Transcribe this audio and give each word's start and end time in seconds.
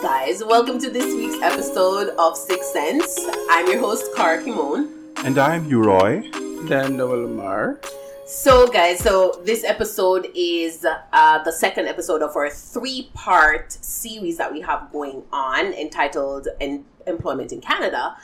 guys? 0.00 0.42
Welcome 0.42 0.78
to 0.78 0.88
this 0.88 1.14
week's 1.14 1.42
episode 1.42 2.14
of 2.18 2.34
Six 2.34 2.72
Sense. 2.72 3.20
I'm 3.50 3.66
your 3.66 3.80
host, 3.80 4.06
Cara 4.16 4.42
Kimon. 4.42 4.88
And 5.26 5.36
I'm 5.36 5.68
Uroy. 5.68 6.22
Dan 6.66 6.96
Noel 6.96 7.24
Lamar. 7.24 7.82
So, 8.24 8.66
guys, 8.66 9.00
so 9.00 9.42
this 9.44 9.62
episode 9.62 10.28
is 10.34 10.86
uh, 11.12 11.42
the 11.42 11.52
second 11.52 11.86
episode 11.86 12.22
of 12.22 12.34
our 12.34 12.48
three 12.48 13.10
part 13.12 13.72
series 13.72 14.38
that 14.38 14.50
we 14.50 14.62
have 14.62 14.90
going 14.90 15.22
on 15.34 15.66
entitled 15.74 16.48
en- 16.62 16.86
Employment 17.06 17.52
in 17.52 17.60
Canada. 17.60 18.16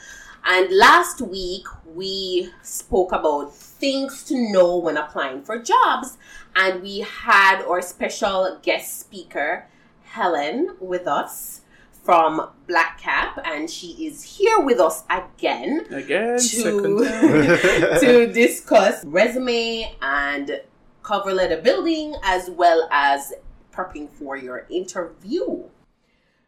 And 0.45 0.75
last 0.75 1.21
week 1.21 1.67
we 1.93 2.49
spoke 2.63 3.11
about 3.11 3.53
things 3.53 4.23
to 4.23 4.51
know 4.51 4.77
when 4.77 4.97
applying 4.97 5.43
for 5.43 5.59
jobs, 5.59 6.17
and 6.55 6.81
we 6.81 7.01
had 7.01 7.61
our 7.61 7.83
special 7.83 8.57
guest 8.63 8.99
speaker, 8.99 9.67
Helen, 10.05 10.75
with 10.79 11.05
us 11.05 11.61
from 12.07 12.51
Black 12.69 13.01
Cap, 13.01 13.37
and 13.43 13.69
she 13.69 14.07
is 14.07 14.23
here 14.23 14.61
with 14.61 14.79
us 14.79 15.03
again 15.09 15.85
Again, 15.91 16.39
to, 16.39 17.97
to 17.99 18.31
discuss 18.31 19.03
resume 19.03 19.93
and 20.01 20.61
cover 21.03 21.33
letter 21.33 21.57
building 21.57 22.15
as 22.23 22.49
well 22.49 22.87
as 22.93 23.33
prepping 23.73 24.09
for 24.09 24.37
your 24.37 24.65
interview. 24.69 25.63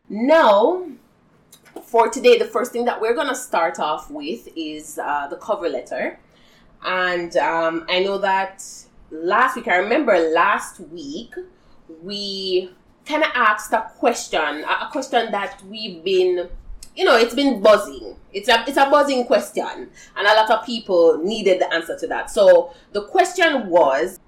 Now, 0.08 0.86
for 1.84 2.08
today, 2.08 2.38
the 2.38 2.46
first 2.46 2.72
thing 2.72 2.86
that 2.86 3.02
we're 3.02 3.14
going 3.14 3.28
to 3.28 3.36
start 3.36 3.82
off 3.82 4.10
with 4.10 4.48
is 4.56 4.98
uh, 4.98 5.28
the 5.28 5.36
cover 5.36 5.68
letter. 5.68 6.22
And 6.86 7.36
um, 7.36 7.86
I 7.90 8.00
know 8.00 8.18
that 8.20 8.64
last 9.12 9.58
week, 9.58 9.68
I 9.68 9.76
remember 9.76 10.18
last 10.18 10.80
week, 10.80 11.36
we 12.02 12.72
kind 13.10 13.24
of 13.24 13.32
asked 13.34 13.74
a 13.74 13.92
question, 13.98 14.64
a 14.64 14.88
question 14.92 15.32
that 15.32 15.62
we've 15.66 16.04
been, 16.04 16.48
you 16.96 17.04
know, 17.04 17.18
it's 17.18 17.34
been 17.34 17.60
buzzing. 17.60 18.16
It's 18.32 18.48
a 18.48 18.64
it's 18.68 18.78
a 18.78 18.88
buzzing 18.90 19.26
question, 19.26 19.90
and 20.16 20.28
a 20.28 20.36
lot 20.36 20.52
of 20.52 20.64
people 20.66 21.18
needed 21.18 21.60
the 21.60 21.74
answer 21.74 21.98
to 21.98 22.08
that. 22.08 22.30
So 22.30 22.72
the 22.92 23.02
question 23.02 23.68
was, 23.68 24.20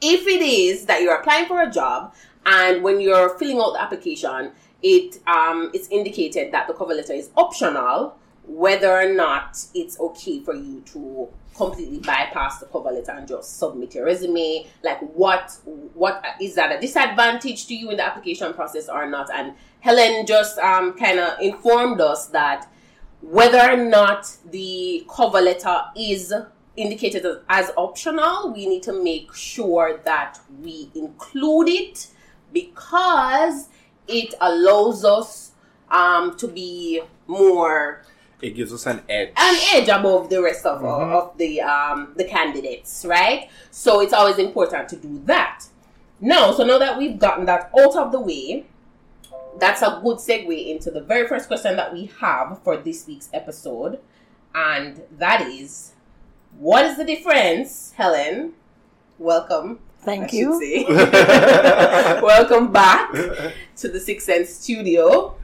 if 0.00 0.26
it 0.26 0.42
is 0.42 0.86
that 0.86 1.02
you're 1.02 1.14
applying 1.14 1.46
for 1.46 1.62
a 1.62 1.70
job, 1.70 2.14
and 2.44 2.82
when 2.82 3.00
you're 3.00 3.38
filling 3.38 3.60
out 3.60 3.74
the 3.74 3.82
application, 3.82 4.50
it 4.82 5.20
um 5.28 5.70
it's 5.72 5.86
indicated 5.88 6.52
that 6.52 6.66
the 6.66 6.74
cover 6.74 6.94
letter 6.94 7.12
is 7.12 7.30
optional, 7.36 8.17
whether 8.48 8.90
or 8.90 9.12
not 9.12 9.62
it's 9.74 10.00
okay 10.00 10.40
for 10.40 10.54
you 10.54 10.80
to 10.80 11.28
completely 11.54 11.98
bypass 11.98 12.60
the 12.60 12.66
cover 12.66 12.90
letter 12.90 13.12
and 13.12 13.26
just 13.26 13.58
submit 13.58 13.94
your 13.94 14.04
resume 14.04 14.66
like 14.84 15.00
what 15.14 15.58
what 15.94 16.24
is 16.40 16.54
that 16.54 16.70
a 16.70 16.80
disadvantage 16.80 17.66
to 17.66 17.74
you 17.74 17.90
in 17.90 17.96
the 17.96 18.04
application 18.04 18.54
process 18.54 18.88
or 18.88 19.08
not? 19.10 19.28
And 19.34 19.54
helen 19.80 20.24
just 20.24 20.58
um, 20.58 20.94
kind 20.94 21.18
of 21.18 21.38
informed 21.40 22.00
us 22.00 22.28
that 22.28 22.70
whether 23.20 23.58
or 23.58 23.76
not 23.76 24.34
the 24.50 25.04
cover 25.10 25.40
letter 25.40 25.80
is 25.96 26.32
indicated 26.76 27.26
as, 27.26 27.38
as 27.48 27.72
optional 27.76 28.52
we 28.54 28.66
need 28.66 28.84
to 28.84 28.92
make 28.92 29.34
sure 29.34 30.00
that 30.04 30.38
we 30.62 30.90
include 30.94 31.68
it 31.68 32.06
because 32.52 33.68
it 34.06 34.32
allows 34.40 35.04
us 35.04 35.52
um, 35.90 36.36
to 36.36 36.46
be 36.46 37.02
more 37.26 38.02
It 38.40 38.50
gives 38.50 38.72
us 38.72 38.86
an 38.86 39.02
edge. 39.08 39.30
an 39.36 39.60
edge 39.74 39.88
above 39.88 40.30
the 40.30 40.40
rest 40.40 40.64
of, 40.64 40.84
of 40.84 41.36
the 41.38 41.60
um, 41.60 42.12
the 42.16 42.24
candidates, 42.24 43.04
right? 43.04 43.50
So 43.70 44.00
it's 44.00 44.12
always 44.12 44.38
important 44.38 44.88
to 44.90 44.96
do 44.96 45.20
that. 45.24 45.64
Now, 46.20 46.52
so 46.52 46.64
now 46.64 46.78
that 46.78 46.98
we've 46.98 47.18
gotten 47.18 47.46
that 47.46 47.70
out 47.78 47.96
of 47.96 48.12
the 48.12 48.20
way, 48.20 48.66
that's 49.58 49.82
a 49.82 50.00
good 50.02 50.18
segue 50.18 50.68
into 50.68 50.90
the 50.90 51.00
very 51.00 51.26
first 51.26 51.48
question 51.48 51.76
that 51.76 51.92
we 51.92 52.10
have 52.20 52.60
for 52.62 52.76
this 52.76 53.06
week's 53.06 53.28
episode, 53.32 53.98
and 54.54 55.02
that 55.18 55.42
is, 55.42 55.92
what 56.58 56.84
is 56.86 56.96
the 56.96 57.04
difference, 57.04 57.92
Helen? 57.92 58.52
Welcome. 59.18 59.80
Thank 60.00 60.32
I 60.32 60.36
you. 60.36 60.60
say. 60.60 60.84
Welcome 62.22 62.72
back 62.72 63.12
to 63.12 63.88
the 63.88 63.98
Six 63.98 64.24
Sense 64.24 64.50
studio. 64.50 65.36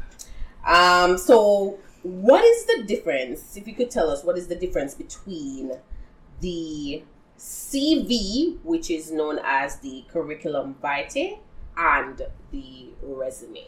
Um, 0.65 1.19
so, 1.19 1.79
what 2.05 2.45
is 2.45 2.67
the 2.67 2.85
difference? 2.85 3.57
If 3.57 3.67
you 3.67 3.75
could 3.75 3.91
tell 3.91 4.11
us, 4.11 4.23
what 4.23 4.37
is 4.37 4.47
the 4.47 4.55
difference 4.55 4.95
between 4.95 5.73
the 6.41 7.03
CV, 7.39 8.59
which 8.63 8.91
is 8.91 9.11
known 9.11 9.41
as 9.43 9.81
the 9.81 10.05
curriculum 10.13 10.77
vitae, 10.83 11.39
and 11.77 12.23
the 12.53 12.91
resume? 13.03 13.65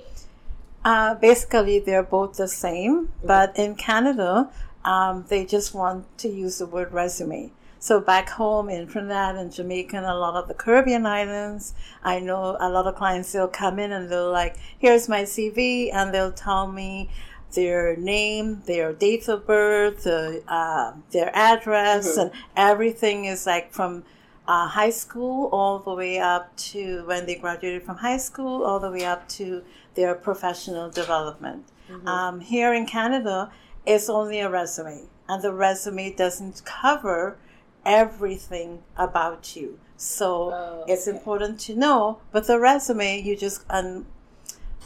Uh, 0.84 1.14
basically, 1.14 1.78
they're 1.78 2.02
both 2.02 2.36
the 2.36 2.46
same, 2.46 3.10
but 3.24 3.56
in 3.58 3.74
Canada, 3.74 4.50
um, 4.84 5.24
they 5.28 5.44
just 5.44 5.74
want 5.74 6.06
to 6.18 6.28
use 6.28 6.58
the 6.58 6.66
word 6.66 6.92
resume. 6.92 7.50
So 7.78 8.00
back 8.00 8.28
home 8.28 8.68
in 8.68 8.86
Trinidad 8.86 9.36
and 9.36 9.52
Jamaica 9.52 9.96
and 9.96 10.06
a 10.06 10.14
lot 10.14 10.34
of 10.34 10.48
the 10.48 10.54
Caribbean 10.54 11.06
islands, 11.06 11.72
I 12.04 12.20
know 12.20 12.56
a 12.60 12.68
lot 12.68 12.86
of 12.86 12.96
clients 12.96 13.32
they'll 13.32 13.48
come 13.48 13.78
in 13.78 13.92
and 13.92 14.10
they'll 14.10 14.30
like, 14.30 14.56
here's 14.78 15.08
my 15.08 15.22
CV, 15.22 15.92
and 15.92 16.12
they'll 16.12 16.32
tell 16.32 16.70
me 16.70 17.08
their 17.56 17.96
name, 17.96 18.62
their 18.66 18.92
date 18.92 19.26
of 19.34 19.38
birth, 19.46 20.04
the, 20.04 20.42
uh, 20.46 20.92
their 21.10 21.30
address, 21.34 22.04
Mhm. 22.06 22.22
and 22.22 22.30
everything 22.70 23.18
is 23.24 23.46
like 23.46 23.72
from 23.72 24.04
uh, 24.48 24.68
high 24.80 24.94
school 25.04 25.48
all 25.56 25.80
the 25.80 25.92
way 26.02 26.20
up 26.20 26.44
to 26.56 27.02
when 27.10 27.26
they 27.26 27.34
graduated 27.34 27.82
from 27.82 27.96
high 27.96 28.16
school, 28.28 28.62
all 28.66 28.78
the 28.78 28.92
way 28.96 29.04
up 29.04 29.22
to 29.28 29.62
their 29.96 30.14
professional 30.14 30.88
development. 30.88 31.64
Um, 32.06 32.34
here 32.40 32.72
in 32.72 32.84
Canada, 32.86 33.50
it's 33.84 34.08
only 34.08 34.38
a 34.38 34.48
resume, 34.48 35.08
and 35.28 35.42
the 35.42 35.52
resume 35.52 36.06
doesn't 36.24 36.56
cover 36.64 37.36
everything 37.84 38.82
about 38.96 39.56
you. 39.56 39.78
So 39.96 40.28
Oh, 40.52 40.84
it's 40.86 41.06
important 41.16 41.58
to 41.66 41.74
know. 41.74 42.18
But 42.32 42.46
the 42.46 42.58
resume, 42.60 43.20
you 43.26 43.34
just 43.36 43.62
um, 43.70 44.06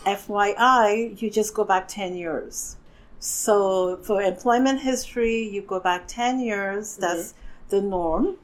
FYI, 0.05 1.21
you 1.21 1.31
just 1.31 1.55
go 1.55 1.65
back 1.65 1.89
ten 1.89 2.15
years. 2.15 2.77
So 3.19 3.99
for 3.99 4.23
employment 4.23 4.81
history, 4.81 5.43
you 5.43 5.63
go 5.63 5.81
back 5.81 6.05
ten 6.07 6.41
years. 6.41 6.97
That's 6.97 7.35
the 7.69 7.81
norm. 7.83 8.37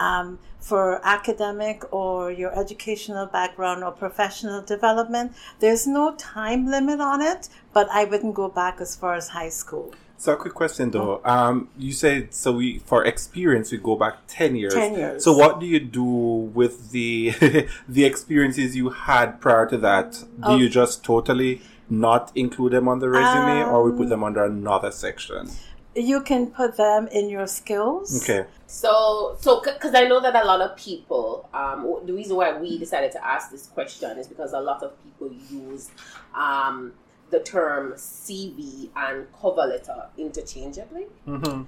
Um, 0.00 0.38
for 0.60 1.00
academic 1.04 1.84
or 1.92 2.32
your 2.32 2.52
educational 2.58 3.26
background 3.26 3.84
or 3.84 3.92
professional 3.92 4.60
development, 4.62 5.32
there's 5.60 5.86
no 5.86 6.14
time 6.16 6.66
limit 6.66 7.00
on 7.00 7.22
it, 7.22 7.48
but 7.72 7.88
I 7.90 8.04
wouldn't 8.04 8.34
go 8.34 8.48
back 8.48 8.80
as 8.80 8.96
far 8.96 9.14
as 9.14 9.28
high 9.28 9.50
school. 9.50 9.94
So 10.18 10.32
a 10.32 10.36
quick 10.36 10.54
question 10.54 10.90
though. 10.90 11.20
Um, 11.24 11.68
you 11.78 11.92
said 11.92 12.32
so 12.34 12.52
we 12.52 12.78
for 12.80 13.04
experience 13.04 13.70
we 13.70 13.78
go 13.78 13.96
back 13.96 14.14
ten 14.26 14.56
years. 14.56 14.72
10 14.74 14.94
years. 14.94 15.24
So 15.24 15.32
what 15.32 15.60
do 15.60 15.66
you 15.66 15.80
do 15.80 16.04
with 16.04 16.90
the 16.90 17.34
the 17.88 18.04
experiences 18.04 18.74
you 18.74 18.90
had 18.90 19.40
prior 19.40 19.66
to 19.68 19.76
that? 19.78 20.12
Do 20.12 20.26
Oh. 20.44 20.56
you 20.56 20.68
just 20.68 21.04
totally 21.04 21.60
not 21.90 22.32
include 22.34 22.72
them 22.72 22.88
on 22.88 22.98
the 22.98 23.08
resume, 23.08 23.62
or 23.64 23.84
we 23.84 23.90
Um, 23.92 23.96
put 23.98 24.08
them 24.08 24.24
under 24.24 24.44
another 24.44 24.90
section? 24.90 25.50
You 25.94 26.20
can 26.20 26.48
put 26.48 26.76
them 26.76 27.06
in 27.08 27.28
your 27.30 27.46
skills. 27.46 28.22
Okay. 28.22 28.46
So, 28.66 29.36
so 29.40 29.60
because 29.62 29.94
I 29.94 30.04
know 30.08 30.20
that 30.20 30.34
a 30.34 30.44
lot 30.44 30.60
of 30.60 30.76
people, 30.76 31.48
um, 31.54 32.00
the 32.04 32.12
reason 32.12 32.36
why 32.36 32.58
we 32.58 32.78
decided 32.78 33.12
to 33.12 33.24
ask 33.24 33.50
this 33.50 33.66
question 33.66 34.18
is 34.18 34.26
because 34.26 34.52
a 34.52 34.60
lot 34.60 34.82
of 34.82 34.92
people 35.04 35.30
use 35.50 35.90
um, 36.34 36.92
the 37.30 37.40
term 37.40 37.92
CV 37.94 38.88
and 38.96 39.26
cover 39.40 39.62
letter 39.66 40.06
interchangeably. 40.16 41.06
Mm-hmm. 41.26 41.62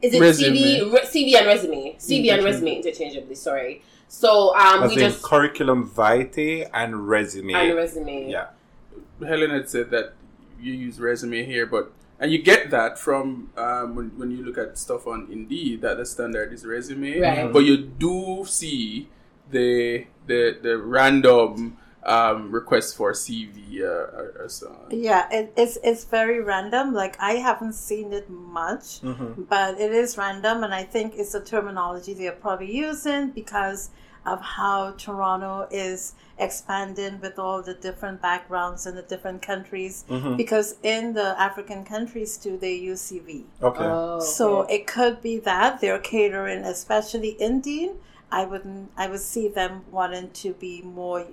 Is 0.00 0.14
it 0.14 0.20
Resume. 0.20 0.56
CV, 0.56 0.92
re- 0.92 1.00
CV 1.04 1.36
and 1.38 1.46
resume, 1.46 1.94
CV 1.98 2.32
and 2.34 2.44
resume 2.44 2.76
interchangeably? 2.76 3.34
Sorry. 3.36 3.82
So 4.08 4.54
um, 4.56 4.82
As 4.82 4.90
we 4.90 5.02
in 5.02 5.10
just 5.10 5.22
curriculum 5.22 5.88
vitae 5.88 6.66
and 6.74 7.08
resume. 7.08 7.54
and 7.54 7.76
resume. 7.76 8.28
yeah. 8.28 8.48
Helen 9.24 9.50
had 9.50 9.68
said 9.70 9.90
that 9.90 10.14
you 10.60 10.72
use 10.72 10.98
resume 11.00 11.44
here, 11.44 11.66
but 11.66 11.92
and 12.18 12.30
you 12.30 12.42
get 12.42 12.70
that 12.70 12.98
from 12.98 13.50
um, 13.56 13.94
when, 13.96 14.08
when 14.18 14.30
you 14.30 14.44
look 14.44 14.58
at 14.58 14.76
stuff 14.78 15.06
on 15.06 15.28
Indeed 15.30 15.80
that 15.82 15.96
the 15.96 16.04
standard 16.06 16.52
is 16.52 16.64
resume, 16.64 17.20
Right. 17.20 17.52
but 17.52 17.60
you 17.60 17.76
do 17.78 18.44
see 18.46 19.08
the 19.50 20.06
the 20.26 20.58
the 20.62 20.78
random 20.78 21.76
um, 22.04 22.50
request 22.52 22.96
for 22.96 23.12
CV 23.12 23.80
uh, 23.80 23.84
or, 23.86 24.34
or 24.40 24.48
so 24.48 24.68
on. 24.68 24.86
Yeah, 24.90 25.28
it, 25.30 25.52
it's 25.56 25.78
it's 25.84 26.04
very 26.04 26.40
random. 26.40 26.92
Like 26.94 27.16
I 27.20 27.34
haven't 27.34 27.74
seen 27.74 28.12
it 28.12 28.28
much, 28.30 29.00
Mm-hmm. 29.02 29.42
but 29.48 29.80
it 29.80 29.92
is 29.92 30.18
random, 30.18 30.64
and 30.64 30.74
I 30.74 30.82
think 30.84 31.14
it's 31.16 31.34
a 31.34 31.40
terminology 31.40 32.14
they're 32.14 32.32
probably 32.32 32.74
using 32.74 33.30
because 33.30 33.90
of 34.24 34.40
how 34.40 34.92
Toronto 34.92 35.66
is 35.70 36.14
expanding 36.38 37.20
with 37.20 37.38
all 37.40 37.60
the 37.60 37.74
different 37.74 38.22
backgrounds 38.22 38.86
and 38.86 38.96
the 38.96 39.02
different 39.02 39.42
countries. 39.42 40.04
Mhm. 40.08 40.36
Because 40.36 40.76
in 40.84 41.14
the 41.14 41.34
African 41.40 41.84
countries 41.84 42.36
too, 42.38 42.56
they 42.56 42.74
use 42.74 43.00
CV. 43.02 43.44
Okay. 43.60 43.84
Oh, 43.84 44.20
So 44.20 44.62
okay. 44.62 44.76
it 44.76 44.86
could 44.86 45.22
be 45.22 45.38
that 45.38 45.80
they're 45.80 45.98
catering, 45.98 46.62
especially 46.64 47.30
Indian 47.30 47.96
I 48.32 48.46
wouldn't. 48.46 48.90
I 48.96 49.08
would 49.08 49.20
see 49.20 49.48
them 49.48 49.84
wanting 49.90 50.30
to 50.42 50.54
be 50.54 50.80
more 50.82 51.26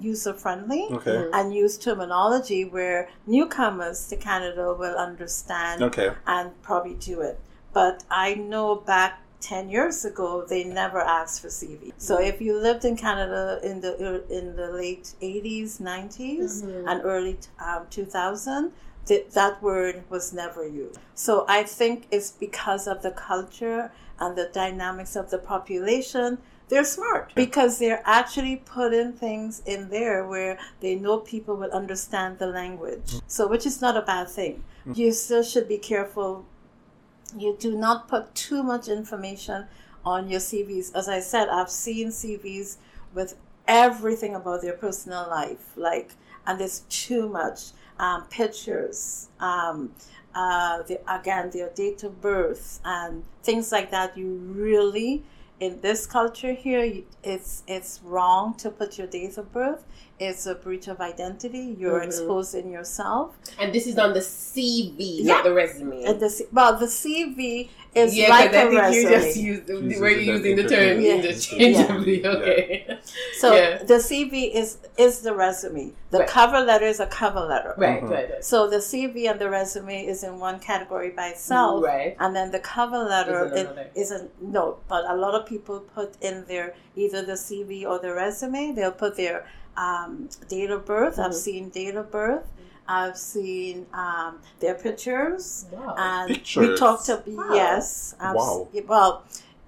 user 0.00 0.32
friendly 0.32 0.84
Okay. 0.90 1.10
Mm-hmm. 1.10 1.34
and 1.34 1.54
use 1.54 1.76
terminology 1.76 2.64
where 2.64 3.10
newcomers 3.26 4.08
to 4.08 4.16
Canada 4.16 4.74
will 4.78 4.96
understand 4.96 5.82
Okay. 5.82 6.10
and 6.26 6.50
probably 6.62 6.94
do 6.94 7.20
it. 7.20 7.40
But 7.72 8.04
I 8.10 8.34
know 8.34 8.76
back 8.76 9.20
10 9.40 9.70
years 9.70 10.04
ago, 10.04 10.44
they 10.46 10.64
never 10.64 11.00
asked 11.00 11.40
for 11.42 11.48
CV. 11.48 11.92
So 11.96 12.20
if 12.20 12.40
you 12.40 12.56
lived 12.58 12.84
in 12.84 12.96
Canada 12.96 13.58
in 13.62 13.80
the 13.80 13.92
uh, 13.94 14.38
in 14.38 14.54
the 14.54 14.70
late 14.70 15.14
80s, 15.20 15.80
90s, 15.80 16.62
mm-hmm. 16.62 16.88
and 16.88 17.00
early 17.04 17.38
um, 17.58 17.86
2000, 17.90 18.72
th- 19.06 19.26
that 19.30 19.62
word 19.62 20.04
was 20.10 20.32
never 20.32 20.66
used. 20.66 20.98
So 21.14 21.44
I 21.48 21.62
think 21.64 22.06
it's 22.10 22.30
because 22.30 22.86
of 22.86 23.02
the 23.02 23.10
culture 23.10 23.90
and 24.20 24.36
the 24.36 24.50
dynamics 24.52 25.16
of 25.16 25.30
the 25.30 25.38
population. 25.38 26.38
They're 26.68 26.84
smart 26.84 27.32
because 27.34 27.80
they're 27.80 28.02
actually 28.04 28.62
putting 28.64 29.12
things 29.12 29.60
in 29.66 29.90
there 29.90 30.24
where 30.24 30.56
they 30.78 30.94
know 30.94 31.18
people 31.18 31.56
will 31.56 31.72
understand 31.72 32.38
the 32.38 32.46
language. 32.46 33.06
Mm-hmm. 33.06 33.18
So, 33.26 33.48
which 33.48 33.66
is 33.66 33.80
not 33.80 33.96
a 33.96 34.02
bad 34.02 34.28
thing. 34.28 34.62
Mm-hmm. 34.86 35.00
You 35.00 35.12
still 35.12 35.42
should 35.42 35.66
be 35.66 35.78
careful 35.78 36.46
you 37.36 37.56
do 37.58 37.76
not 37.76 38.08
put 38.08 38.34
too 38.34 38.62
much 38.62 38.88
information 38.88 39.66
on 40.04 40.28
your 40.28 40.40
CVs. 40.40 40.94
As 40.94 41.08
I 41.08 41.20
said, 41.20 41.48
I've 41.48 41.70
seen 41.70 42.08
CVs 42.08 42.76
with 43.14 43.36
everything 43.68 44.34
about 44.34 44.62
their 44.62 44.72
personal 44.72 45.28
life, 45.28 45.72
like, 45.76 46.14
and 46.46 46.58
there's 46.58 46.80
too 46.88 47.28
much 47.28 47.70
um, 48.00 48.24
pictures. 48.24 49.28
Um, 49.38 49.94
uh, 50.34 50.82
the, 50.82 51.00
again, 51.12 51.50
their 51.50 51.70
date 51.70 52.02
of 52.02 52.20
birth 52.20 52.80
and 52.84 53.24
things 53.42 53.70
like 53.70 53.90
that. 53.90 54.16
You 54.16 54.26
really, 54.26 55.22
in 55.60 55.80
this 55.80 56.06
culture 56.06 56.54
here, 56.54 57.02
it's 57.22 57.62
it's 57.66 58.00
wrong 58.02 58.54
to 58.54 58.70
put 58.70 58.96
your 58.98 59.06
date 59.06 59.36
of 59.38 59.52
birth. 59.52 59.84
It's 60.20 60.44
a 60.44 60.54
breach 60.54 60.86
of 60.86 61.00
identity. 61.00 61.74
You're 61.78 62.00
Mhm. 62.00 62.04
exposing 62.08 62.70
yourself. 62.70 63.34
And 63.58 63.72
this 63.72 63.86
is 63.86 63.96
on 63.98 64.12
the 64.12 64.20
CV, 64.20 65.20
Yeah. 65.22 65.34
not 65.36 65.44
the 65.44 65.54
resume. 65.54 66.04
And 66.04 66.20
the 66.20 66.28
C- 66.28 66.44
well, 66.52 66.76
the 66.78 66.88
CV 66.88 67.70
is 67.94 68.14
yeah, 68.16 68.28
like 68.28 68.50
'cause 68.52 68.56
I 68.56 68.62
a 68.62 68.68
think 68.68 68.80
resume. 68.82 69.02
you 69.02 69.08
just 69.18 69.36
used 69.38 69.66
the, 69.66 69.90
She's 69.90 69.98
were 70.00 70.08
using 70.10 70.26
you 70.28 70.32
using 70.34 70.56
the 70.56 70.68
term 70.68 71.00
Yeah. 71.00 71.12
interchangeably? 71.14 72.20
Yeah. 72.22 72.28
Okay. 72.36 72.98
So 73.38 73.54
Yeah. 73.54 73.82
the 73.82 73.98
CV 73.98 74.52
is 74.54 74.76
is 74.98 75.20
the 75.20 75.34
resume. 75.34 75.92
The 76.10 76.18
Right. 76.18 76.28
cover 76.28 76.60
letter 76.60 76.84
is 76.84 77.00
a 77.00 77.06
cover 77.06 77.40
letter. 77.40 77.72
Right, 77.78 78.02
Mhm. 78.02 78.10
right, 78.10 78.30
right. 78.32 78.44
So 78.44 78.68
the 78.68 78.82
CV 78.82 79.26
and 79.26 79.40
the 79.40 79.48
resume 79.48 80.04
is 80.06 80.22
in 80.22 80.38
one 80.38 80.58
category 80.60 81.08
by 81.20 81.28
itself, 81.28 81.82
Right. 81.82 82.14
and 82.20 82.36
then 82.36 82.50
the 82.50 82.58
cover 82.58 82.98
letter 82.98 83.46
Is 83.46 83.52
in 83.52 83.58
it 83.58 83.66
another. 83.66 83.86
is 83.94 84.10
a 84.10 84.20
no. 84.42 84.76
But 84.86 85.02
a 85.08 85.16
lot 85.16 85.34
of 85.34 85.46
people 85.46 85.80
put 85.80 86.10
in 86.20 86.44
their 86.46 86.74
either 86.94 87.22
the 87.22 87.38
CV 87.38 87.86
or 87.86 87.98
the 87.98 88.12
resume. 88.12 88.72
They'll 88.72 88.92
put 88.92 89.16
their 89.16 89.46
um, 89.76 90.28
date 90.48 90.70
of 90.70 90.84
birth. 90.84 91.18
I've 91.18 91.32
Mhm. 91.32 91.34
seen 91.34 91.68
date 91.70 91.94
of 91.96 92.10
birth. 92.10 92.46
I've 92.88 93.16
seen 93.16 93.86
um, 93.94 94.38
their 94.58 94.74
pictures. 94.74 95.66
Wow. 95.70 95.94
And 95.96 96.40
we 96.56 96.76
talked 96.76 97.06
to 97.06 97.22
Wow. 97.26 97.50
yes. 97.52 98.14
I've 98.20 98.34
Wow. 98.36 98.68
s- 98.74 98.82
Well, 98.86 99.22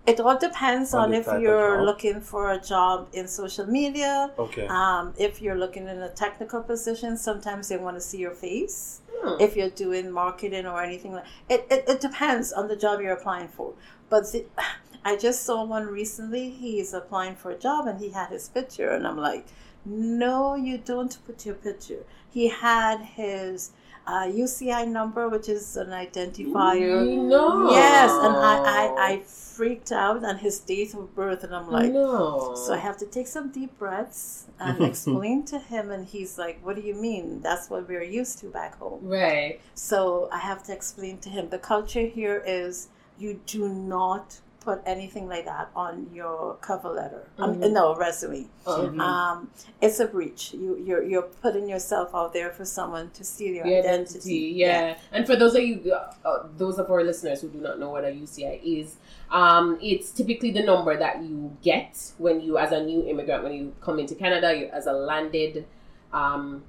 it 0.06 0.19
all 0.19 0.37
depends 0.37 0.93
On 0.94 1.02
on, 1.04 1.14
if 1.14 1.26
you're 1.40 1.84
looking 1.84 2.20
for 2.20 2.50
a 2.50 2.58
job 2.58 3.06
in 3.12 3.28
social 3.28 3.66
media. 3.66 4.32
Okay. 4.38 4.66
Um, 4.66 5.14
if 5.16 5.40
you're 5.40 5.54
looking 5.54 5.87
in 5.88 6.02
a 6.02 6.08
technical 6.08 6.62
position, 6.62 7.16
sometimes 7.16 7.69
they 7.69 7.76
want 7.76 7.96
to 7.96 8.00
see 8.00 8.19
your 8.19 8.32
face. 8.34 9.00
Hmm. 9.20 9.40
If 9.40 9.55
you're 9.56 9.70
doing 9.70 10.10
marketing 10.10 10.66
or 10.66 10.82
anything 10.82 11.12
like 11.12 11.25
it, 11.48 11.64
it, 11.70 11.84
it 11.88 12.00
depends 12.00 12.52
on 12.52 12.66
the 12.66 12.75
job 12.75 13.00
you're 13.00 13.12
applying 13.12 13.46
for. 13.48 13.75
But 14.10 14.32
the, 14.32 14.44
I 15.05 15.16
just 15.16 15.44
saw 15.44 15.62
one 15.64 15.87
recently. 15.87 16.50
He's 16.50 16.93
applying 16.93 17.37
for 17.37 17.50
a 17.52 17.56
job 17.58 17.87
and 17.87 18.00
he 18.00 18.10
had 18.10 18.31
his 18.31 18.48
picture, 18.48 18.90
and 18.90 19.06
I'm 19.06 19.16
like, 19.19 19.46
no, 19.84 20.55
you 20.55 20.79
don't 20.79 21.17
put 21.26 21.44
your 21.44 21.55
picture. 21.55 22.05
He 22.31 22.49
had 22.49 23.00
his 23.00 23.73
uh, 24.06 24.25
UCI 24.25 24.88
number, 24.88 25.29
which 25.29 25.49
is 25.49 25.76
an 25.76 25.88
identifier. 25.88 27.05
No. 27.29 27.70
Yes, 27.70 28.11
and 28.11 28.37
I, 28.37 28.58
I, 28.64 29.12
I 29.12 29.23
freaked 29.23 29.93
out 29.93 30.25
and 30.25 30.38
his 30.38 30.58
date 30.61 30.94
of 30.94 31.14
birth, 31.14 31.44
and 31.44 31.55
I'm 31.55 31.70
like, 31.70 31.93
no. 31.93 32.55
so 32.55 32.75
I 32.75 32.79
have 32.79 32.96
to 32.99 33.06
take 33.06 33.26
some 33.26 33.50
deep 33.50 33.79
breaths 33.79 34.46
and 34.58 34.82
explain 34.90 35.44
to 35.46 35.58
him, 35.58 35.90
and 35.90 36.06
he's 36.06 36.38
like, 36.38 36.64
"What 36.64 36.76
do 36.76 36.82
you 36.82 36.94
mean? 36.94 37.40
That's 37.43 37.70
what 37.70 37.88
we're 37.88 38.02
used 38.02 38.38
to 38.40 38.46
back 38.46 38.79
home." 38.79 39.00
right. 39.02 39.61
So 39.75 40.29
I 40.32 40.38
have 40.38 40.62
to 40.64 40.73
explain 40.73 41.19
to 41.19 41.29
him. 41.29 41.49
The 41.50 41.58
culture 41.58 42.06
here 42.06 42.43
is 42.44 42.88
you 43.19 43.40
do 43.46 43.69
not 43.69 44.40
put 44.64 44.80
anything 44.86 45.28
like 45.28 45.44
that 45.44 45.68
on 45.74 46.06
your 46.14 46.54
cover 46.60 46.90
letter. 46.90 47.26
Um, 47.38 47.56
Mhm. 47.60 47.72
no 47.72 47.94
resume. 47.96 48.46
Um, 48.66 49.00
Um, 49.00 49.50
it's 49.80 49.98
a 50.00 50.06
breach. 50.06 50.54
You 50.54 50.76
you're 50.86 51.02
you're 51.02 51.28
putting 51.42 51.68
yourself 51.68 52.14
out 52.14 52.32
there 52.32 52.50
for 52.50 52.64
someone 52.64 53.10
to 53.14 53.24
steal 53.24 53.52
your 53.54 53.64
the 53.64 53.78
identity. 53.78 54.18
identity, 54.18 54.38
yeah. 54.64 54.96
And 55.10 55.26
for 55.26 55.34
those 55.36 55.54
of 55.56 55.62
you, 55.62 55.92
uh, 55.92 56.12
uh, 56.28 56.46
those 56.56 56.78
of 56.78 56.90
our 56.90 57.02
listeners 57.02 57.40
who 57.42 57.48
do 57.48 57.58
not 57.58 57.78
know 57.80 57.90
what 57.90 58.04
a 58.04 58.12
UCI 58.12 58.60
is, 58.62 58.96
um, 59.30 59.78
it's 59.82 60.10
typically 60.10 60.52
the 60.52 60.62
number 60.62 60.96
that 60.96 61.22
you 61.22 61.56
get 61.62 62.12
when 62.18 62.40
you, 62.40 62.56
as 62.58 62.70
a 62.72 62.82
new 62.82 63.02
immigrant, 63.06 63.42
when 63.44 63.52
you 63.52 63.72
come 63.80 63.98
into 63.98 64.14
Canada, 64.14 64.54
you, 64.56 64.66
as 64.72 64.86
a 64.86 64.92
landed 64.92 65.64
um, 66.12 66.62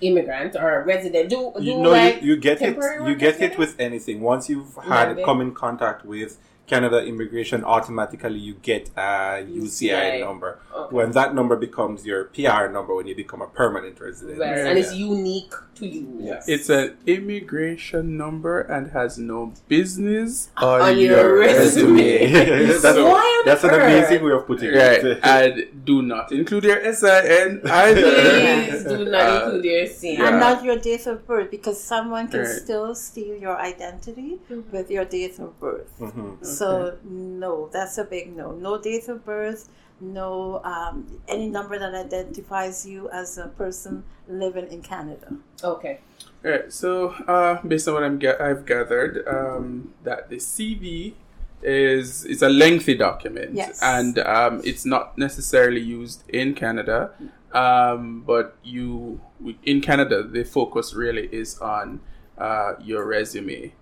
immigrant 0.00 0.54
or 0.56 0.80
a 0.80 0.84
resident. 0.84 1.28
Do, 1.28 1.52
do 1.56 1.62
you 1.64 1.76
know 1.78 1.90
like 1.90 2.22
you, 2.22 2.34
you 2.34 2.36
get 2.36 2.62
it 2.62 2.76
you 3.06 3.14
get 3.16 3.40
it 3.40 3.58
with 3.58 3.78
anything 3.80 4.20
once 4.20 4.48
you've 4.48 4.74
had 4.76 5.08
Landed. 5.08 5.24
come 5.24 5.40
in 5.40 5.52
contact 5.52 6.04
with 6.04 6.38
canada 6.68 6.98
immigration 7.12 7.64
automatically 7.64 8.38
you 8.48 8.54
get 8.70 8.84
a 8.96 9.42
uci 9.60 9.88
UCI. 9.90 10.20
number 10.28 10.50
Okay. 10.78 10.94
when 10.96 11.10
that 11.18 11.34
number 11.38 11.56
becomes 11.56 11.98
your 12.10 12.20
pr 12.34 12.64
number 12.76 12.92
when 12.94 13.06
you 13.10 13.14
become 13.24 13.42
a 13.48 13.50
permanent 13.60 13.96
resident 14.06 14.38
Right. 14.38 14.56
Yeah. 14.56 14.66
and 14.68 14.78
it's 14.78 14.94
unique 14.94 15.54
to 15.78 15.86
you. 15.86 16.06
Yes. 16.30 16.42
It's 16.54 16.68
an 16.78 16.86
immigration 17.06 18.04
number 18.24 18.54
and 18.74 18.82
has 18.98 19.12
no 19.18 19.40
business 19.68 20.50
on, 20.56 20.80
On 20.86 20.98
your 20.98 21.16
your 21.18 21.38
resume. 21.38 22.32
that's, 22.66 22.82
So- 22.82 23.22
that's 23.48 23.64
an 23.68 23.74
amazing 23.80 24.20
way 24.24 24.32
of 24.38 24.42
putting 24.50 24.70
Right, 24.74 25.02
it 25.12 25.18
and 25.22 25.84
do 25.90 25.96
not 26.12 26.26
include 26.38 26.64
your 26.70 26.80
SIN 27.00 27.60
either. 27.64 28.02
Please 28.02 28.84
do 28.92 28.98
not 29.14 29.22
Uh, 29.22 29.44
include 29.44 29.64
your 29.72 29.86
sin. 30.00 30.14
Yeah. 30.18 30.28
And 30.28 30.36
not 30.46 30.58
your 30.68 30.78
date 30.88 31.06
of 31.12 31.16
birth 31.30 31.48
because 31.56 31.78
someone 31.94 32.26
can 32.32 32.40
Right. 32.40 32.58
still 32.62 32.88
steal 33.06 33.34
your 33.46 33.56
identity 33.72 34.30
Mhm. 34.50 34.62
with 34.74 34.88
your 34.96 35.06
date 35.16 35.36
of 35.44 35.50
birth. 35.64 35.90
Mhm. 36.06 36.44
So 36.56 36.57
no, 37.04 37.68
that's 37.72 37.98
a 37.98 38.04
big 38.04 38.36
no. 38.36 38.52
No 38.52 38.78
date 38.80 39.08
of 39.08 39.24
birth, 39.24 39.68
no 40.00 40.60
um, 40.64 41.20
any 41.28 41.48
number 41.48 41.78
that 41.78 41.94
identifies 41.94 42.86
you 42.86 43.08
as 43.10 43.38
a 43.38 43.48
person 43.48 44.04
living 44.28 44.68
in 44.70 44.82
Canada. 44.82 45.32
Okay. 45.62 46.00
Alright, 46.44 46.72
so 46.72 47.08
uh, 47.26 47.60
based 47.66 47.88
on 47.88 47.94
what 47.94 48.04
I'm 48.04 48.18
ga- 48.18 48.38
I've 48.40 48.64
gathered, 48.64 49.26
um, 49.26 49.92
that 50.04 50.28
the 50.30 50.36
CV 50.36 51.14
is 51.62 52.24
is 52.24 52.42
a 52.42 52.48
lengthy 52.48 52.94
document, 52.94 53.54
Yes. 53.54 53.80
and 53.82 54.18
um, 54.20 54.60
it's 54.64 54.84
not 54.84 55.18
necessarily 55.18 55.80
used 55.80 56.22
in 56.28 56.54
Canada, 56.54 57.10
um, 57.52 58.22
but 58.24 58.56
you 58.62 59.20
in 59.64 59.80
Canada 59.80 60.22
the 60.22 60.44
focus 60.44 60.94
really 60.94 61.26
is 61.32 61.58
on 61.58 62.00
uh, 62.36 62.74
your 62.80 63.04
resume, 63.04 63.72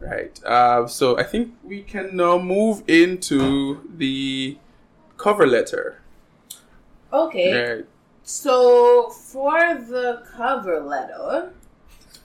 right? 0.00 0.42
Uh, 0.44 0.86
so 0.86 1.18
I 1.18 1.22
think 1.22 1.54
we 1.62 1.82
can 1.82 2.16
now 2.16 2.38
move 2.38 2.82
into 2.88 3.88
the 3.96 4.58
cover 5.16 5.46
letter. 5.46 6.00
Okay. 7.12 7.76
Right. 7.76 7.86
So 8.22 9.10
for 9.10 9.58
the 9.74 10.22
cover 10.36 10.80
letter, 10.80 11.52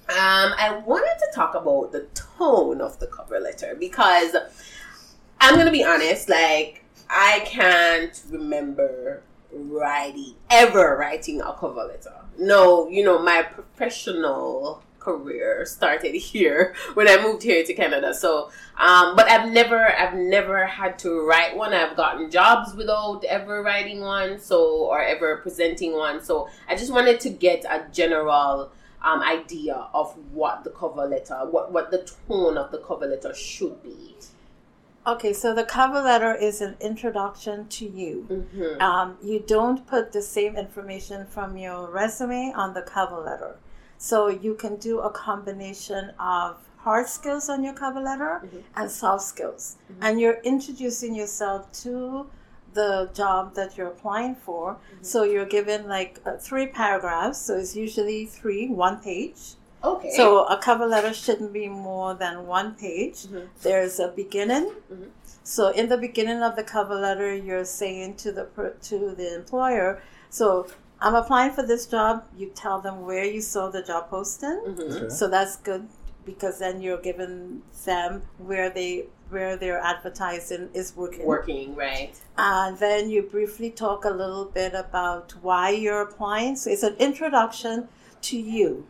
um, 0.10 0.54
I 0.58 0.82
wanted 0.86 1.20
to 1.20 1.28
talk 1.36 1.56
about 1.56 1.92
the 1.92 2.08
tone 2.16 2.82
of 2.82 2.98
the 3.00 3.08
cover 3.08 3.40
letter 3.40 3.76
because 3.80 4.36
I'm 5.40 5.56
gonna 5.56 5.72
be 5.72 5.84
honest, 5.84 6.30
like 6.30 6.84
I 7.10 7.42
can't 7.46 8.20
remember 8.30 9.22
writing 9.52 10.36
ever 10.50 10.98
writing 10.98 11.42
a 11.42 11.54
cover 11.54 11.84
letter. 11.84 12.16
No, 12.38 12.88
you 12.88 13.04
know, 13.04 13.20
my 13.20 13.44
professional 13.44 14.82
career 15.00 15.66
started 15.66 16.16
here 16.16 16.76
when 16.94 17.08
I 17.08 17.22
moved 17.22 17.44
here 17.44 17.64
to 17.64 17.74
Canada. 17.74 18.14
So 18.14 18.52
um, 18.80 19.18
but 19.18 19.30
I've 19.30 19.52
never, 19.52 19.94
I've 19.94 20.16
never 20.16 20.66
had 20.66 20.98
to 21.00 21.22
write 21.28 21.56
one. 21.56 21.74
I've 21.74 21.98
gotten 21.98 22.32
jobs 22.32 22.74
without 22.74 23.26
ever 23.26 23.62
writing 23.62 24.00
one, 24.00 24.40
so 24.40 24.86
or 24.86 25.02
ever 25.02 25.36
presenting 25.38 25.94
one. 25.94 26.24
So 26.24 26.48
I 26.68 26.76
just 26.76 26.92
wanted 26.92 27.20
to 27.22 27.30
get 27.30 27.66
a 27.66 27.86
general 27.92 28.72
um, 29.04 29.22
idea 29.22 29.88
of 29.94 30.16
what 30.32 30.64
the 30.64 30.70
cover 30.70 31.06
letter, 31.06 31.36
what 31.52 31.74
what 31.74 31.92
the 31.92 32.10
tone 32.28 32.58
of 32.58 32.72
the 32.72 32.78
cover 32.78 33.06
letter 33.06 33.34
should 33.34 33.84
be. 33.84 34.16
Okay, 35.06 35.34
so 35.34 35.54
the 35.54 35.64
cover 35.64 36.02
letter 36.02 36.36
is 36.36 36.62
an 36.62 36.78
introduction 36.80 37.68
to 37.70 37.86
you. 37.86 38.28
Mm-hmm. 38.30 38.82
Um, 38.82 39.18
you 39.24 39.44
don't 39.46 39.88
put 39.88 40.12
the 40.12 40.22
same 40.22 40.56
information 40.56 41.26
from 41.26 41.58
your 41.58 41.90
resume 41.90 42.54
on 42.56 42.74
the 42.74 42.82
cover 42.82 43.18
letter. 43.18 43.56
So 44.02 44.28
you 44.30 44.56
can 44.56 44.78
do 44.78 45.00
a 45.02 45.10
combination 45.12 46.12
of 46.20 46.56
hard 46.78 47.08
skills 47.10 47.50
on 47.50 47.64
your 47.66 47.74
cover 47.74 48.00
letter 48.00 48.42
Mhm. 48.44 48.64
and 48.78 48.90
soft 48.90 49.24
skills. 49.34 49.76
Mhm. 49.92 49.96
And 50.02 50.20
you're 50.22 50.40
introducing 50.54 51.14
yourself 51.14 51.70
to 51.84 52.28
the 52.74 53.10
job 53.14 53.56
that 53.56 53.76
you're 53.78 53.88
applying 53.96 54.36
for. 54.36 54.78
So 55.02 55.24
you're 55.24 55.46
given 55.60 55.88
like 55.90 56.20
uh, 56.26 56.38
three 56.38 56.68
paragraphs. 56.68 57.40
So 57.46 57.56
it's 57.62 57.76
usually 57.76 58.26
three, 58.26 58.70
one 58.70 58.98
page. 59.10 59.56
Okay. 59.84 60.12
So 60.12 60.46
a 60.46 60.58
cover 60.58 60.86
letter 60.86 61.14
shouldn't 61.14 61.52
be 61.52 61.68
more 61.68 62.14
than 62.14 62.48
one 62.48 62.76
page. 62.76 63.18
Mhm. 63.28 63.50
There's 63.64 64.00
a 64.00 64.08
beginning. 64.08 64.68
Mhm. 64.92 65.10
So 65.44 65.70
in 65.70 65.90
the 65.90 65.98
beginning 65.98 66.42
of 66.42 66.56
the 66.56 66.64
cover 66.64 66.96
letter, 66.96 67.36
you're 67.36 67.66
saying 67.66 68.16
to 68.24 68.32
the 68.32 68.46
per- 68.56 68.76
to 68.90 68.98
the 69.20 69.30
employer, 69.36 70.02
so 70.30 70.68
I'm 71.02 71.16
applying 71.16 71.52
for 71.52 71.66
this 71.66 71.86
job. 71.86 72.24
You 72.38 72.48
tell 72.54 72.82
them 72.82 73.06
where 73.06 73.24
you 73.24 73.42
saw 73.42 73.70
the 73.70 73.82
job 73.82 74.10
posting. 74.10 74.60
Mhm. 74.68 74.96
Okay. 74.96 75.10
So 75.10 75.28
that's 75.28 75.56
good 75.58 75.88
because 76.26 76.60
then 76.60 76.82
you're 76.82 77.02
giving 77.02 77.62
them 77.86 78.24
where 78.38 78.70
they 78.70 79.08
where 79.30 79.56
their 79.56 79.80
advertising 79.80 80.70
is 80.74 80.96
working. 80.96 81.24
working 81.26 81.76
right. 81.76 82.16
And 82.38 82.78
then 82.80 83.12
you 83.12 83.22
briefly 83.22 83.70
talk 83.70 84.04
a 84.04 84.10
little 84.10 84.46
bit 84.46 84.74
about 84.74 85.34
why 85.44 85.70
you're 85.70 86.02
applying. 86.02 86.56
So 86.56 86.72
it's 86.72 86.82
an 86.82 86.96
introduction 86.98 87.88
to 88.22 88.38
you, 88.40 88.88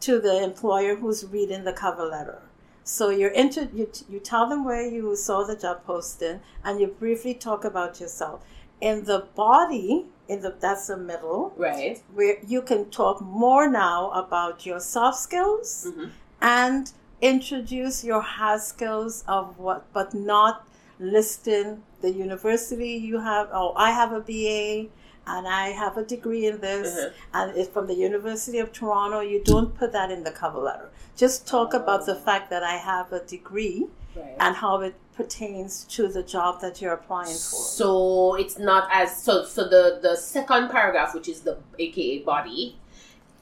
to 0.00 0.20
the 0.20 0.42
employer 0.42 0.96
who's 0.96 1.24
reading 1.26 1.64
the 1.64 1.72
cover 1.72 2.04
letter. 2.04 2.42
So 2.84 3.08
you're 3.08 3.30
into, 3.30 3.70
you, 3.72 3.90
you 4.08 4.20
tell 4.20 4.46
them 4.48 4.64
where 4.66 4.86
you 4.86 5.16
saw 5.16 5.44
the 5.44 5.56
job 5.56 5.84
posting 5.86 6.40
and 6.62 6.78
you 6.78 6.86
briefly 6.88 7.32
talk 7.32 7.64
about 7.64 8.00
yourself. 8.00 8.44
In 8.82 9.04
the 9.04 9.20
body, 9.34 10.06
in 10.30 10.40
the 10.42 10.52
that's 10.64 10.86
the 10.86 10.96
middle, 10.96 11.52
Right. 11.56 11.96
where 12.18 12.36
you 12.52 12.60
can 12.70 12.82
talk 13.00 13.16
more 13.20 13.66
now 13.68 13.98
about 14.24 14.64
your 14.68 14.80
soft 14.94 15.18
skills 15.26 15.68
Mhm. 15.88 16.10
and 16.40 16.92
introduce 17.20 17.96
your 18.10 18.22
hard 18.36 18.60
skills 18.72 19.24
of 19.36 19.44
what, 19.64 19.80
but 19.92 20.08
not 20.14 20.54
listing 21.00 21.82
the 22.04 22.10
university 22.26 22.92
you 23.10 23.18
have. 23.30 23.48
Oh, 23.52 23.72
I 23.76 23.90
have 24.00 24.12
a 24.12 24.20
BA 24.20 24.90
and 25.26 25.46
I 25.48 25.64
have 25.82 25.94
a 25.96 26.04
degree 26.14 26.44
in 26.46 26.60
this, 26.60 26.88
Mhm. 26.88 27.12
and 27.34 27.46
it's 27.58 27.70
from 27.74 27.86
the 27.88 27.98
University 28.08 28.58
of 28.64 28.68
Toronto. 28.72 29.20
You 29.20 29.40
don't 29.52 29.72
put 29.80 29.90
that 29.92 30.10
in 30.10 30.22
the 30.28 30.30
cover 30.42 30.60
letter. 30.60 30.88
Just 31.16 31.46
talk 31.54 31.74
about 31.74 32.06
the 32.06 32.14
fact 32.26 32.50
that 32.50 32.62
I 32.62 32.76
have 32.90 33.12
a 33.12 33.20
degree 33.36 33.88
Right. 34.16 34.36
and 34.40 34.56
how 34.56 34.80
it 34.80 34.94
pertains 35.14 35.84
to 35.90 36.08
the 36.08 36.22
job 36.22 36.60
that 36.62 36.80
you're 36.80 36.92
applying 36.94 37.26
for. 37.28 37.62
So 37.78 38.34
it's 38.34 38.58
not 38.58 38.88
as 38.92 39.22
so. 39.22 39.44
So 39.44 39.68
the 39.68 40.00
the 40.02 40.16
second 40.16 40.70
paragraph, 40.70 41.14
which 41.14 41.28
is 41.28 41.40
the 41.42 41.58
AKA 41.78 42.20
body, 42.24 42.76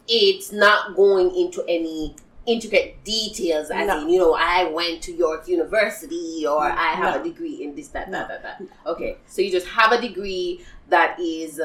it's 0.09 0.53
not 0.53 0.95
going 0.97 1.35
into 1.35 1.65
any 1.69 2.15
intricate 2.47 3.03
details. 3.05 3.71
As 3.71 3.87
No. 3.87 4.01
in, 4.03 4.09
you 4.09 4.19
know, 4.19 4.35
I 4.35 4.65
went 4.65 5.03
to 5.03 5.13
York 5.13 5.47
University, 5.49 6.47
or 6.47 6.63
I 6.63 6.93
have 6.93 7.15
No. 7.17 7.21
a 7.21 7.25
degree 7.25 7.63
in 7.63 7.75
this, 7.75 7.89
that, 7.89 8.11
No. 8.11 8.27
that, 8.27 8.43
that, 8.43 8.59
that. 8.59 8.63
Okay, 8.87 9.17
so 9.27 9.43
you 9.43 9.51
just 9.51 9.67
have 9.69 9.93
a 9.93 10.01
degree 10.01 10.65
that 10.89 11.19
is 11.21 11.61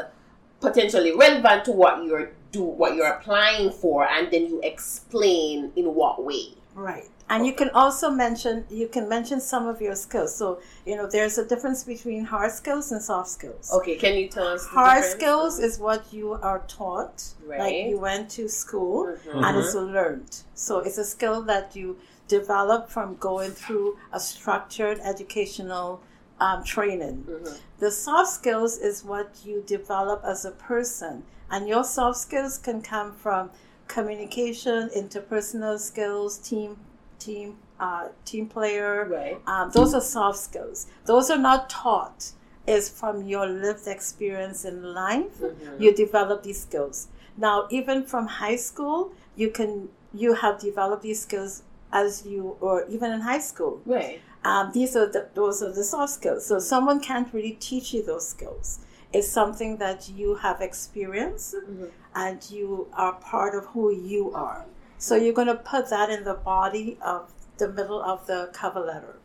potentially 0.60 1.16
relevant 1.16 1.66
to 1.66 1.72
what 1.72 2.04
you're 2.06 2.32
do 2.52 2.62
what 2.64 2.96
you're 2.96 3.08
applying 3.08 3.72
for, 3.72 4.08
and 4.08 4.30
then 4.32 4.46
you 4.46 4.60
explain 4.62 5.72
in 5.76 5.96
what 5.96 6.24
way. 6.24 6.50
Right. 6.76 7.10
And 7.30 7.48
you 7.48 7.54
can 7.54 7.70
also 7.72 8.10
mention 8.12 8.66
you 8.70 8.88
can 8.88 9.08
mention 9.10 9.40
some 9.42 9.68
of 9.68 9.82
your 9.82 9.96
skills. 9.96 10.36
So, 10.36 10.60
you 10.86 10.96
know, 10.96 11.08
there's 11.08 11.38
a 11.38 11.46
difference 11.46 11.84
between 11.84 12.26
hard 12.26 12.52
skills 12.52 12.92
and 12.92 13.02
soft 13.02 13.30
skills. 13.30 13.72
Okay, 13.74 13.96
can 13.96 14.16
you 14.16 14.28
tell 14.28 14.48
us 14.48 14.66
Hard 14.68 15.04
skills 15.04 15.60
is 15.60 15.80
what 15.80 16.12
you 16.12 16.34
are 16.34 16.60
taught. 16.68 17.24
Like 17.48 17.76
you 17.90 17.98
went 18.00 18.30
to 18.32 18.48
school 18.48 19.06
Mhm. 19.06 19.44
and 19.46 19.58
it's 19.58 19.74
learned. 19.74 20.42
So 20.54 20.80
it's 20.80 20.98
a 20.98 21.06
skill 21.06 21.42
that 21.44 21.76
you 21.76 21.98
develop 22.28 22.90
from 22.90 23.16
going 23.16 23.52
through 23.52 23.98
a 24.12 24.20
structured 24.20 25.00
educational 25.00 26.02
um, 26.40 26.64
training. 26.64 27.26
Mhm. 27.30 27.58
The 27.80 27.92
soft 27.92 28.32
skills 28.32 28.78
is 28.78 29.04
what 29.06 29.30
you 29.46 29.62
develop 29.66 30.24
as 30.26 30.44
a 30.46 30.52
person. 30.52 31.24
And 31.50 31.68
your 31.70 31.84
soft 31.84 32.18
skills 32.18 32.58
can 32.58 32.82
come 32.82 33.14
from 33.14 33.52
communication, 33.88 34.90
interpersonal 34.90 35.80
skills, 35.80 36.38
team 36.38 36.78
team 37.26 37.58
uh, 37.80 38.08
team 38.26 38.46
player. 38.56 38.94
Right. 39.18 39.38
Um, 39.48 39.72
those 39.78 39.94
are 39.98 40.02
soft 40.02 40.40
skills. 40.40 40.88
Those 41.06 41.30
are 41.34 41.42
not 41.50 41.70
taught. 41.70 42.32
Is 42.66 42.88
from 43.00 43.16
your 43.34 43.46
lived 43.46 43.88
experience 43.88 44.60
in 44.72 44.78
life. 45.04 45.36
Mhm. 45.42 45.82
You 45.84 45.90
develop 45.94 46.44
these 46.44 46.62
skills. 46.68 47.08
Now, 47.46 47.56
even 47.78 47.98
from 48.12 48.28
high 48.42 48.56
school, 48.70 49.00
you 49.42 49.50
can 49.58 49.90
you 50.14 50.34
have 50.44 50.56
developed 50.60 51.04
these 51.04 51.22
skills 51.28 51.64
as 51.92 52.26
you 52.26 52.56
or 52.62 52.76
even 52.96 53.12
in 53.12 53.22
high 53.32 53.44
school. 53.52 53.82
Right. 53.86 54.22
Um, 54.46 54.72
these 54.74 54.96
are 55.00 55.08
the, 55.16 55.22
those 55.34 55.62
are 55.66 55.74
the 55.80 55.84
soft 55.84 56.14
skills. 56.14 56.46
So 56.46 56.60
someone 56.60 57.00
can't 57.10 57.30
really 57.34 57.58
teach 57.70 57.94
you 57.94 58.02
those 58.12 58.28
skills. 58.30 58.80
It's 59.12 59.28
something 59.40 59.78
that 59.78 60.00
you 60.20 60.36
have 60.46 60.62
experienced 60.70 61.56
Mhm. 61.56 61.90
and 62.24 62.38
you 62.56 62.88
are 62.94 63.14
part 63.32 63.54
of 63.60 63.64
who 63.74 63.92
you 64.14 64.32
are. 64.34 64.66
So 65.04 65.18
you're 65.18 65.34
going 65.34 65.48
to 65.48 65.56
put 65.56 65.90
that 65.90 66.10
in 66.10 66.24
the 66.24 66.34
body 66.34 66.98
of 67.02 67.30
the 67.58 67.68
middle 67.68 68.02
of 68.02 68.26
the 68.26 68.50
cover 68.54 68.80
letter. 68.80 69.16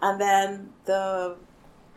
And 0.00 0.20
then 0.20 0.70
the 0.84 1.36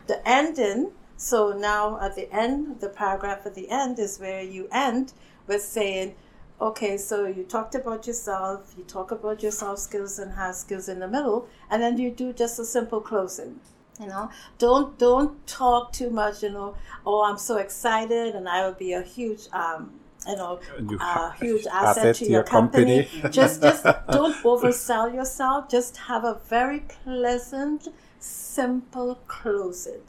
the 0.06 0.20
ending, 0.24 0.92
so 1.16 1.50
now 1.50 1.98
at 2.00 2.14
the 2.14 2.32
end, 2.32 2.78
the 2.78 2.88
paragraph 2.88 3.44
at 3.44 3.56
the 3.56 3.68
end 3.68 3.98
is 3.98 4.20
where 4.20 4.42
you 4.42 4.68
end 4.70 5.12
with 5.48 5.62
saying, 5.62 6.14
okay, 6.60 6.96
so 6.96 7.26
you 7.26 7.42
talked 7.42 7.74
about 7.74 8.06
yourself, 8.06 8.72
you 8.78 8.84
talk 8.84 9.10
about 9.10 9.42
your 9.42 9.50
soft 9.50 9.80
skills 9.80 10.20
and 10.20 10.34
hard 10.34 10.54
skills 10.54 10.88
in 10.88 11.00
the 11.00 11.08
middle, 11.08 11.48
and 11.68 11.82
then 11.82 11.98
you 11.98 12.12
do 12.12 12.32
just 12.32 12.60
a 12.60 12.64
simple 12.64 13.00
closing. 13.00 13.58
You 13.98 14.06
know, 14.06 14.30
don't 14.58 14.96
don't 15.00 15.44
talk 15.48 15.92
too 15.92 16.10
much. 16.10 16.44
You 16.44 16.50
know, 16.50 16.76
oh, 17.04 17.24
I'm 17.24 17.38
so 17.38 17.56
excited, 17.56 18.36
and 18.36 18.48
I 18.48 18.64
will 18.64 18.78
be 18.86 18.92
a 18.92 19.02
huge, 19.02 19.48
um, 19.52 19.98
you 20.26 20.36
know, 20.36 20.60
You 20.78 20.98
a 21.00 21.32
huge 21.38 21.66
asset 21.66 22.16
to 22.16 22.26
your 22.26 22.42
company. 22.42 23.08
just 23.30 23.62
just 23.62 23.84
don't 23.84 24.36
oversell 24.42 25.12
yourself. 25.12 25.68
Just 25.68 25.96
have 25.96 26.24
a 26.24 26.40
very 26.48 26.80
pleasant, 26.80 27.88
simple 28.18 29.20
closing. 29.26 30.00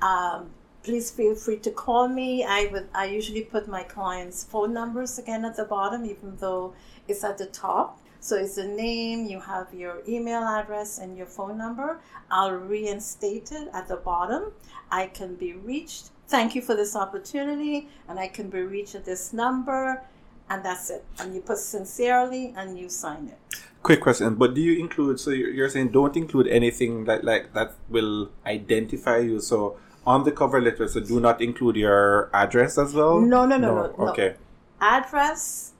Um, 0.00 0.50
please 0.82 1.10
feel 1.10 1.34
free 1.34 1.58
to 1.58 1.70
call 1.70 2.08
me. 2.08 2.44
I 2.44 2.68
would 2.72 2.88
I 2.94 3.06
usually 3.06 3.42
put 3.42 3.68
my 3.68 3.82
clients' 3.82 4.44
phone 4.44 4.72
numbers 4.72 5.18
again 5.18 5.44
at 5.44 5.56
the 5.56 5.64
bottom, 5.64 6.04
even 6.04 6.36
though 6.36 6.74
it's 7.08 7.24
at 7.24 7.38
the 7.38 7.46
top. 7.46 8.00
So 8.20 8.36
it's 8.36 8.56
a 8.58 8.66
name, 8.66 9.26
you 9.26 9.38
have 9.40 9.72
your 9.72 10.02
email 10.08 10.42
address 10.42 10.98
and 10.98 11.16
your 11.16 11.26
phone 11.26 11.58
number. 11.58 12.00
I'll 12.30 12.52
reinstate 12.52 13.52
it 13.52 13.68
at 13.72 13.86
the 13.86 13.96
bottom. 13.96 14.52
I 14.90 15.06
can 15.06 15.36
be 15.36 15.52
reached. 15.52 16.10
Thank 16.28 16.54
you 16.54 16.62
for 16.62 16.74
this 16.74 16.96
opportunity, 16.96 17.88
and 18.08 18.18
I 18.18 18.28
can 18.28 18.50
be 18.50 18.60
reached 18.60 18.94
at 18.94 19.04
this 19.04 19.32
number, 19.32 20.02
and 20.50 20.64
that's 20.64 20.90
it. 20.90 21.04
And 21.20 21.34
you 21.34 21.40
put 21.40 21.58
sincerely, 21.58 22.52
and 22.56 22.78
you 22.78 22.88
sign 22.88 23.28
it. 23.28 23.58
Quick 23.82 24.00
question, 24.00 24.34
but 24.34 24.54
do 24.54 24.60
you 24.60 24.80
include? 24.80 25.20
So 25.20 25.30
you're 25.30 25.50
you're 25.50 25.68
saying 25.68 25.90
don't 25.92 26.16
include 26.16 26.48
anything 26.48 27.04
that 27.04 27.22
like 27.22 27.52
that 27.54 27.74
will 27.88 28.30
identify 28.44 29.18
you. 29.18 29.38
So 29.40 29.76
on 30.04 30.24
the 30.24 30.32
cover 30.32 30.60
letter, 30.60 30.88
so 30.88 30.98
do 31.00 31.20
not 31.20 31.40
include 31.40 31.76
your 31.76 32.28
address 32.34 32.78
as 32.78 32.92
well. 32.94 33.20
No, 33.20 33.46
no, 33.46 33.56
no, 33.56 33.74
no, 33.74 33.94
no. 33.96 34.08
Okay, 34.08 34.34
Address 34.80 35.72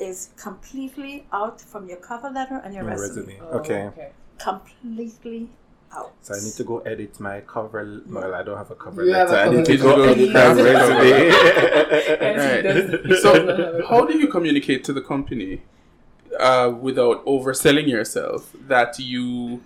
is 0.00 0.30
completely 0.36 1.26
out 1.32 1.60
from 1.60 1.88
your 1.88 1.98
cover 1.98 2.28
letter 2.30 2.60
and 2.64 2.74
your 2.74 2.82
my 2.84 2.92
resume. 2.94 3.26
resume. 3.26 3.40
Oh, 3.42 3.58
Okay, 3.58 3.90
Completely 4.38 5.48
out. 5.96 6.12
so 6.22 6.34
I 6.34 6.40
need 6.40 6.52
to 6.54 6.64
go 6.64 6.78
edit 6.80 7.18
my 7.20 7.40
cover. 7.42 8.00
Well, 8.06 8.34
I 8.34 8.42
don't 8.42 8.56
have 8.56 8.70
a 8.70 8.74
cover 8.74 9.04
You 9.04 9.12
have 9.14 9.30
letter. 9.30 9.40
I 9.42 9.50
need 9.54 9.66
cover 9.66 9.76
to 9.76 9.82
go 9.82 9.96
letter. 9.96 10.10
edit 10.10 10.32
my 10.32 10.40
You 10.40 10.46
have 10.46 10.58
a 10.58 10.64
resume. 10.64 11.30
Right. 13.04 13.16
So, 13.22 13.86
how 13.88 14.04
do 14.04 14.18
you 14.18 14.28
communicate 14.28 14.84
to 14.84 14.92
the 14.92 15.00
company 15.00 15.62
uh, 16.40 16.72
without 16.80 17.24
overselling 17.26 17.88
yourself 17.88 18.54
that 18.68 18.98
you, 18.98 19.62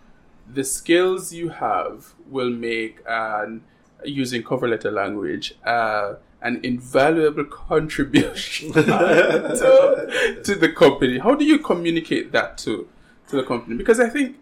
the 0.53 0.65
skills 0.65 1.33
you 1.33 1.49
have, 1.49 2.15
will 2.29 2.51
make 2.51 3.01
an 3.07 3.63
using 4.05 4.43
cover 4.43 4.69
letter 4.69 4.91
language 4.91 5.55
uh, 5.65 6.15
an 6.43 6.61
invaluable 6.63 7.45
contribution 7.45 8.73
to, 8.75 10.41
to 10.45 10.55
the 10.55 10.69
company? 10.69 11.19
How 11.19 11.35
do 11.35 11.45
you 11.45 11.59
communicate 11.59 12.33
that 12.33 12.59
to 12.59 12.89
to 13.29 13.37
the 13.37 13.43
company? 13.43 13.77
Because 13.77 14.01
I 14.01 14.09
think. 14.09 14.37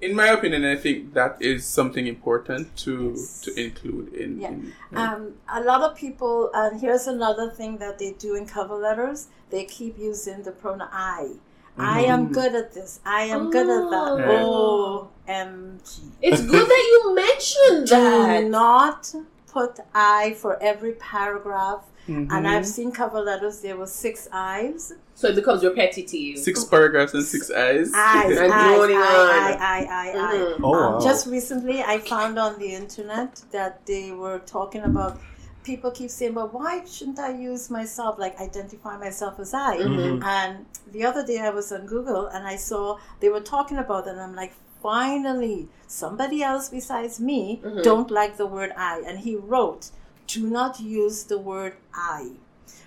In 0.00 0.14
my 0.14 0.26
opinion, 0.28 0.64
I 0.64 0.76
think 0.76 1.14
that 1.14 1.36
is 1.40 1.64
something 1.64 2.06
important 2.06 2.76
to 2.84 3.14
Yes. 3.16 3.40
to 3.44 3.50
include 3.64 4.12
in. 4.12 4.40
Yeah. 4.40 4.48
in- 4.48 4.72
Um, 4.94 5.34
a 5.48 5.62
lot 5.62 5.80
of 5.82 5.96
people, 5.96 6.50
and 6.52 6.80
here's 6.80 7.06
another 7.06 7.48
thing 7.50 7.78
that 7.78 7.98
they 7.98 8.12
do 8.12 8.34
in 8.34 8.46
cover 8.46 8.74
letters, 8.76 9.28
they 9.50 9.64
keep 9.64 9.98
using 9.98 10.42
the 10.42 10.52
pronoun 10.52 10.88
I. 10.92 11.36
I 11.78 12.00
am 12.14 12.32
good 12.32 12.54
at 12.54 12.72
this. 12.72 13.00
I 13.04 13.22
am 13.24 13.50
good 13.50 13.68
at 13.68 13.90
that. 13.90 14.28
Oh. 14.28 15.08
OMG. 15.28 16.00
It's 16.22 16.40
good 16.40 16.66
that 16.74 16.84
you 16.92 17.14
mentioned 17.14 17.88
that. 17.88 18.38
Do 18.38 18.42
that. 18.42 18.50
not 18.50 19.14
put 19.52 19.80
I 19.94 20.34
for 20.34 20.52
every 20.62 20.92
paragraph. 20.92 21.82
Mhm. 22.08 22.28
And 22.30 22.46
I've 22.48 22.66
seen 22.66 22.92
cover 22.92 23.20
letters, 23.20 23.60
there 23.60 23.76
were 23.76 23.86
six 24.04 24.28
I's. 24.32 24.92
So 25.18 25.28
it 25.28 25.34
becomes 25.34 25.64
repetitive. 25.64 26.38
Six 26.38 26.64
paragraphs 26.64 27.14
and 27.14 27.24
six 27.24 27.50
eyes. 27.50 27.90
Eyes, 27.94 28.36
And 28.42 28.52
eyes, 28.52 28.76
droning 28.76 28.96
eye, 28.96 29.00
on. 29.00 29.30
eye, 29.40 29.56
eye, 29.72 29.86
eye, 29.90 30.10
eye. 30.10 30.34
Mhm. 30.36 30.60
Oh, 30.62 30.74
Um, 30.74 30.92
wow. 30.94 31.00
Just 31.00 31.26
recently, 31.26 31.82
I 31.82 31.96
found 31.98 32.38
on 32.38 32.58
the 32.58 32.70
internet 32.82 33.42
that 33.50 33.84
they 33.86 34.12
were 34.12 34.40
talking 34.40 34.82
about. 34.82 35.18
People 35.64 35.90
keep 35.90 36.10
saying, 36.10 36.34
"But 36.34 36.52
why 36.54 36.84
shouldn't 36.84 37.18
I 37.18 37.30
use 37.50 37.70
myself, 37.70 38.18
like 38.24 38.38
identify 38.48 38.94
myself 38.98 39.40
as 39.40 39.52
I?" 39.54 39.78
Mhm. 39.78 40.22
And 40.22 40.66
the 40.92 41.04
other 41.08 41.24
day, 41.26 41.38
I 41.40 41.50
was 41.50 41.72
on 41.72 41.86
Google 41.86 42.26
and 42.26 42.46
I 42.46 42.56
saw 42.56 42.98
they 43.20 43.30
were 43.30 43.40
talking 43.54 43.78
about 43.78 44.06
it, 44.06 44.10
and 44.10 44.20
I'm 44.20 44.36
like, 44.36 44.52
"Finally, 44.82 45.68
somebody 45.88 46.42
else 46.42 46.68
besides 46.68 47.18
me 47.18 47.60
Mhm. 47.64 47.82
don't 47.82 48.10
like 48.20 48.36
the 48.36 48.46
word 48.46 48.72
I." 48.76 49.00
And 49.08 49.16
he 49.20 49.34
wrote, 49.34 49.90
"Do 50.28 50.46
not 50.46 50.78
use 50.78 51.24
the 51.24 51.38
word 51.38 51.72
I." 51.94 52.32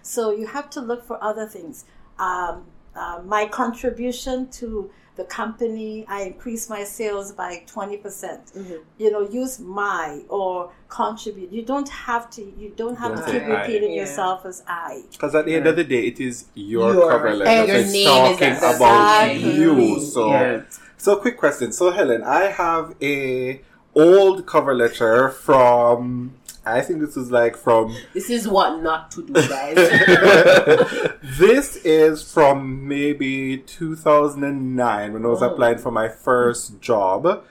So 0.01 0.31
you 0.31 0.48
have 0.48 0.69
to 0.75 0.79
look 0.89 1.01
for 1.05 1.17
other 1.21 1.45
things. 1.48 1.86
Um, 2.19 2.65
uh, 2.95 3.21
my 3.25 3.45
contribution 3.47 4.49
to 4.51 4.89
the 5.15 5.23
company, 5.25 6.05
I 6.07 6.21
increase 6.23 6.69
my 6.69 6.83
sales 6.83 7.31
by 7.33 7.63
20%. 7.67 8.01
percent 8.03 8.51
Mhm. 8.57 8.79
You 8.97 9.11
know, 9.11 9.21
use 9.21 9.59
my 9.59 10.21
or 10.29 10.71
contribute. 10.88 11.51
You 11.51 11.61
don't 11.63 11.89
have 11.89 12.29
to, 12.31 12.41
you 12.41 12.71
don't 12.75 12.95
have 12.95 13.15
Don't 13.15 13.25
to 13.25 13.31
say 13.31 13.39
keep 13.39 13.49
I. 13.49 13.61
repeating 13.61 13.91
Yeah. 13.93 14.01
yourself 14.01 14.45
as 14.45 14.63
I. 14.67 15.03
Because 15.11 15.35
at 15.35 15.45
the 15.45 15.55
end 15.55 15.67
of 15.67 15.75
the 15.75 15.83
day, 15.83 16.03
it 16.07 16.19
is 16.19 16.45
your, 16.55 16.93
Your- 16.93 17.09
cover 17.11 17.33
letter. 17.35 17.67
your 17.67 17.77
it's 17.81 17.91
name 17.91 18.07
talking 18.07 18.47
at 18.47 18.61
the 18.61 18.75
about 18.75 19.35
you. 19.35 19.99
So, 19.99 20.29
Yeah. 20.31 20.61
so 20.97 21.15
quick 21.17 21.38
question. 21.38 21.71
So, 21.73 21.91
Helen, 21.91 22.23
I 22.23 22.43
have 22.63 22.95
a 23.01 23.61
old 23.95 24.45
cover 24.45 24.73
letter 24.73 25.29
from. 25.29 26.33
I 26.65 26.81
think 26.81 26.99
this 26.99 27.15
is 27.17 27.31
like 27.31 27.55
from. 27.55 27.95
This 28.13 28.29
is 28.29 28.47
what 28.47 28.81
not 28.81 29.11
to 29.11 29.25
do, 29.25 29.33
guys. 29.33 29.75
this 31.37 31.77
is 31.77 32.31
from 32.31 32.87
maybe 32.87 33.57
2009 33.57 35.13
when 35.13 35.25
I 35.25 35.27
was 35.27 35.41
Oh. 35.41 35.49
applying 35.49 35.77
for 35.77 35.91
my 35.91 36.09
first 36.09 36.79
job. 36.81 37.43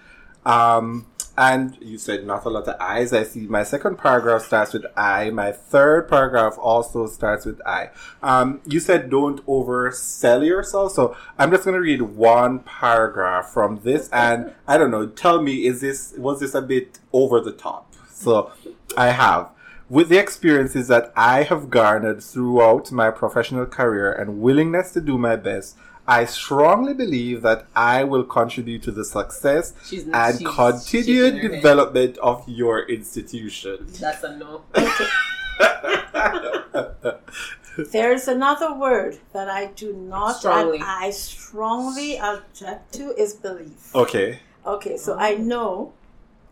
Um, 0.46 1.06
and 1.36 1.76
you 1.80 1.98
said 1.98 2.26
not 2.26 2.44
a 2.44 2.48
lot 2.48 2.66
of 2.66 2.76
I's. 2.80 3.12
I 3.12 3.22
see 3.22 3.46
my 3.46 3.62
second 3.62 3.96
paragraph 3.98 4.42
starts 4.42 4.72
with 4.72 4.84
I. 4.96 5.30
My 5.30 5.52
third 5.52 6.08
paragraph 6.08 6.56
also 6.58 7.06
starts 7.06 7.46
with 7.46 7.60
I. 7.64 7.90
Um, 8.22 8.60
you 8.66 8.80
said 8.80 9.08
don't 9.08 9.44
oversell 9.46 10.44
yourself. 10.44 10.92
So 10.92 11.16
I'm 11.38 11.50
just 11.52 11.64
going 11.64 11.74
to 11.76 11.80
read 11.80 12.02
one 12.02 12.60
paragraph 12.60 13.50
from 13.50 13.80
this. 13.84 14.08
And 14.12 14.52
I 14.66 14.78
don't 14.78 14.90
know, 14.90 15.06
tell 15.06 15.40
me, 15.40 15.66
is 15.66 15.80
this, 15.80 16.12
was 16.18 16.40
this 16.40 16.54
a 16.54 16.62
bit 16.62 16.98
over 17.12 17.40
the 17.40 17.52
top? 17.52 17.94
So 18.10 18.50
I 18.98 19.08
have. 19.10 19.48
With 19.88 20.08
the 20.10 20.18
experiences 20.18 20.88
that 20.88 21.12
I 21.16 21.44
have 21.44 21.70
garnered 21.70 22.22
throughout 22.22 22.92
my 22.92 23.10
professional 23.10 23.64
career 23.64 24.12
and 24.12 24.40
willingness 24.42 24.92
to 24.92 25.00
do 25.00 25.16
my 25.16 25.36
best, 25.36 25.76
I 26.06 26.24
strongly 26.24 26.94
believe 26.94 27.42
that 27.42 27.66
I 27.76 28.02
will 28.04 28.24
contribute 28.24 28.82
to 28.84 28.90
the 28.98 29.04
success 29.04 29.72
She's- 29.88 30.04
and 30.12 30.38
she's 30.38 30.48
continued 30.48 31.34
shaking 31.34 31.42
her 31.42 31.48
head. 31.54 31.62
development 31.62 32.18
of 32.18 32.44
your 32.48 32.80
institution. 32.88 33.86
That's 34.00 34.22
a 34.24 34.36
no. 34.36 34.62
There's 37.92 38.26
another 38.26 38.74
word 38.74 39.18
that 39.32 39.48
I 39.48 39.66
do 39.66 39.92
not, 39.92 40.36
Strongly. 40.38 40.78
and 40.78 40.84
I 40.84 41.10
strongly 41.10 42.18
object 42.18 42.92
to 42.94 43.14
is 43.16 43.34
belief. 43.34 43.94
okay. 43.94 44.40
Okay, 44.66 44.96
so 44.96 45.16
I 45.16 45.34
know 45.36 45.92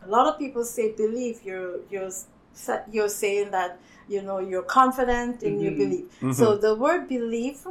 a 0.03 0.07
lot 0.07 0.25
of 0.27 0.39
people 0.39 0.63
say 0.63 0.93
belief. 0.93 1.43
You're 1.45 1.79
you're 1.91 2.09
sa- 2.09 2.25
you're 2.91 3.09
saying 3.09 3.51
that 3.51 3.77
you 4.09 4.21
know 4.21 4.39
you're 4.39 4.63
confident 4.79 5.43
in 5.43 5.59
your 5.59 5.73
Mhm. 5.73 5.77
belief. 5.83 6.35
So 6.39 6.55
the 6.65 6.73
word 6.75 7.07
belief 7.07 7.67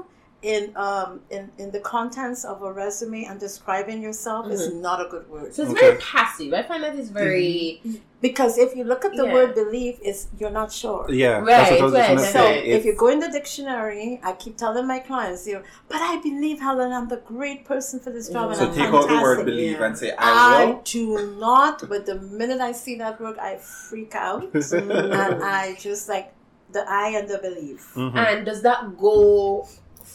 in 0.53 0.62
um 0.87 1.11
in, 1.37 1.45
in 1.62 1.69
the 1.76 1.81
contents 1.95 2.41
of 2.53 2.57
a 2.69 2.71
resume 2.83 3.25
and 3.29 3.37
describing 3.49 3.99
yourself 4.09 4.43
is 4.57 4.62
not 4.87 4.99
a 5.05 5.09
good 5.15 5.26
word. 5.35 5.49
So 5.55 5.62
it's 5.62 5.73
Okay. 5.73 5.87
very 5.87 5.99
passive. 6.15 6.50
I 6.61 6.62
find 6.62 6.83
that 6.85 6.95
it's 7.00 7.11
very 7.25 7.81
Because 8.26 8.53
if 8.65 8.71
you 8.76 8.85
look 8.93 9.03
at 9.09 9.12
the 9.21 9.26
Yeah. 9.26 9.37
word 9.37 9.50
belief, 9.62 9.95
is 10.11 10.19
you're 10.38 10.57
not 10.61 10.71
sure. 10.83 11.03
Yeah, 11.23 11.35
Right, 11.38 11.47
that's 11.57 11.71
what 11.73 11.81
I 11.81 11.85
was 11.85 11.93
right, 11.93 12.07
going 12.12 12.23
right. 12.23 12.33
So 12.38 12.45
say. 12.47 12.65
if 12.76 12.83
you 12.87 12.95
go 13.03 13.09
in 13.15 13.19
the 13.25 13.31
dictionary, 13.38 14.21
I 14.29 14.33
keep 14.43 14.55
telling 14.65 14.87
my 14.95 15.00
clients, 15.09 15.43
you 15.49 15.55
know, 15.57 15.65
but 15.93 16.00
I 16.12 16.15
believe 16.29 16.59
Helen, 16.69 16.91
I'm 16.99 17.09
the 17.17 17.21
great 17.35 17.61
person 17.73 17.97
for 18.05 18.11
this 18.17 18.26
job, 18.35 18.47
and 18.50 18.59
so 18.61 18.67
I'm 18.69 18.75
take 18.81 18.88
out 18.99 19.07
the 19.15 19.19
word 19.26 19.37
fantastic." 19.37 19.47
believe 19.53 19.76
Yeah. 19.81 19.87
and 19.87 19.95
say 20.02 20.11
I 20.17 20.30
I 20.61 20.65
will. 20.65 20.80
do 20.97 21.04
not, 21.49 21.76
but 21.93 22.00
the 22.11 22.17
minute 22.41 22.61
I 22.71 22.73
see 22.85 22.95
that 23.04 23.15
word, 23.25 23.37
I 23.50 23.52
freak 23.89 24.15
out, 24.28 24.49
and 24.54 25.43
I 25.61 25.63
just 25.89 26.04
like 26.15 26.28
the 26.76 26.82
I 27.04 27.06
and 27.19 27.26
the 27.35 27.39
belief. 27.49 27.82
Mhm. 28.04 28.17
And 28.25 28.39
does 28.50 28.61
that 28.69 28.80
go 29.09 29.17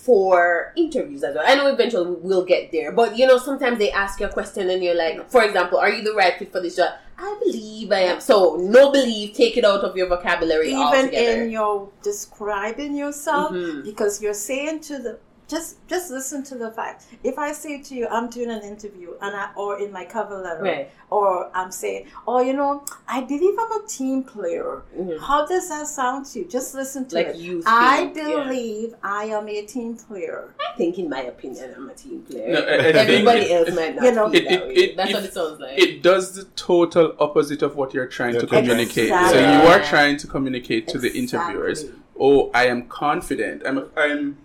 for 0.05 0.73
interviews 0.75 1.23
as 1.23 1.35
well? 1.35 1.43
I 1.47 1.55
know 1.55 1.67
eventually 1.67 2.15
we'll 2.21 2.45
get 2.45 2.71
there, 2.71 2.91
but 2.91 3.17
you 3.17 3.27
know, 3.27 3.37
sometimes 3.37 3.77
they 3.79 3.91
ask 3.91 4.19
you 4.19 4.25
a 4.25 4.29
question 4.29 4.69
and 4.69 4.83
you're 4.83 4.95
like, 4.95 5.29
for 5.29 5.43
example, 5.43 5.77
are 5.77 5.89
you 5.89 6.03
the 6.03 6.13
right 6.13 6.37
fit 6.37 6.51
for 6.51 6.61
this 6.61 6.75
job? 6.75 6.93
I 7.17 7.37
believe 7.43 7.91
I 7.91 7.99
am. 7.99 8.19
So 8.19 8.55
no 8.55 8.91
believe, 8.91 9.33
take 9.35 9.55
it 9.57 9.63
out 9.63 9.81
of 9.81 9.95
your 9.95 10.07
vocabulary 10.07 10.69
Even 10.69 10.81
altogether. 10.81 11.43
in 11.43 11.51
your 11.51 11.89
describing 12.01 12.95
yourself, 12.95 13.51
Mhm. 13.51 13.83
because 13.83 14.21
you're 14.23 14.33
saying 14.33 14.79
to 14.81 14.97
the 14.97 15.19
just 15.51 15.85
just 15.87 16.09
listen 16.09 16.43
to 16.45 16.55
the 16.55 16.71
fact. 16.71 17.03
If 17.23 17.37
I 17.37 17.51
say 17.51 17.81
to 17.81 17.95
you, 17.95 18.07
I'm 18.07 18.29
doing 18.29 18.49
an 18.49 18.61
interview, 18.63 19.09
and 19.21 19.35
I 19.35 19.49
or 19.55 19.79
in 19.79 19.91
my 19.91 20.05
cover 20.05 20.37
letter, 20.41 20.63
Right. 20.63 20.89
or 21.09 21.51
I'm 21.53 21.71
saying, 21.71 22.07
oh, 22.27 22.39
you 22.41 22.53
know, 22.53 22.83
I 23.07 23.21
believe 23.21 23.55
I'm 23.59 23.71
a 23.83 23.87
team 23.87 24.23
player. 24.23 24.81
Mhm. 24.97 25.19
How 25.19 25.45
does 25.45 25.67
that 25.69 25.87
sound 25.87 26.25
to 26.27 26.39
you? 26.39 26.45
Just 26.45 26.73
listen 26.73 27.05
to 27.09 27.15
Like 27.15 27.27
it. 27.27 27.35
you 27.35 27.61
I 27.65 28.05
think, 28.13 28.17
yeah. 28.17 28.43
believe 28.45 28.95
I 29.03 29.25
am 29.25 29.47
a 29.49 29.61
team 29.73 29.95
player. 29.97 30.53
I 30.67 30.77
think, 30.77 30.97
in 30.97 31.09
my 31.09 31.23
opinion, 31.23 31.73
I'm 31.75 31.89
a 31.89 31.93
team 31.93 32.21
player. 32.29 32.53
No, 32.53 32.59
I- 32.59 32.63
I 32.63 32.87
Everybody 33.03 33.41
it- 33.41 33.51
else 33.51 33.75
might 33.75 33.95
not 33.95 34.05
You 34.05 34.11
know- 34.13 34.29
feel 34.29 34.41
It- 34.41 34.49
that 34.49 34.71
it- 34.83 34.97
That's 34.97 35.09
it- 35.09 35.13
what 35.15 35.23
it 35.25 35.33
sounds 35.33 35.59
like. 35.59 35.77
It 35.77 36.01
does 36.01 36.33
the 36.35 36.45
total 36.55 37.13
opposite 37.19 37.61
of 37.61 37.75
what 37.75 37.93
you're 37.93 38.07
trying 38.07 38.33
You're 38.33 38.41
to 38.41 38.47
trying 38.47 38.63
to- 38.63 38.69
communicate. 38.69 39.09
So 39.09 39.37
you 39.37 39.67
are 39.71 39.81
trying 39.83 40.15
to 40.17 40.27
communicate 40.27 40.87
to 40.93 40.97
the 40.97 41.11
interviewers, 41.11 41.85
"Oh, 42.19 42.49
I 42.53 42.67
am 42.67 42.87
confident. 42.87 43.63
I'm 43.65 43.77
I'm 43.97 44.37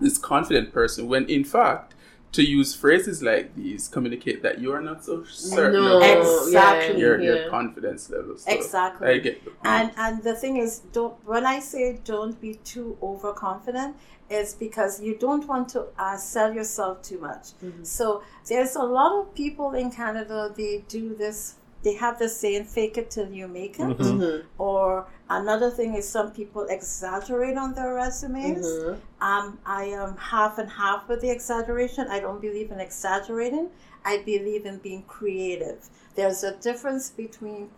this 0.00 0.18
confident 0.18 0.72
person." 0.72 1.08
When 1.08 1.28
in 1.28 1.44
fact, 1.44 1.94
to 2.32 2.42
use 2.42 2.74
phrases 2.74 3.22
like 3.22 3.54
these 3.54 3.86
communicate 3.86 4.42
that 4.42 4.58
you 4.58 4.72
are 4.72 4.80
not 4.80 5.04
so 5.04 5.22
certain 5.24 5.84
no, 5.84 5.98
of 5.98 6.02
Exactly. 6.02 7.00
your, 7.00 7.20
yeah. 7.20 7.34
your 7.34 7.50
confidence 7.50 8.10
levels. 8.10 8.42
So 8.42 8.50
Exactly. 8.50 9.08
I 9.08 9.18
get 9.18 9.44
the 9.44 9.50
point. 9.52 9.66
And 9.66 9.90
and 9.96 10.22
the 10.24 10.34
thing 10.34 10.56
is, 10.56 10.80
don't 10.92 11.14
when 11.24 11.46
I 11.46 11.60
say 11.60 12.00
don't 12.04 12.40
be 12.40 12.54
too 12.72 12.98
overconfident, 13.00 13.94
is 14.28 14.52
because 14.54 15.00
you 15.00 15.16
don't 15.16 15.46
want 15.46 15.68
to 15.70 15.86
uh, 15.98 16.16
sell 16.16 16.52
yourself 16.52 17.02
too 17.02 17.20
much. 17.20 17.48
So 17.82 18.22
there's 18.48 18.74
a 18.74 18.82
lot 18.82 19.12
of 19.20 19.34
people 19.34 19.72
in 19.72 19.90
Canada. 19.92 20.52
They 20.56 20.82
do 20.88 21.14
this. 21.14 21.54
They 21.84 21.94
have 21.94 22.18
this 22.18 22.36
saying, 22.36 22.64
"Fake 22.64 22.96
it 22.98 23.10
till 23.10 23.30
you 23.30 23.46
make 23.46 23.78
it." 23.78 23.98
Mhm. 23.98 24.42
Or 24.58 25.06
another 25.40 25.70
thing 25.70 25.94
is 25.94 26.08
some 26.08 26.30
people 26.32 26.66
exaggerate 26.68 27.56
on 27.56 27.74
their 27.74 27.94
resumes. 27.94 28.66
Mhm. 28.66 29.00
Um, 29.20 29.58
I 29.66 29.84
am 29.84 30.16
half 30.16 30.58
and 30.58 30.70
half 30.70 31.08
with 31.08 31.20
the 31.20 31.30
exaggeration. 31.30 32.08
I 32.08 32.20
don't 32.20 32.40
believe 32.40 32.70
in 32.70 32.80
exaggerating. 32.80 33.70
I 34.04 34.18
believe 34.18 34.66
in 34.66 34.78
being 34.78 35.02
creative. 35.04 35.88
There's 36.14 36.44
a 36.44 36.52
difference 36.52 37.10
between 37.10 37.70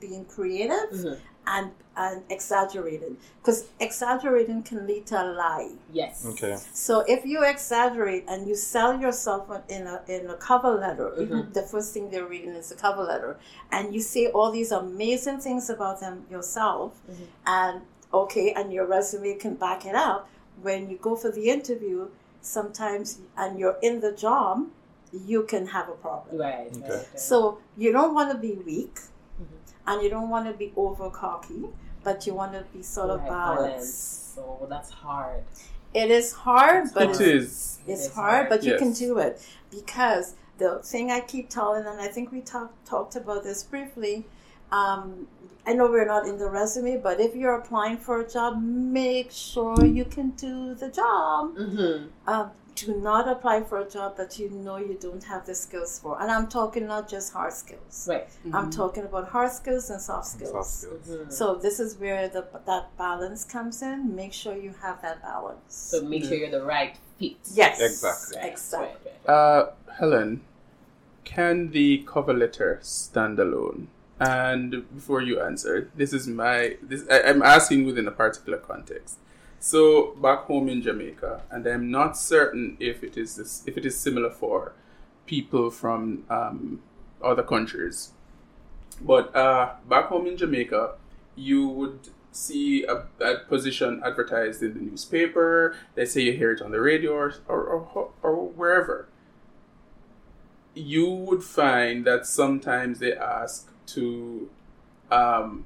being 0.00 0.24
creative 0.24 0.90
Mhm. 0.90 1.18
And 1.46 1.70
and 1.96 2.22
exaggerating 2.28 3.16
because 3.40 3.66
exaggerating 3.78 4.62
can 4.62 4.86
lead 4.86 5.06
to 5.06 5.22
a 5.22 5.26
lie. 5.32 5.70
Yes. 5.92 6.26
Okay. 6.26 6.56
So 6.72 7.04
if 7.06 7.24
you 7.24 7.44
exaggerate 7.44 8.24
and 8.26 8.48
you 8.48 8.56
sell 8.56 9.00
yourself 9.00 9.48
in 9.68 9.86
a 9.86 10.02
in 10.08 10.28
a 10.28 10.34
cover 10.34 10.70
letter, 10.74 11.12
even 11.20 11.42
mm-hmm. 11.42 11.52
the 11.52 11.62
first 11.62 11.94
thing 11.94 12.10
they're 12.10 12.26
reading 12.26 12.50
is 12.50 12.70
the 12.70 12.74
cover 12.76 13.02
letter, 13.02 13.36
and 13.70 13.94
you 13.94 14.00
say 14.00 14.28
all 14.28 14.50
these 14.50 14.72
amazing 14.72 15.38
things 15.38 15.70
about 15.70 16.00
them 16.00 16.26
yourself, 16.30 17.00
mm-hmm. 17.10 17.24
and 17.46 17.82
okay, 18.12 18.52
and 18.52 18.72
your 18.72 18.86
resume 18.86 19.34
can 19.34 19.54
back 19.54 19.86
it 19.86 19.94
up. 19.94 20.28
When 20.62 20.88
you 20.88 20.98
go 20.98 21.16
for 21.16 21.30
the 21.30 21.50
interview, 21.50 22.08
sometimes 22.40 23.20
and 23.36 23.58
you're 23.58 23.76
in 23.82 24.00
the 24.00 24.12
job, 24.12 24.66
you 25.12 25.44
can 25.44 25.66
have 25.66 25.88
a 25.88 25.92
problem. 25.92 26.38
Right. 26.38 26.68
Okay. 26.72 26.80
right, 26.80 26.90
right. 26.90 27.20
So 27.20 27.58
you 27.76 27.92
don't 27.92 28.14
want 28.14 28.32
to 28.32 28.38
be 28.38 28.54
weak, 28.54 28.98
and 29.86 30.02
you 30.02 30.10
don't 30.10 30.28
want 30.28 30.46
to 30.46 30.52
be 30.52 30.72
over 30.76 31.10
cocky, 31.10 31.66
but 32.02 32.26
you 32.26 32.34
want 32.34 32.52
to 32.52 32.64
be 32.72 32.82
sort 32.82 33.10
of 33.10 33.20
Right, 33.20 33.28
balanced. 33.28 34.34
So 34.34 34.66
that's 34.68 34.90
hard. 34.90 35.42
It 35.92 36.10
is 36.10 36.32
hard, 36.32 36.92
but 36.92 37.04
it 37.04 37.10
it's, 37.10 37.20
is. 37.20 37.78
it's 37.86 38.06
It 38.06 38.08
is 38.08 38.14
hard, 38.14 38.34
hard. 38.34 38.48
but 38.48 38.64
you 38.64 38.76
can 38.76 38.92
do 38.92 39.18
it 39.18 39.40
because 39.70 40.34
the 40.58 40.80
thing 40.82 41.10
I 41.10 41.20
keep 41.20 41.48
telling, 41.50 41.86
and 41.86 42.00
I 42.00 42.08
think 42.08 42.32
we 42.32 42.40
talked 42.40 42.86
talked 42.86 43.16
about 43.16 43.44
this 43.44 43.62
briefly. 43.62 44.26
Um, 44.72 45.28
I 45.66 45.72
know 45.72 45.86
we're 45.88 46.04
not 46.06 46.26
in 46.26 46.36
the 46.38 46.48
resume, 46.50 46.96
but 46.98 47.20
if 47.20 47.34
you're 47.34 47.54
applying 47.54 47.96
for 47.96 48.20
a 48.20 48.28
job, 48.28 48.60
make 48.62 49.30
sure 49.30 49.84
you 49.84 50.04
can 50.04 50.30
do 50.30 50.74
the 50.74 50.90
job. 50.90 51.56
Mm-hmm. 51.56 52.06
Um, 52.28 52.50
do 52.74 52.96
not 52.96 53.28
apply 53.28 53.62
for 53.62 53.78
a 53.78 53.88
job 53.88 54.16
that 54.16 54.38
you 54.38 54.50
know 54.50 54.76
you 54.76 54.96
don't 55.00 55.22
have 55.24 55.46
the 55.46 55.54
skills 55.54 55.98
for. 55.98 56.20
And 56.20 56.30
I'm 56.30 56.48
talking 56.48 56.86
not 56.86 57.08
just 57.08 57.32
hard 57.32 57.52
skills. 57.52 58.06
Right. 58.10 58.26
I'm 58.52 58.70
talking 58.70 59.04
about 59.04 59.28
hard 59.28 59.52
skills 59.52 59.90
and 59.90 60.00
soft 60.00 60.26
skills. 60.26 60.50
Soft 60.50 60.70
skills. 60.70 61.08
Mhm. 61.08 61.32
So 61.32 61.54
this 61.54 61.78
is 61.78 61.98
where 61.98 62.28
the 62.28 62.46
that 62.66 62.96
balance 62.96 63.44
comes 63.44 63.82
in. 63.82 64.14
Make 64.14 64.32
sure 64.32 64.56
you 64.56 64.74
have 64.82 65.02
that 65.02 65.22
balance. 65.22 65.74
So 65.90 66.02
make 66.02 66.24
sure 66.24 66.34
you're 66.36 66.50
the 66.50 66.64
right 66.64 66.96
fit. 67.18 67.36
Yes. 67.52 67.80
Exactly. 67.80 68.50
Exactly. 68.50 69.12
Uh, 69.26 69.66
Helen, 69.98 70.42
can 71.24 71.70
the 71.70 72.04
cover 72.06 72.32
letter 72.34 72.78
stand 72.82 73.38
alone? 73.38 73.88
And 74.20 74.84
before 74.94 75.22
you 75.22 75.40
answer, 75.40 75.90
this 75.96 76.12
is 76.12 76.26
my 76.28 76.76
this 76.82 77.04
I, 77.10 77.22
I'm 77.22 77.42
asking 77.42 77.84
within 77.84 78.06
a 78.08 78.12
particular 78.12 78.58
context. 78.58 79.18
So 79.64 80.14
back 80.20 80.40
home 80.40 80.68
in 80.68 80.82
Jamaica, 80.82 81.44
and 81.50 81.66
I'm 81.66 81.90
not 81.90 82.18
certain 82.18 82.76
if 82.78 83.02
it 83.02 83.16
is 83.16 83.36
this 83.36 83.62
if 83.64 83.78
it 83.78 83.86
is 83.86 83.98
similar 83.98 84.28
for 84.28 84.74
people 85.24 85.70
from 85.70 86.24
um, 86.28 86.82
other 87.22 87.42
countries. 87.42 88.12
But 89.00 89.34
uh, 89.34 89.76
back 89.88 90.08
home 90.08 90.26
in 90.26 90.36
Jamaica, 90.36 90.96
you 91.34 91.66
would 91.66 92.10
see 92.30 92.84
a, 92.84 93.06
a 93.24 93.38
position 93.48 94.02
advertised 94.04 94.62
in 94.62 94.74
the 94.74 94.80
newspaper. 94.80 95.74
Let's 95.96 96.12
say 96.12 96.20
you 96.20 96.34
hear 96.34 96.52
it 96.52 96.60
on 96.60 96.70
the 96.70 96.82
radio 96.82 97.12
or, 97.12 97.34
or, 97.48 97.64
or, 97.64 98.10
or 98.22 98.48
wherever. 98.50 99.08
You 100.74 101.08
would 101.08 101.42
find 101.42 102.04
that 102.04 102.26
sometimes 102.26 102.98
they 102.98 103.14
ask 103.14 103.70
to 103.94 104.50
um, 105.10 105.64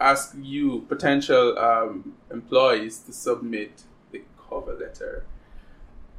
ask 0.00 0.34
you, 0.40 0.84
potential 0.88 1.58
um, 1.58 2.14
employees, 2.30 2.98
to 3.00 3.12
submit 3.12 3.82
the 4.12 4.22
cover 4.48 4.74
letter. 4.74 5.24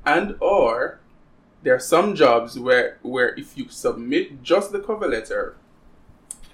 And 0.06 0.36
or 0.40 1.00
there 1.64 1.76
are 1.76 1.80
some 1.80 2.16
jobs 2.16 2.58
where 2.60 2.98
where 3.02 3.36
if 3.36 3.58
you 3.58 3.68
submit 3.70 4.42
just 4.44 4.72
the 4.72 4.80
cover 4.80 5.08
letter, 5.08 5.58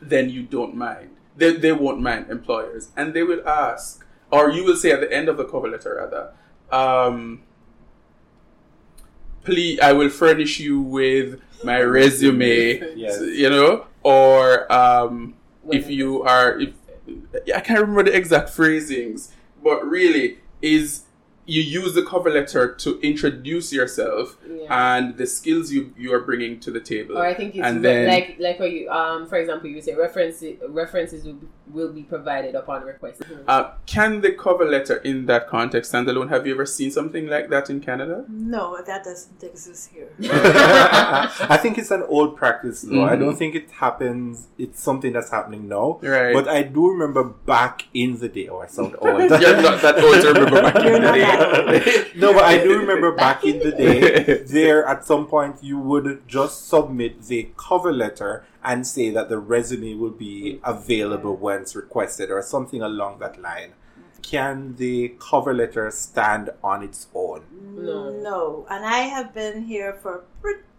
then 0.01 0.29
you 0.29 0.43
don't 0.43 0.75
mind. 0.75 1.11
They, 1.35 1.55
they 1.55 1.71
won't 1.71 1.99
mind 2.01 2.29
employers, 2.29 2.89
and 2.95 3.13
they 3.13 3.23
will 3.23 3.47
ask, 3.47 4.05
or 4.31 4.51
you 4.51 4.63
will 4.63 4.75
say 4.75 4.91
at 4.91 5.01
the 5.01 5.11
end 5.11 5.29
of 5.29 5.37
the 5.37 5.45
cover 5.45 5.67
letter 5.67 5.95
rather, 5.95 6.31
um, 6.71 7.41
please, 9.43 9.79
I 9.79 9.93
will 9.93 10.09
furnish 10.09 10.59
you 10.59 10.79
with 10.81 11.41
my 11.63 11.79
resume, 11.81 12.95
Yes. 12.95 13.19
you 13.21 13.49
know, 13.49 13.87
or 14.03 14.71
um, 14.71 15.35
if 15.71 15.89
you 15.89 16.21
are, 16.23 16.59
if 16.59 16.73
I 17.33 17.59
can't 17.59 17.79
remember 17.79 18.03
the 18.03 18.15
exact 18.15 18.49
phrasings, 18.49 19.31
but 19.63 19.85
really 19.85 20.39
is 20.61 21.03
you 21.45 21.61
use 21.61 21.93
the 21.93 22.03
cover 22.03 22.29
letter 22.29 22.73
to 22.73 22.99
introduce 23.01 23.73
yourself 23.73 24.37
Yeah. 24.47 24.95
and 24.97 25.17
the 25.17 25.27
skills 25.27 25.71
you 25.73 25.93
you 25.97 26.13
are 26.13 26.21
bringing 26.21 26.59
to 26.61 26.71
the 26.71 26.79
table. 26.79 27.17
Or 27.17 27.25
I 27.25 27.33
think 27.33 27.55
it's 27.55 27.65
and 27.67 27.77
re- 27.77 27.81
then 27.83 28.07
like 28.07 28.35
like 28.39 28.57
how 28.59 28.65
you 28.65 28.89
um 28.89 29.27
for 29.27 29.37
example 29.37 29.69
you 29.69 29.81
say 29.81 29.93
references 29.93 30.55
references 30.69 31.25
will 31.25 31.33
be, 31.33 31.47
will 31.71 31.91
be 31.91 32.03
provided 32.03 32.55
upon 32.55 32.83
request. 32.83 33.23
uh, 33.47 33.71
can 33.85 34.21
the 34.21 34.31
cover 34.31 34.65
letter 34.65 34.97
in 35.11 35.25
that 35.25 35.49
context 35.49 35.89
stand 35.91 36.07
alone? 36.07 36.29
Have 36.29 36.47
you 36.47 36.53
ever 36.53 36.65
seen 36.65 36.91
something 36.91 37.27
like 37.27 37.49
that 37.49 37.69
in 37.69 37.81
Canada? 37.81 38.23
No, 38.29 38.77
that 38.85 39.03
doesn't 39.03 39.43
exist 39.43 39.89
here. 39.93 40.09
I 41.55 41.57
think 41.61 41.77
it's 41.77 41.91
an 41.91 42.03
old 42.07 42.35
practice 42.37 42.81
though. 42.81 43.03
I 43.03 43.15
Mhm. 43.15 43.19
don't 43.19 43.35
think 43.35 43.55
it 43.55 43.69
happens. 43.71 44.47
It's 44.57 44.81
something 44.81 45.11
that's 45.13 45.31
happening 45.31 45.67
now. 45.67 45.99
Right. 46.01 46.33
But 46.33 46.47
I 46.47 46.63
do 46.63 46.89
remember 46.89 47.23
back 47.23 47.85
in 47.93 48.17
the 48.19 48.29
day. 48.29 48.47
Oh, 48.49 48.59
I 48.59 48.67
sound 48.67 48.95
old. 49.01 49.19
You're 49.19 49.61
not 49.61 49.81
that 49.81 49.95
old 50.03 50.21
to 50.21 50.27
remember 50.33 50.61
back 50.61 50.75
in 50.85 51.01
the 51.07 51.11
day. 51.11 51.32
no, 52.15 52.33
but 52.33 52.43
I 52.43 52.63
do 52.63 52.77
remember 52.77 53.11
back 53.11 53.43
in 53.43 53.59
the 53.59 53.71
day, 53.71 54.43
there 54.43 54.85
at 54.85 55.05
some 55.05 55.27
point 55.27 55.63
you 55.63 55.79
would 55.79 56.27
just 56.27 56.67
submit 56.67 57.23
the 57.23 57.49
cover 57.57 57.91
letter 57.91 58.45
and 58.63 58.87
say 58.87 59.09
that 59.09 59.29
the 59.29 59.37
resume 59.37 59.95
will 59.95 60.11
be 60.11 60.59
available 60.63 61.35
once 61.35 61.75
requested 61.75 62.31
or 62.31 62.41
something 62.41 62.81
along 62.81 63.19
that 63.19 63.41
line. 63.41 63.73
Can 64.21 64.75
the 64.77 65.15
cover 65.19 65.53
letter 65.53 65.91
stand 65.91 66.49
on 66.63 66.81
its 66.81 67.07
own? 67.13 67.43
No. 67.75 68.09
No. 68.09 68.65
And 68.69 68.85
I 68.85 68.99
have 68.99 69.33
been 69.33 69.63
here 69.63 69.93
for 70.01 70.19
a 70.19 70.21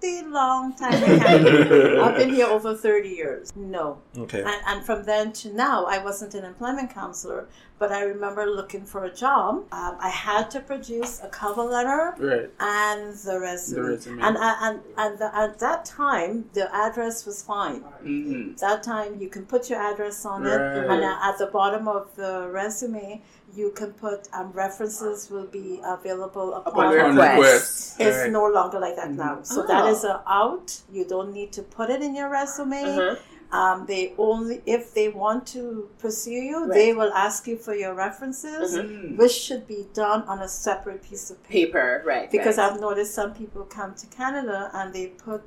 pretty 0.05 0.27
long 0.29 0.75
time. 0.75 1.03
in 1.03 1.99
I've 2.01 2.17
been 2.17 2.31
here 2.31 2.47
over 2.47 2.75
30 2.77 3.09
years. 3.09 3.53
No. 3.57 3.99
Okay. 4.19 4.41
And, 4.43 4.61
and 4.67 4.85
from 4.85 5.05
then 5.05 5.33
to 5.33 5.53
now, 5.53 5.85
I 5.87 6.03
wasn't 6.03 6.35
an 6.35 6.45
employment 6.45 6.93
counselor, 6.93 7.49
but 7.79 7.91
I 7.93 8.03
remember 8.03 8.47
looking 8.47 8.85
for 8.85 9.05
a 9.05 9.13
job. 9.15 9.65
Um, 9.73 9.97
I 10.01 10.11
had 10.11 10.51
to 10.53 10.61
produce 10.61 11.21
a 11.23 11.29
cover 11.29 11.63
letter 11.63 12.15
Right. 12.19 12.51
and 12.61 13.15
the 13.17 13.39
resume. 13.41 13.77
The 13.83 13.89
resume. 13.91 14.23
And, 14.23 14.37
and, 14.37 14.57
and, 14.61 14.81
and 14.99 15.19
the, 15.19 15.37
at 15.37 15.59
that 15.61 15.85
time, 15.85 16.45
the 16.53 16.75
address 16.75 17.25
was 17.27 17.43
fine. 17.43 17.83
Mhm. 18.05 18.59
That 18.61 18.83
time, 18.83 19.19
you 19.21 19.29
can 19.29 19.47
put 19.47 19.71
your 19.71 19.81
address 19.81 20.25
on 20.27 20.47
it, 20.47 20.61
and 20.61 21.03
uh, 21.05 21.19
at 21.23 21.39
the 21.39 21.47
bottom 21.47 21.89
of 21.89 22.15
the 22.17 22.49
resume, 22.51 23.23
you 23.55 23.71
can 23.71 23.93
put 23.93 24.29
um, 24.33 24.51
references 24.53 25.31
will 25.31 25.47
be 25.47 25.81
available 25.85 26.55
upon, 26.55 26.73
Upon 26.73 26.95
request. 26.95 27.37
request. 27.37 28.01
It's 28.01 28.17
Right. 28.17 28.31
no 28.33 28.47
longer 28.47 28.79
like 28.81 28.97
that 28.97 29.11
now. 29.13 29.39
So 29.43 29.63
that 29.67 29.85
Oh. 29.85 29.93
is 29.93 30.05
a 30.05 30.23
out. 30.27 30.81
You 30.91 31.05
don't 31.05 31.33
need 31.33 31.53
to 31.53 31.63
put 31.63 31.91
it 31.91 32.03
in 32.03 32.15
your 32.15 32.29
resume. 32.29 32.83
Uh-huh. 32.83 33.17
Um, 33.53 33.87
they 33.87 34.15
only 34.19 34.63
if 34.67 34.95
they 34.95 35.09
want 35.09 35.47
to 35.49 35.89
pursue 35.99 36.31
you, 36.51 36.61
Right. 36.65 36.73
they 36.73 36.93
will 36.93 37.13
ask 37.13 37.47
you 37.47 37.57
for 37.57 37.75
your 37.75 37.95
references, 37.95 38.75
Mhm. 38.77 39.17
which 39.17 39.31
should 39.33 39.67
be 39.69 39.87
done 39.95 40.23
on 40.23 40.41
a 40.41 40.49
separate 40.49 41.03
piece 41.03 41.31
of 41.31 41.41
paper. 41.45 42.01
Paper, 42.01 42.03
right? 42.05 42.31
Because 42.31 42.57
right. 42.59 42.73
I've 42.73 42.81
noticed 42.81 43.15
some 43.15 43.33
people 43.33 43.63
come 43.79 43.95
to 43.95 44.07
Canada 44.09 44.71
and 44.73 44.93
they 44.93 45.07
put, 45.09 45.43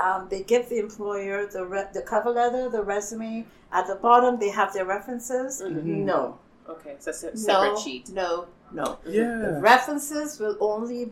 um, 0.00 0.26
they 0.30 0.42
give 0.42 0.68
the 0.68 0.78
employer 0.78 1.46
the 1.46 1.64
re- 1.64 1.86
the 1.92 2.02
cover 2.02 2.30
letter, 2.30 2.68
the 2.68 2.82
resume. 2.82 3.46
At 3.70 3.86
the 3.86 3.94
bottom, 3.96 4.38
they 4.38 4.50
have 4.50 4.72
their 4.72 4.84
references. 4.84 5.62
Mhm. 5.62 6.04
No, 6.12 6.38
okay, 6.68 6.96
so 6.98 7.12
se- 7.12 7.36
separate 7.36 7.74
no, 7.74 7.80
sheet. 7.80 8.08
no, 8.10 8.46
no. 8.72 8.98
Yeah. 9.06 9.58
References 9.60 10.38
will 10.38 10.56
only 10.60 11.10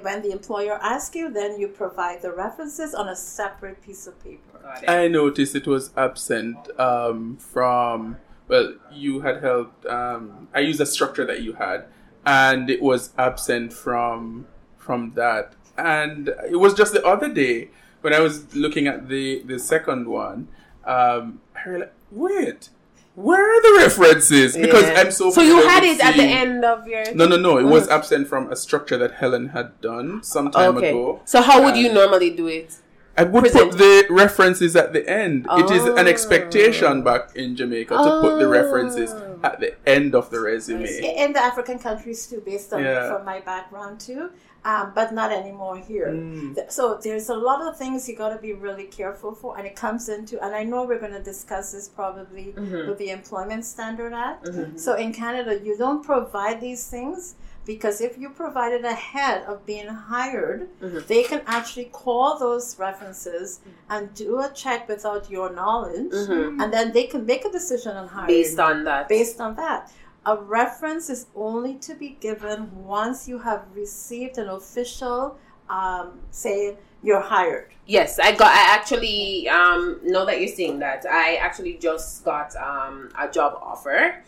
when 0.00 0.22
the 0.22 0.30
employer 0.30 0.78
asks 0.82 1.14
you, 1.16 1.30
then 1.30 1.58
you 1.58 1.68
provide 1.68 2.22
the 2.22 2.32
references 2.32 2.94
on 2.94 3.08
a 3.08 3.16
separate 3.16 3.82
piece 3.82 4.06
of 4.06 4.22
paper. 4.22 4.60
I 4.86 5.08
noticed 5.08 5.54
it 5.54 5.66
was 5.66 5.90
absent 5.96 6.56
um, 6.78 7.36
from. 7.36 8.16
Well, 8.48 8.74
you 8.92 9.20
had 9.20 9.42
helped. 9.42 9.86
Um, 9.86 10.48
I 10.54 10.60
used 10.60 10.80
a 10.80 10.86
structure 10.86 11.24
that 11.26 11.42
you 11.42 11.54
had, 11.54 11.86
and 12.24 12.70
it 12.70 12.82
was 12.82 13.10
absent 13.18 13.72
from 13.72 14.46
from 14.78 15.12
that. 15.14 15.54
And 15.76 16.28
it 16.50 16.56
was 16.56 16.74
just 16.74 16.92
the 16.92 17.04
other 17.04 17.32
day 17.32 17.70
when 18.02 18.12
I 18.12 18.20
was 18.20 18.54
looking 18.54 18.86
at 18.86 19.08
the 19.08 19.42
the 19.42 19.58
second 19.58 20.06
one. 20.06 20.48
Um, 20.84 21.40
I 21.54 21.68
realized, 21.68 21.92
wait, 22.10 22.68
where 23.14 23.42
are 23.42 23.62
the 23.62 23.84
references? 23.84 24.56
Because 24.56 24.82
Yeah. 24.84 25.00
I'm 25.00 25.10
so. 25.10 25.30
So 25.30 25.42
you 25.42 25.66
had 25.68 25.82
with 25.82 25.98
it 26.00 26.04
at 26.04 26.16
the 26.16 26.22
end 26.22 26.64
of 26.64 26.86
your. 26.86 27.04
No, 27.14 27.26
no, 27.26 27.36
no. 27.36 27.58
It 27.58 27.64
was 27.64 27.86
Mhm. 27.86 27.92
absent 27.92 28.28
from 28.28 28.50
a 28.50 28.56
structure 28.56 28.96
that 28.98 29.12
Helen 29.14 29.48
had 29.48 29.80
done 29.80 30.22
some 30.22 30.50
time 30.50 30.76
Okay. 30.78 30.90
ago. 30.90 31.20
So 31.24 31.40
how 31.42 31.62
would 31.62 31.76
you 31.76 31.92
normally 31.92 32.30
do 32.30 32.46
it? 32.46 32.76
I 33.16 33.24
would 33.24 33.42
Present. 33.42 33.72
put 33.72 33.78
the 33.78 34.06
references 34.08 34.74
at 34.74 34.94
the 34.94 35.06
end. 35.06 35.46
It 35.58 35.70
is 35.70 35.84
an 35.84 36.06
Oh. 36.06 36.10
expectation 36.14 37.02
back 37.02 37.36
in 37.36 37.54
Jamaica 37.56 37.94
to 37.94 38.20
put 38.22 38.38
the 38.38 38.48
references 38.48 39.12
Oh. 39.12 39.38
at 39.44 39.60
the 39.60 39.74
end 39.86 40.14
of 40.14 40.30
the 40.30 40.40
resume. 40.40 40.88
In 41.24 41.34
the 41.34 41.40
African 41.44 41.78
countries 41.78 42.26
too, 42.26 42.40
based 42.44 42.72
on 42.72 42.82
Yeah. 42.82 43.12
from 43.14 43.26
my 43.26 43.40
background 43.40 44.00
too, 44.00 44.30
um, 44.64 44.92
but 44.94 45.12
not 45.12 45.32
anymore 45.32 45.76
here. 45.76 46.08
Mm. 46.08 46.70
So 46.70 46.98
there's 47.02 47.28
a 47.28 47.34
lot 47.34 47.62
of 47.66 47.76
things 47.76 48.08
you 48.08 48.16
got 48.16 48.30
to 48.30 48.38
be 48.38 48.52
really 48.52 48.84
careful 48.84 49.34
for, 49.34 49.58
and 49.58 49.66
it 49.66 49.74
comes 49.76 50.08
into. 50.08 50.42
And 50.44 50.54
I 50.54 50.62
know 50.62 50.84
we're 50.84 51.00
going 51.00 51.12
to 51.12 51.22
discuss 51.22 51.72
this 51.72 51.88
probably 51.88 52.54
Mhm. 52.56 52.88
with 52.88 52.98
the 52.98 53.10
Employment 53.10 53.64
Standard 53.64 54.12
Act. 54.12 54.44
Mhm. 54.46 54.78
So 54.78 54.94
in 54.94 55.12
Canada, 55.12 55.58
you 55.58 55.76
don't 55.76 56.02
provide 56.04 56.60
these 56.60 56.86
things 56.86 57.34
because 57.64 58.00
if 58.00 58.18
you 58.18 58.28
provide 58.30 58.72
it 58.72 58.84
ahead 58.84 59.44
of 59.46 59.64
being 59.66 59.86
hired, 59.88 60.68
Mhm. 60.80 61.06
they 61.06 61.22
can 61.22 61.42
actually 61.46 61.88
call 61.92 62.38
those 62.38 62.76
references 62.78 63.60
and 63.88 64.12
do 64.14 64.40
a 64.40 64.48
check 64.62 64.88
without 64.88 65.30
your 65.30 65.48
knowledge, 65.50 66.12
Mhm. 66.12 66.60
and 66.62 66.72
then 66.72 66.92
they 66.92 67.04
can 67.04 67.24
make 67.26 67.44
a 67.44 67.50
decision 67.50 67.96
on 67.96 68.08
hiring 68.08 68.26
Based 68.28 68.58
on 68.58 68.84
that. 68.84 69.08
based 69.08 69.40
on 69.40 69.54
that. 69.56 69.90
A 70.24 70.36
reference 70.36 71.10
is 71.10 71.26
only 71.34 71.74
to 71.76 71.94
be 71.94 72.10
given 72.20 72.84
once 72.84 73.26
you 73.26 73.38
have 73.40 73.64
received 73.74 74.38
an 74.38 74.48
official 74.48 75.36
um, 75.68 76.20
saying 76.30 76.76
you're 77.02 77.20
hired. 77.20 77.72
Yes, 77.86 78.20
I 78.20 78.30
got. 78.32 78.52
I 78.52 78.74
actually 78.74 79.48
um 79.48 79.98
know 80.04 80.24
that 80.24 80.38
you're 80.38 80.54
saying 80.54 80.78
that. 80.78 81.04
I 81.10 81.36
actually 81.36 81.74
just 81.74 82.24
got 82.24 82.54
um 82.54 83.10
a 83.18 83.28
job 83.28 83.58
offer, 83.60 84.22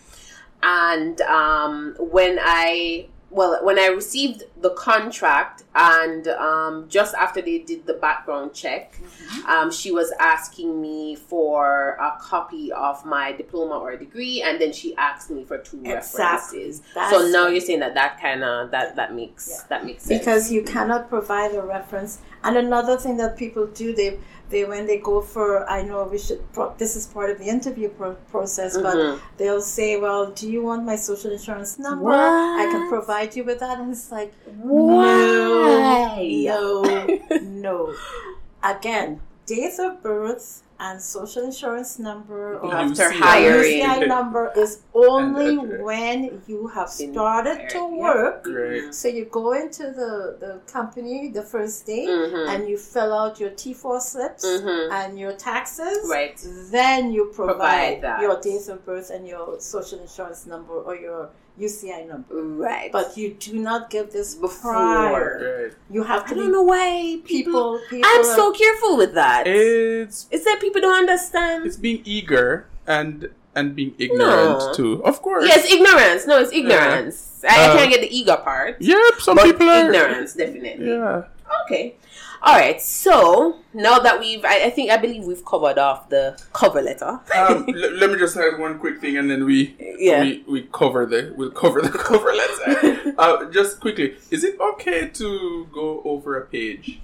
and 0.62 1.20
um 1.20 1.94
when 2.00 2.38
I 2.42 3.06
well 3.34 3.58
when 3.64 3.78
I 3.80 3.86
received 3.88 4.44
the 4.60 4.70
contract 4.70 5.64
and 5.74 6.28
um 6.28 6.86
just 6.88 7.14
after 7.16 7.42
they 7.42 7.58
did 7.58 7.84
the 7.84 7.94
background 7.94 8.54
check, 8.54 8.84
um 9.48 9.70
she 9.72 9.90
was 9.90 10.12
asking 10.20 10.80
me 10.80 11.16
for 11.16 11.96
a 12.00 12.16
copy 12.20 12.70
of 12.72 13.04
my 13.04 13.32
diploma 13.32 13.74
or 13.84 13.96
degree, 13.96 14.40
and 14.46 14.60
then 14.60 14.72
she 14.72 14.94
asked 14.96 15.30
me 15.30 15.42
for 15.44 15.58
two 15.58 15.80
Exactly. 15.84 16.20
references. 16.22 16.82
That's 16.94 17.10
so 17.12 17.28
now 17.28 17.48
you're 17.48 17.60
saying 17.60 17.80
that 17.80 17.94
that 17.94 18.20
kind 18.20 18.44
of 18.44 18.70
that 18.70 18.94
that 18.96 19.14
makes 19.14 19.48
Yeah. 19.50 19.64
that 19.68 19.84
makes 19.84 20.04
sense 20.04 20.18
because 20.20 20.52
you 20.52 20.62
cannot 20.62 21.08
provide 21.08 21.54
a 21.54 21.62
reference. 21.62 22.18
And 22.44 22.56
another 22.56 22.96
thing 22.98 23.16
that 23.16 23.36
people 23.36 23.66
do, 23.66 23.94
they 23.94 24.18
they 24.50 24.64
when 24.64 24.86
they 24.86 24.98
go 24.98 25.20
for 25.20 25.68
I 25.68 25.82
know 25.82 26.04
we 26.04 26.18
should 26.18 26.40
pro- 26.52 26.74
this 26.76 26.96
is 26.96 27.06
part 27.06 27.30
of 27.30 27.38
the 27.38 27.46
interview 27.48 27.88
pro- 27.88 28.14
process, 28.30 28.76
but 28.76 28.96
Mhm. 28.96 29.18
they'll 29.38 29.62
say, 29.62 29.96
"Well, 30.00 30.30
do 30.30 30.50
you 30.50 30.62
want 30.62 30.84
my 30.84 30.96
social 30.96 31.30
insurance 31.32 31.78
number? 31.78 32.10
I 32.12 32.66
can 32.70 32.88
provide 32.88 33.34
you 33.36 33.44
with 33.44 33.60
that." 33.60 33.78
And 33.78 33.92
it's 33.92 34.10
like, 34.12 34.32
Why? 34.60 36.44
no, 36.46 36.82
no. 37.42 37.94
Again, 38.62 39.20
dates 39.46 39.78
of 39.78 40.02
birth 40.02 40.62
and 40.80 41.00
social 41.00 41.44
insurance 41.44 41.98
number 41.98 42.58
or 42.58 42.74
After 42.74 43.04
UCI. 43.10 43.12
hiring. 43.12 43.80
UCI 43.82 44.08
number 44.08 44.52
is 44.56 44.82
only 44.94 45.50
And 45.50 45.60
address. 45.72 45.82
when 45.82 46.42
you 46.46 46.66
have 46.68 46.90
started 46.90 47.68
to 47.70 47.78
hired, 47.78 47.92
yeah. 47.94 48.02
work. 48.02 48.92
So 48.92 49.08
you 49.08 49.24
go 49.26 49.52
into 49.52 49.84
the, 49.84 50.36
the 50.40 50.60
company 50.72 51.30
the 51.30 51.42
first 51.42 51.86
day 51.86 52.06
Mhm. 52.06 52.48
and 52.48 52.68
you 52.68 52.76
fill 52.76 53.12
out 53.14 53.38
your 53.40 53.50
T4 53.50 54.00
slips 54.00 54.44
Mhm. 54.44 54.90
and 54.92 55.18
your 55.18 55.32
taxes. 55.32 55.98
Right. 56.10 56.36
Then 56.70 57.12
you 57.12 57.26
provide, 57.34 58.00
Provide 58.00 58.20
your 58.22 58.40
date 58.40 58.68
of 58.68 58.84
birth 58.84 59.10
and 59.10 59.26
your 59.28 59.60
social 59.60 60.00
insurance 60.00 60.46
number 60.46 60.74
or 60.74 60.96
your 60.96 61.30
UCI 61.60 62.08
number. 62.08 62.34
Right. 62.34 62.90
But 62.90 63.16
you 63.16 63.34
do 63.34 63.54
not 63.58 63.88
give 63.90 64.10
this 64.12 64.34
Before. 64.34 64.72
prior. 64.72 65.38
Great. 65.38 65.72
You 65.90 66.02
have 66.02 66.26
to. 66.26 66.32
I 66.32 66.36
don't 66.38 66.52
know 66.52 66.62
why 66.62 67.20
people. 67.24 67.78
people. 67.78 67.80
people 67.90 68.10
I'm 68.12 68.20
are- 68.22 68.36
so 68.36 68.52
careful 68.52 68.96
with 68.96 69.14
that. 69.14 69.46
It's 69.46 70.26
It's 70.30 70.44
that 70.44 70.58
people 70.60 70.80
don't 70.80 70.98
understand. 70.98 71.66
it's 71.66 71.76
being 71.76 72.02
eager 72.04 72.66
and 72.86 73.30
and 73.54 73.76
being 73.76 73.94
ignorant 73.98 74.58
No. 74.58 74.72
too. 74.74 75.04
Of 75.04 75.22
course. 75.22 75.46
Yes, 75.46 75.70
ignorance. 75.70 76.26
No, 76.26 76.40
it's 76.40 76.52
ignorance. 76.52 77.44
I, 77.48 77.54
I 77.54 77.68
Uh, 77.70 77.76
can't 77.78 77.90
get 77.90 78.00
the 78.00 78.10
ego 78.10 78.34
part. 78.42 78.82
Yep. 78.82 79.14
Some 79.20 79.36
but 79.36 79.44
people 79.46 79.70
are. 79.70 79.86
ignorance, 79.86 80.34
definitely. 80.34 80.88
Yeah. 80.90 81.30
Okay. 81.64 81.94
All 82.46 82.54
right. 82.58 82.80
So 82.80 83.58
now 83.72 83.98
that 84.00 84.20
we've, 84.20 84.44
I, 84.44 84.64
I 84.64 84.70
think, 84.70 84.90
I 84.90 84.98
believe 84.98 85.24
we've 85.24 85.44
covered 85.44 85.78
off 85.78 86.08
the 86.10 86.38
cover 86.52 86.82
letter. 86.82 87.18
Um, 87.34 87.64
l- 87.68 87.92
let 87.96 88.10
me 88.10 88.18
just 88.18 88.36
add 88.36 88.58
one 88.58 88.78
quick 88.78 89.00
thing, 89.00 89.16
and 89.16 89.30
then 89.30 89.44
we 89.46 89.74
Yeah. 89.98 90.20
we, 90.22 90.44
we 90.46 90.62
cover 90.70 91.06
the 91.06 91.32
we'll 91.36 91.50
cover 91.50 91.80
the 91.80 91.88
cover 92.10 92.32
letter. 92.34 93.14
uh, 93.18 93.50
just 93.50 93.80
quickly, 93.80 94.16
is 94.30 94.44
it 94.44 94.60
okay 94.60 95.08
to 95.08 95.66
go 95.72 96.02
over 96.04 96.36
a 96.38 96.46
page 96.46 97.00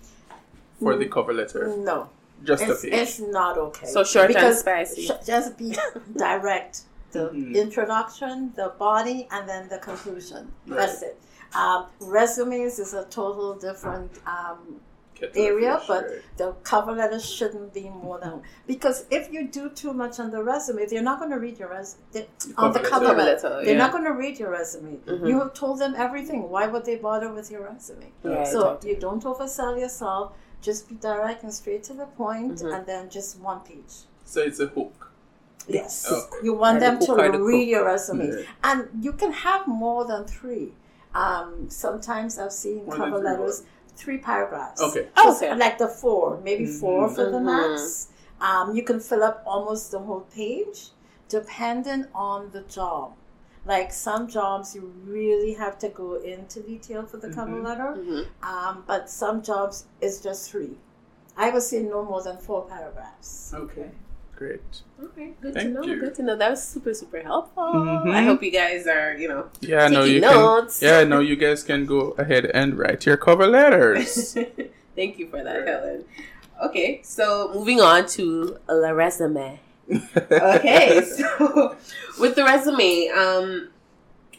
for 0.78 0.94
the 0.96 1.06
cover 1.06 1.32
letter? 1.32 1.74
No, 1.78 2.10
Just 2.44 2.62
a 2.64 2.74
page. 2.74 2.92
it's 2.92 3.18
not 3.20 3.56
okay. 3.56 3.86
So 3.86 4.04
short 4.04 4.26
and 4.26 4.34
because 4.34 4.60
spicy. 4.60 5.06
sh- 5.06 5.26
just 5.26 5.56
be 5.56 5.74
direct. 6.16 6.82
The 7.12 7.30
Mhm. 7.30 7.56
introduction, 7.56 8.52
the 8.54 8.68
body, 8.78 9.26
and 9.32 9.48
then 9.48 9.68
the 9.68 9.78
conclusion. 9.78 10.52
Right. 10.68 10.76
That's 10.78 11.02
it. 11.02 11.20
Um, 11.56 11.86
resumes 11.98 12.78
is 12.78 12.94
a 12.94 13.04
total 13.06 13.54
different 13.56 14.12
um, 14.26 14.58
Get 14.58 14.68
to 14.68 14.76
the 14.76 14.89
area, 15.34 15.78
fish, 15.78 15.88
but 15.88 16.04
right. 16.04 16.18
the 16.36 16.52
cover 16.62 16.92
letter 16.92 17.18
shouldn't 17.20 17.72
be 17.74 17.88
more 17.88 18.18
than 18.20 18.42
because 18.66 19.04
if 19.10 19.32
you 19.32 19.48
do 19.48 19.68
too 19.70 19.92
much 19.92 20.18
on 20.20 20.30
the 20.30 20.42
resume, 20.42 20.86
they're 20.86 21.02
not 21.02 21.18
going 21.18 21.30
to 21.30 21.38
read 21.38 21.58
your 21.58 21.68
resume 21.68 22.26
on 22.56 22.72
the 22.72 22.80
Cover 22.80 22.88
cover 22.90 23.04
letter. 23.06 23.48
letter. 23.48 23.64
They're 23.64 23.72
yeah. 23.74 23.78
not 23.78 23.92
going 23.92 24.04
to 24.04 24.12
read 24.12 24.38
your 24.38 24.50
resume. 24.50 24.96
Mhm. 25.06 25.28
You 25.28 25.38
have 25.40 25.54
told 25.54 25.78
them 25.78 25.94
everything. 25.96 26.48
Why 26.50 26.66
would 26.66 26.84
they 26.84 26.96
bother 26.96 27.32
with 27.32 27.50
your 27.50 27.62
resume? 27.64 28.12
Right. 28.22 28.46
So 28.46 28.78
you 28.84 28.96
don't 28.96 29.22
oversell 29.24 29.78
yourself. 29.78 30.32
Just 30.62 30.88
be 30.88 30.94
direct 30.96 31.42
and 31.42 31.52
straight 31.54 31.82
to 31.84 31.94
the 31.94 32.06
point, 32.06 32.58
Mhm. 32.58 32.74
and 32.74 32.86
then 32.86 33.08
just 33.10 33.38
one 33.40 33.60
page. 33.60 33.94
so 34.24 34.40
it's 34.40 34.60
a 34.60 34.66
hook. 34.66 35.10
Yes, 35.66 36.06
Oh. 36.10 36.26
you 36.42 36.54
want 36.54 36.76
Or 36.78 36.80
them 36.80 36.98
to 37.00 37.12
or 37.12 37.16
read 37.46 37.62
cook. 37.62 37.68
your 37.68 37.84
resume, 37.84 38.28
Yeah. 38.28 38.42
and 38.64 38.88
you 39.04 39.12
can 39.12 39.32
have 39.32 39.66
more 39.66 40.04
than 40.04 40.24
three. 40.24 40.74
Um, 41.14 41.68
sometimes 41.68 42.38
I've 42.38 42.52
seen 42.52 42.86
More 42.86 42.94
cover 42.96 43.18
three 43.18 43.28
letters, 43.28 43.62
three 44.00 44.18
paragraphs. 44.18 44.80
Okay. 44.80 45.08
Oh, 45.16 45.36
okay. 45.36 45.54
like 45.54 45.76
the 45.78 45.88
four, 45.88 46.40
maybe 46.42 46.66
four 46.66 47.08
for 47.08 47.24
the 47.30 47.38
Mhm. 47.38 47.44
max. 47.52 48.08
Um, 48.40 48.74
you 48.74 48.82
can 48.82 48.98
fill 49.00 49.22
up 49.22 49.42
almost 49.46 49.90
the 49.90 49.98
whole 49.98 50.24
page, 50.34 50.90
depending 51.28 52.06
on 52.14 52.50
the 52.52 52.62
job. 52.62 53.12
Like 53.66 53.92
some 53.92 54.26
jobs, 54.26 54.74
you 54.74 54.82
really 55.06 55.52
have 55.54 55.78
to 55.80 55.88
go 55.90 56.14
into 56.14 56.60
detail 56.60 57.02
for 57.04 57.18
the 57.18 57.30
cover 57.30 57.52
Mhm. 57.58 57.64
letter, 57.68 57.90
Mhm. 57.98 58.26
um, 58.42 58.84
but 58.86 59.10
some 59.10 59.42
jobs 59.42 59.84
is 60.00 60.20
just 60.22 60.50
three. 60.50 60.78
I 61.36 61.50
would 61.50 61.62
say 61.62 61.82
no 61.82 62.02
more 62.02 62.22
than 62.22 62.38
four 62.38 62.62
paragraphs. 62.62 63.52
Okay. 63.54 63.90
Great. 64.40 64.62
Okay, 65.04 65.32
good 65.42 65.52
Thank 65.52 65.66
to 65.68 65.74
know. 65.74 65.82
you. 65.82 66.00
Good 66.00 66.14
to 66.14 66.22
know. 66.22 66.34
That 66.34 66.48
was 66.52 66.66
super, 66.66 66.94
super 66.94 67.20
helpful. 67.20 67.62
Mhm. 67.62 68.10
I 68.10 68.22
hope 68.22 68.42
you 68.42 68.50
guys 68.50 68.86
are, 68.86 69.12
you 69.12 69.28
know, 69.28 69.50
Yeah, 69.60 69.86
no, 69.88 70.04
you 70.04 70.18
notes. 70.22 70.80
can. 70.80 70.88
Yeah, 70.88 71.04
no, 71.04 71.20
you 71.20 71.36
guys 71.36 71.62
can 71.62 71.84
go 71.84 72.14
ahead 72.16 72.46
and 72.46 72.78
write 72.78 73.04
your 73.04 73.18
cover 73.18 73.46
letters. 73.46 74.32
Thank 74.96 75.18
you 75.18 75.28
for 75.28 75.44
that, 75.44 75.68
Helen. 75.68 76.06
Okay, 76.64 77.02
so 77.04 77.50
moving 77.52 77.82
on 77.82 78.06
to 78.16 78.56
la 78.66 78.92
resume. 78.92 79.60
Okay, 80.16 81.02
so 81.16 81.76
with 82.18 82.34
the 82.34 82.44
resume, 82.44 83.08
um, 83.08 83.68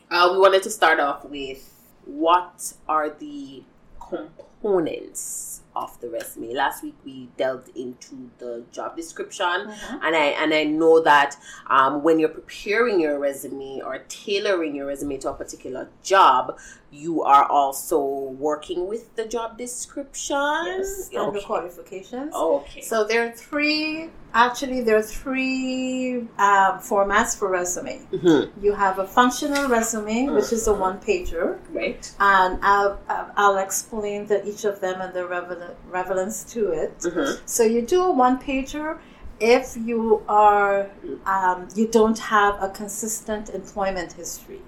uh, 0.10 0.30
we 0.34 0.40
wanted 0.40 0.64
to 0.64 0.72
start 0.72 1.00
off 1.00 1.26
with 1.26 1.62
what 2.06 2.74
are 2.90 3.12
the 3.12 3.62
components 4.10 5.51
of 5.76 6.00
the 6.02 6.10
resume. 6.10 6.54
Last 6.54 6.84
week 6.84 6.96
we 7.06 7.30
delved 7.38 7.76
into 7.76 8.30
the 8.40 8.64
job 8.72 8.96
description, 8.96 9.72
and 10.02 10.16
I 10.16 10.36
and 10.42 10.54
I 10.54 10.64
know 10.66 11.02
that 11.02 11.38
um, 11.68 12.04
when 12.04 12.20
you're 12.20 12.30
preparing 12.30 13.00
your 13.00 13.20
resume 13.20 13.82
or 13.84 14.00
tailoring 14.08 14.76
your 14.76 14.88
resume 14.88 15.18
to 15.18 15.30
a 15.30 15.34
particular 15.34 15.90
job, 16.04 16.58
you 16.92 17.24
are 17.24 17.46
also 17.46 18.00
working 18.38 18.88
with 18.88 19.16
the 19.16 19.26
job 19.26 19.58
description. 19.58 20.36
Yes, 20.66 21.10
and 21.14 21.34
the 21.34 21.42
qualifications. 21.42 22.34
Okay. 22.36 22.82
So 22.82 23.06
there 23.06 23.26
are 23.28 23.32
three. 23.32 24.10
Actually, 24.34 24.82
there 24.82 24.98
are 24.98 25.02
three 25.02 26.18
um, 26.38 26.80
formats 26.90 27.38
for 27.38 27.50
resume. 27.50 28.02
Mhm. 28.12 28.52
You 28.62 28.74
have 28.74 29.00
a 29.00 29.08
functional 29.08 29.68
resume, 29.70 30.30
which 30.30 30.52
is 30.54 30.68
a 30.68 30.74
one 30.74 31.00
pager, 31.00 31.58
right. 31.74 32.04
and 32.20 32.60
I'll 32.62 33.00
I'll- 33.38 33.58
explain 33.58 34.26
the, 34.28 34.38
each 34.48 34.64
of 34.66 34.80
them 34.82 35.00
and 35.02 35.14
the 35.14 35.26
revel- 35.28 35.76
relevance 35.90 36.44
to 36.54 36.72
it. 36.84 36.98
Mhm. 37.00 37.40
So 37.46 37.64
you 37.64 37.82
do 37.82 38.04
a 38.04 38.12
one 38.12 38.38
pager 38.40 38.98
if 39.40 39.76
you 39.78 40.24
are 40.28 40.90
um, 41.26 41.68
you 41.76 41.88
don't 41.88 42.20
have 42.20 42.62
a 42.62 42.70
consistent 42.70 43.50
employment 43.50 44.14
history. 44.14 44.62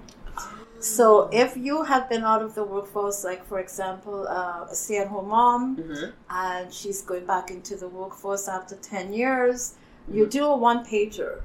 So 0.84 1.28
if 1.32 1.56
you 1.56 1.82
have 1.84 2.08
been 2.10 2.24
out 2.24 2.42
of 2.42 2.54
the 2.54 2.62
workforce, 2.64 3.24
like 3.24 3.44
for 3.46 3.58
example, 3.58 4.28
uh, 4.28 4.66
a 4.70 4.74
stay-at-home 4.74 5.28
mom, 5.28 5.76
Mhm. 5.76 6.12
and 6.28 6.72
she's 6.72 7.00
going 7.00 7.24
back 7.24 7.50
into 7.50 7.74
the 7.76 7.88
workforce 7.88 8.46
after 8.48 8.76
10 8.76 9.12
years, 9.14 9.74
you 10.08 10.26
do 10.26 10.44
a 10.44 10.56
one 10.56 10.84
pager. 10.84 11.40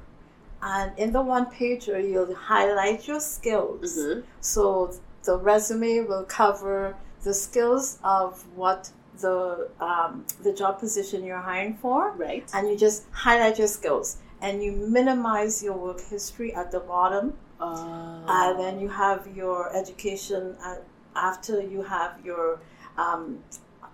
And 0.62 0.92
in 0.98 1.12
the 1.12 1.22
one 1.22 1.46
pager, 1.46 1.98
you'll 2.10 2.34
highlight 2.34 3.08
your 3.08 3.20
skills. 3.20 3.96
Mhm. 3.96 4.24
So 4.42 4.90
the 5.24 5.36
resume 5.38 6.00
will 6.00 6.24
cover 6.24 6.96
the 7.24 7.32
skills 7.32 7.98
of 8.04 8.44
what 8.54 8.90
the 9.20 9.68
um, 9.80 10.24
the 10.42 10.52
job 10.52 10.78
position 10.78 11.24
you're 11.24 11.44
hiring 11.52 11.76
for, 11.82 12.12
Right. 12.16 12.46
and 12.54 12.68
you 12.68 12.76
just 12.76 13.04
highlight 13.12 13.58
your 13.58 13.68
skills 13.68 14.16
and 14.42 14.62
you 14.64 14.72
minimize 14.72 15.62
your 15.62 15.76
work 15.86 16.00
history 16.00 16.54
at 16.54 16.70
the 16.72 16.80
bottom 16.80 17.34
Uh, 17.60 18.22
and 18.28 18.58
then 18.58 18.80
you 18.80 18.88
have 18.88 19.28
your 19.36 19.74
education 19.76 20.56
uh, 20.64 20.76
after 21.14 21.60
you 21.60 21.82
have 21.82 22.12
your 22.24 22.60
um, 22.96 23.38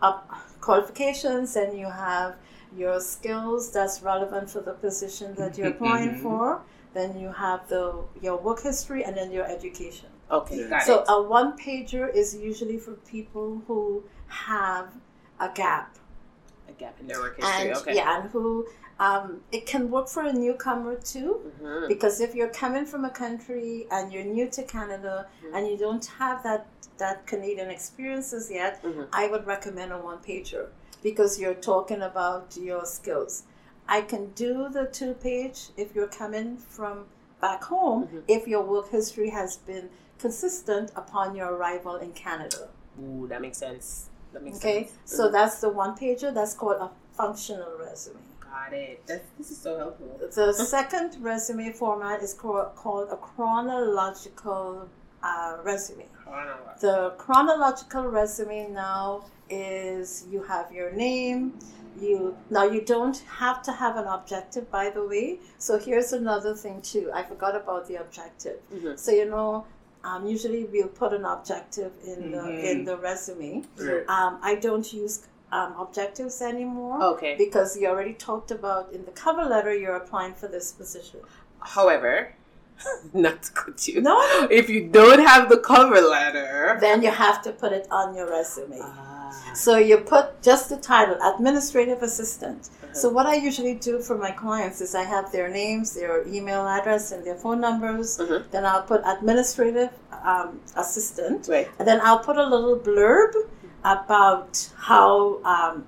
up 0.02 0.29
qualifications 0.61 1.57
and 1.57 1.76
you 1.79 1.87
have 1.87 2.37
your 2.76 3.00
skills 3.00 3.72
that's 3.72 4.02
relevant 4.02 4.48
for 4.50 4.61
the 4.61 4.72
position 4.74 5.35
that 5.37 5.57
you're 5.57 5.68
applying 5.68 6.11
Mhm. 6.16 6.22
for 6.22 6.62
then 6.94 7.18
you 7.18 7.31
have 7.33 7.66
the 7.68 7.85
your 8.22 8.37
work 8.37 8.61
history 8.62 9.02
and 9.05 9.16
then 9.16 9.31
your 9.31 9.44
education 9.46 10.09
okay. 10.31 10.61
Yeah. 10.61 10.68
Got 10.70 10.83
so 10.83 10.94
it. 11.00 11.05
a 11.09 11.22
one 11.22 11.57
pager 11.59 12.12
is 12.14 12.37
usually 12.37 12.79
for 12.79 12.92
people 13.16 13.62
who 13.66 14.02
have 14.29 14.88
a 15.40 15.48
gap 15.55 15.96
a 16.68 16.72
gap 16.72 16.98
in 17.00 17.07
their 17.07 17.20
work 17.20 17.37
history. 17.37 17.68
and 17.70 17.76
okay. 17.79 17.94
yeah 17.94 18.20
and 18.20 18.31
who 18.31 18.66
um, 18.98 19.42
it 19.52 19.66
can 19.66 19.90
work 19.90 20.09
for 20.09 20.22
a 20.22 20.32
newcomer 20.32 20.94
too 20.96 21.52
Mhm. 21.61 21.88
because 21.88 22.20
if 22.20 22.35
you're 22.35 22.48
coming 22.48 22.87
from 22.87 23.04
a 23.04 23.11
country 23.11 23.87
and 23.90 24.12
you're 24.12 24.24
new 24.24 24.48
to 24.48 24.62
Canada 24.62 25.26
Mhm. 25.42 25.54
and 25.54 25.68
you 25.68 25.76
don't 25.76 26.06
have 26.18 26.42
that 26.42 26.66
that 26.98 27.26
Canadian 27.26 27.68
experiences 27.70 28.50
yet, 28.50 28.82
Mhm. 28.82 29.06
I 29.12 29.26
would 29.26 29.46
recommend 29.46 29.92
a 29.92 29.98
one 29.98 30.18
pager 30.18 30.68
because 31.02 31.38
you're 31.38 31.61
talking 31.72 32.00
about 32.00 32.56
your 32.56 32.87
skills. 32.87 33.42
I 33.87 34.00
can 34.00 34.30
do 34.35 34.70
the 34.70 34.87
two 34.87 35.12
page 35.12 35.68
if 35.76 35.94
you're 35.94 36.09
coming 36.22 36.56
from 36.56 37.04
back 37.40 37.64
home 37.64 38.04
Mhm. 38.06 38.22
if 38.28 38.48
your 38.48 38.62
work 38.62 38.88
history 38.88 39.28
has 39.28 39.59
been 39.59 39.90
consistent 40.18 40.90
upon 40.96 41.37
your 41.37 41.48
arrival 41.52 41.96
in 41.96 42.12
Canada. 42.14 42.70
Ooh, 42.98 43.26
that 43.28 43.42
makes 43.42 43.59
sense. 43.59 44.09
That 44.32 44.42
makes 44.42 44.56
Okay, 44.56 44.85
sense. 44.87 44.98
so 45.04 45.28
Mhm. 45.28 45.32
that's 45.32 45.61
the 45.61 45.68
one 45.68 45.94
pager. 45.94 46.32
That's 46.32 46.54
called 46.54 46.80
a 46.80 46.90
functional 47.12 47.76
resume. 47.78 48.16
Got 48.57 48.73
it. 48.73 49.03
That's, 49.07 49.25
this 49.38 49.51
is 49.51 49.59
so 49.59 49.79
helpful. 49.79 50.19
The 50.35 50.53
second 50.53 51.16
resume 51.21 51.73
format 51.73 52.23
is 52.23 52.33
called, 52.35 52.75
called 52.75 53.09
a 53.11 53.16
chronological 53.16 54.88
uh, 55.23 55.57
resume. 55.62 56.07
The 56.81 57.14
chronological 57.19 58.05
resume 58.05 58.71
now 58.73 59.25
is 59.51 60.27
you 60.31 60.42
have 60.42 60.73
your 60.73 60.90
name, 60.92 61.59
you 62.01 62.37
now 62.51 62.64
you 62.64 62.81
don't 62.83 63.19
have 63.42 63.62
to 63.62 63.73
have 63.73 63.97
an 63.97 64.07
objective 64.07 64.71
by 64.71 64.90
the 64.90 65.03
way 65.07 65.38
so 65.57 65.79
here's 65.79 66.12
another 66.12 66.55
thing 66.55 66.83
too 66.83 67.11
i 67.14 67.23
forgot 67.23 67.57
about 67.57 67.88
the 67.88 67.97
objective 67.97 68.59
Mhm. 68.71 68.99
so 68.99 69.12
you 69.12 69.25
know 69.25 69.64
um, 70.05 70.27
usually 70.27 70.64
we'll 70.64 70.88
put 71.03 71.14
an 71.14 71.25
objective 71.25 71.92
in 72.05 72.33
the 72.33 72.42
Mhm. 72.49 72.64
in 72.71 72.85
the 72.85 72.99
resume 72.99 73.64
Right. 73.79 74.05
um, 74.11 74.38
i 74.42 74.57
don't 74.57 74.92
use 74.92 75.14
um, 75.52 75.74
objectives 75.78 76.42
anymore 76.42 77.02
Okay. 77.02 77.35
because 77.37 77.76
you 77.76 77.87
already 77.88 78.14
talked 78.14 78.50
about 78.50 78.92
in 78.92 79.04
the 79.04 79.12
cover 79.12 79.44
letter 79.44 79.74
you're 79.74 79.96
applying 79.96 80.35
for 80.35 80.48
this 80.48 80.72
position 80.72 81.20
However, 81.61 82.35
not 83.14 83.42
to 83.44 83.52
cut 83.52 83.88
you. 83.88 84.00
no 84.02 84.18
If 84.50 84.68
you 84.68 84.88
don't 84.88 85.20
have 85.26 85.48
the 85.48 85.59
cover 85.59 86.00
letter, 86.00 86.76
then 86.80 87.02
you 87.02 87.11
have 87.11 87.42
to 87.42 87.52
put 87.52 87.72
it 87.72 87.87
on 87.90 88.14
your 88.16 88.28
resume 88.30 88.78
Ah. 88.80 89.52
So 89.54 89.76
you 89.78 89.96
put 89.98 90.40
just 90.42 90.68
the 90.68 90.76
title, 90.76 91.16
administrative 91.32 92.02
assistant. 92.02 92.68
Uh-huh. 92.68 92.94
So 92.94 93.09
what 93.09 93.26
I 93.26 93.35
usually 93.35 93.74
do 93.74 93.98
for 94.00 94.16
my 94.16 94.30
clients 94.30 94.80
is 94.80 94.94
I 94.94 95.02
have 95.02 95.32
their 95.32 95.48
names, 95.48 95.94
their 95.94 96.26
email 96.28 96.66
address, 96.68 97.11
and 97.12 97.24
their 97.26 97.35
phone 97.35 97.61
numbers. 97.61 98.18
Mhm. 98.18 98.44
Then 98.52 98.64
I'll 98.64 98.82
put 98.92 99.00
administrative 99.04 99.90
um, 100.32 100.61
assistant, 100.76 101.48
right. 101.48 101.68
and 101.78 101.87
then 101.88 102.00
I'll 102.02 102.18
put 102.28 102.37
a 102.37 102.46
little 102.54 102.76
blurb 102.78 103.32
about 103.94 104.68
how 104.77 105.42
um, 105.44 105.85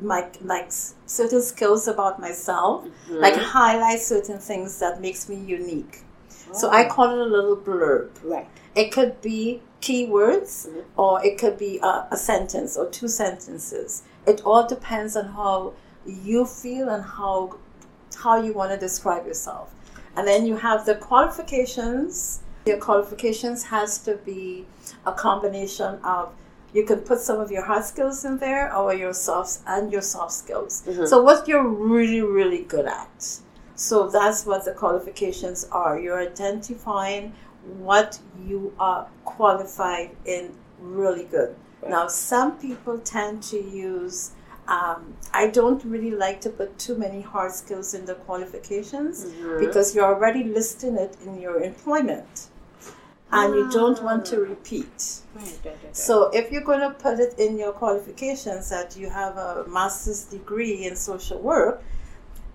my 0.00 0.20
like 0.42 0.70
certain 1.06 1.42
skills 1.42 1.88
about 1.88 2.20
myself, 2.20 2.84
Mm-hmm. 2.84 3.16
like 3.24 3.36
highlight 3.36 4.00
certain 4.00 4.38
things 4.38 4.78
that 4.80 5.00
makes 5.00 5.28
me 5.28 5.36
unique. 5.36 5.94
So 6.52 6.70
I 6.70 6.84
call 6.94 7.08
it 7.10 7.18
a 7.18 7.30
little 7.36 7.56
blurb. 7.56 8.10
right. 8.22 8.46
It 8.74 8.92
could 8.92 9.14
be 9.22 9.62
keywords 9.80 10.52
Mhm. 10.68 10.84
or 10.96 11.12
it 11.28 11.34
could 11.38 11.56
be 11.58 11.72
a, 11.82 12.06
a 12.10 12.16
sentence 12.16 12.76
or 12.76 12.86
two 12.98 13.08
sentences. 13.08 14.02
It 14.26 14.38
all 14.44 14.66
depends 14.66 15.16
on 15.16 15.26
how 15.40 15.72
you 16.06 16.44
feel 16.46 16.88
and 16.94 17.02
how 17.18 17.56
how 18.24 18.36
you 18.46 18.52
want 18.52 18.70
to 18.74 18.78
describe 18.88 19.26
yourself. 19.26 19.66
And 20.16 20.26
then 20.28 20.46
you 20.46 20.56
have 20.68 20.84
the 20.86 20.94
qualifications. 20.94 22.40
Your 22.66 22.78
qualifications 22.78 23.64
has 23.64 23.98
to 24.06 24.12
be 24.30 24.64
a 25.06 25.12
combination 25.12 25.98
of 26.04 26.28
you 26.74 26.84
can 26.84 26.98
put 27.00 27.20
some 27.20 27.38
of 27.40 27.50
your 27.50 27.64
hard 27.64 27.84
skills 27.84 28.24
in 28.24 28.36
there 28.38 28.74
or 28.76 28.92
your 28.92 29.14
soft 29.14 29.60
and 29.66 29.90
your 29.92 30.02
soft 30.02 30.32
skills. 30.32 30.82
Mhm. 30.86 31.08
So 31.08 31.22
what 31.22 31.48
you're 31.48 31.68
really 31.92 32.22
really 32.22 32.62
good 32.74 32.86
at. 32.86 33.18
So 33.76 34.08
that's 34.08 34.44
what 34.46 34.64
the 34.64 34.72
qualifications 34.82 35.66
are. 35.72 35.98
You're 35.98 36.20
identifying 36.32 37.32
what 37.88 38.18
you 38.48 38.72
are 38.78 39.06
qualified 39.24 40.10
in 40.24 40.52
really 40.80 41.24
good. 41.24 41.54
Now, 41.88 42.06
some 42.08 42.52
people 42.58 42.98
tend 42.98 43.42
to 43.52 43.58
use, 43.58 44.30
um, 44.68 45.14
I 45.32 45.48
don't 45.48 45.82
really 45.84 46.10
like 46.26 46.40
to 46.42 46.50
put 46.50 46.78
too 46.78 46.96
many 46.96 47.20
hard 47.20 47.52
skills 47.52 47.94
in 47.94 48.04
the 48.06 48.14
qualifications 48.26 49.24
Mhm. 49.24 49.58
because 49.60 49.94
you're 49.94 50.10
already 50.14 50.44
listing 50.44 50.96
it 50.96 51.16
in 51.26 51.32
your 51.40 51.56
employment 51.70 52.48
and 53.32 53.54
you 53.54 53.70
don't 53.70 54.02
want 54.02 54.24
to 54.26 54.38
repeat. 54.40 55.20
Right, 55.34 55.44
right, 55.44 55.58
right, 55.64 55.76
right. 55.84 55.96
So 55.96 56.30
if 56.30 56.52
you're 56.52 56.62
going 56.62 56.80
to 56.80 56.90
put 56.90 57.18
it 57.18 57.38
in 57.38 57.58
your 57.58 57.72
qualifications 57.72 58.70
that 58.70 58.96
you 58.96 59.10
have 59.10 59.36
a 59.36 59.64
master's 59.68 60.24
degree 60.24 60.84
in 60.86 60.94
social 60.96 61.40
work, 61.40 61.82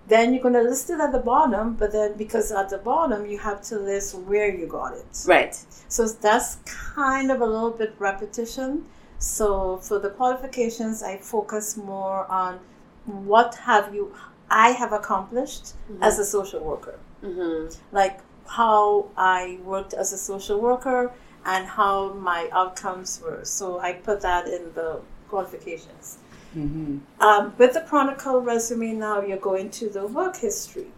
then 0.08 0.32
you're 0.32 0.42
going 0.42 0.54
to 0.54 0.62
list 0.62 0.90
it 0.90 0.98
at 0.98 1.12
the 1.12 1.18
bottom, 1.18 1.74
but 1.74 1.92
then 1.92 2.16
because 2.16 2.50
at 2.50 2.70
the 2.70 2.78
bottom 2.78 3.26
you 3.26 3.38
have 3.38 3.60
to 3.62 3.78
list 3.78 4.14
where 4.14 4.52
you 4.54 4.66
got 4.66 4.94
it. 4.94 5.06
right. 5.26 5.54
So 5.88 6.08
that's 6.08 6.56
kind 6.64 7.30
of 7.30 7.40
a 7.40 7.46
little 7.46 7.70
bit 7.70 7.94
repetition. 7.98 8.86
So 9.18 9.76
for 9.78 9.98
the 9.98 10.10
qualifications, 10.10 11.02
I 11.02 11.18
focus 11.18 11.76
more 11.76 12.26
on 12.30 12.58
what 13.04 13.54
have 13.56 13.94
you 13.94 14.14
I 14.50 14.70
have 14.70 14.92
accomplished 14.92 15.74
as 16.00 16.18
a 16.18 16.24
social 16.24 16.60
worker 16.60 16.98
Mm-hmm. 17.22 17.76
like 17.94 18.20
how 18.50 19.06
I 19.16 19.60
worked 19.64 19.94
as 19.94 20.12
a 20.12 20.18
social 20.18 20.60
worker 20.60 21.12
and 21.44 21.66
how 21.66 22.12
my 22.14 22.48
outcomes 22.52 23.20
were. 23.22 23.44
So 23.44 23.78
I 23.78 23.92
put 23.92 24.20
that 24.22 24.48
in 24.48 24.72
the 24.74 25.00
qualifications. 25.28 26.18
Mm-hmm. 26.56 26.98
Um, 27.22 27.54
with 27.58 27.74
the 27.74 27.82
Chronicle 27.82 28.40
resume 28.40 28.94
now, 28.94 29.20
you're 29.20 29.38
going 29.38 29.70
to 29.70 29.88
the 29.88 30.04
work 30.04 30.36
history. 30.36 30.88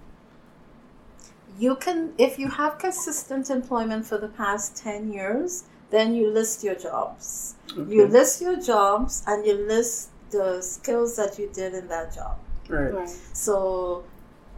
You 1.58 1.76
can, 1.76 2.14
if 2.16 2.38
you 2.38 2.48
have 2.48 2.78
consistent 2.78 3.50
employment 3.50 4.06
for 4.06 4.16
the 4.16 4.28
past 4.28 4.74
10 4.78 5.12
years, 5.12 5.64
then 5.90 6.14
you 6.14 6.30
list 6.30 6.64
your 6.64 6.74
jobs. 6.74 7.54
You 7.76 8.06
list 8.06 8.40
your 8.40 8.56
jobs 8.56 9.22
and 9.26 9.44
you 9.44 9.52
list 9.52 10.08
the 10.30 10.62
skills 10.62 11.16
that 11.16 11.38
you 11.38 11.50
did 11.52 11.74
in 11.74 11.88
that 11.88 12.14
job. 12.14 12.38
Right. 12.66 12.94
Right. 12.94 13.08
So, 13.34 14.04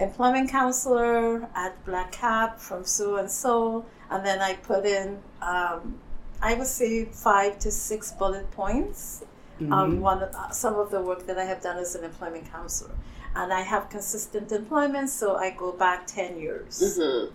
employment 0.01 0.51
counselor 0.51 1.49
at 1.55 1.85
Black 1.85 2.13
Cap 2.13 2.59
from 2.59 2.85
so 2.85 3.17
and 3.17 3.31
so, 3.31 3.85
and 4.11 4.25
then 4.25 4.41
I 4.41 4.55
put 4.55 4.85
in, 4.85 5.19
um, 5.41 5.99
I 6.43 6.55
would 6.55 6.67
say 6.67 7.05
five 7.07 7.59
to 7.61 7.71
six 7.71 8.13
bullet 8.13 8.51
points 8.51 9.23
of 9.61 9.67
Mhm. 9.91 10.01
one 10.01 10.23
of, 10.23 10.35
uh, 10.35 10.51
some 10.51 10.75
of 10.75 10.91
the 10.91 11.01
work 11.01 11.27
that 11.27 11.39
I 11.39 11.45
have 11.45 11.63
done 11.63 11.79
as 11.79 11.95
an 11.95 12.03
employment 12.05 12.51
counselor, 12.51 12.91
and 13.37 13.53
I 13.53 13.61
have 13.63 13.89
consistent 13.89 14.51
employment, 14.51 15.11
so 15.11 15.37
I 15.37 15.51
go 15.51 15.71
back 15.73 16.07
ten 16.07 16.39
years, 16.39 16.81
Mm-hmm. 16.83 17.33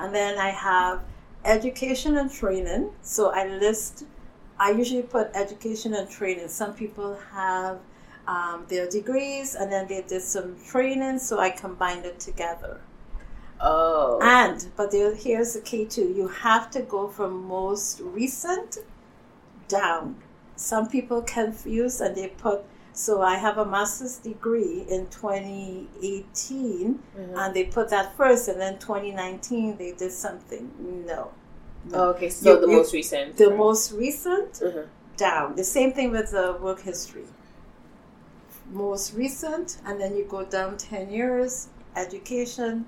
and 0.00 0.14
then 0.14 0.38
I 0.38 0.50
have 0.50 1.02
education 1.44 2.16
and 2.18 2.30
training. 2.30 2.90
So 3.02 3.30
I 3.30 3.46
list. 3.46 4.04
I 4.58 4.70
usually 4.70 5.02
put 5.02 5.30
education 5.34 5.94
and 5.94 6.08
training. 6.10 6.48
Some 6.48 6.72
people 6.74 7.16
have 7.32 7.78
um, 8.26 8.64
their 8.68 8.88
degrees 8.88 9.54
and 9.54 9.70
then 9.72 9.86
they 9.88 10.02
did 10.02 10.22
some 10.22 10.56
training, 10.64 11.18
so 11.18 11.38
I 11.38 11.50
combined 11.50 12.04
it 12.06 12.20
together. 12.20 12.80
Oh. 13.60 14.18
And 14.22 14.68
but 14.76 14.90
there, 14.90 15.14
here's 15.14 15.54
the 15.54 15.60
key 15.60 15.84
too: 15.86 16.12
you 16.16 16.28
have 16.28 16.70
to 16.72 16.82
go 16.82 17.08
from 17.08 17.46
most 17.46 18.00
recent 18.00 18.78
down. 19.68 20.16
Some 20.56 20.88
people 20.88 21.22
confuse 21.22 22.00
and 22.00 22.16
they 22.16 22.28
put. 22.28 22.64
So 22.94 23.22
I 23.22 23.36
have 23.36 23.56
a 23.56 23.64
master's 23.64 24.18
degree 24.18 24.84
in 24.88 25.06
2018, 25.06 26.98
Mhm. 27.16 27.36
and 27.36 27.54
they 27.54 27.64
put 27.64 27.88
that 27.88 28.14
first, 28.16 28.48
and 28.48 28.60
then 28.60 28.78
2019 28.78 29.76
they 29.78 29.92
did 29.92 30.12
something. 30.12 30.70
No, 31.06 31.30
Oh, 31.92 32.10
okay, 32.10 32.28
so 32.28 32.52
You- 32.54 32.60
the 32.60 32.68
you- 32.68 32.76
most 32.76 32.92
recent. 32.92 33.36
the 33.38 33.50
most 33.50 33.92
recent 33.92 34.52
Mhm. 34.54 34.86
down. 35.16 35.56
The 35.56 35.64
same 35.64 35.92
thing 35.92 36.10
with 36.12 36.30
the 36.30 36.56
work 36.60 36.80
history. 36.80 37.26
Most 38.72 39.14
recent, 39.14 39.78
and 39.86 40.00
then 40.00 40.16
you 40.16 40.24
go 40.24 40.44
down 40.44 40.78
10 40.78 41.10
years, 41.10 41.68
education. 41.94 42.86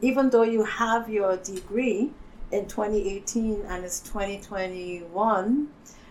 Even 0.00 0.30
though 0.30 0.44
you 0.44 0.64
have 0.64 1.10
your 1.10 1.36
degree 1.36 2.12
in 2.52 2.66
2018 2.66 3.62
and 3.68 3.84
it's 3.84 4.00
2021, 4.00 5.68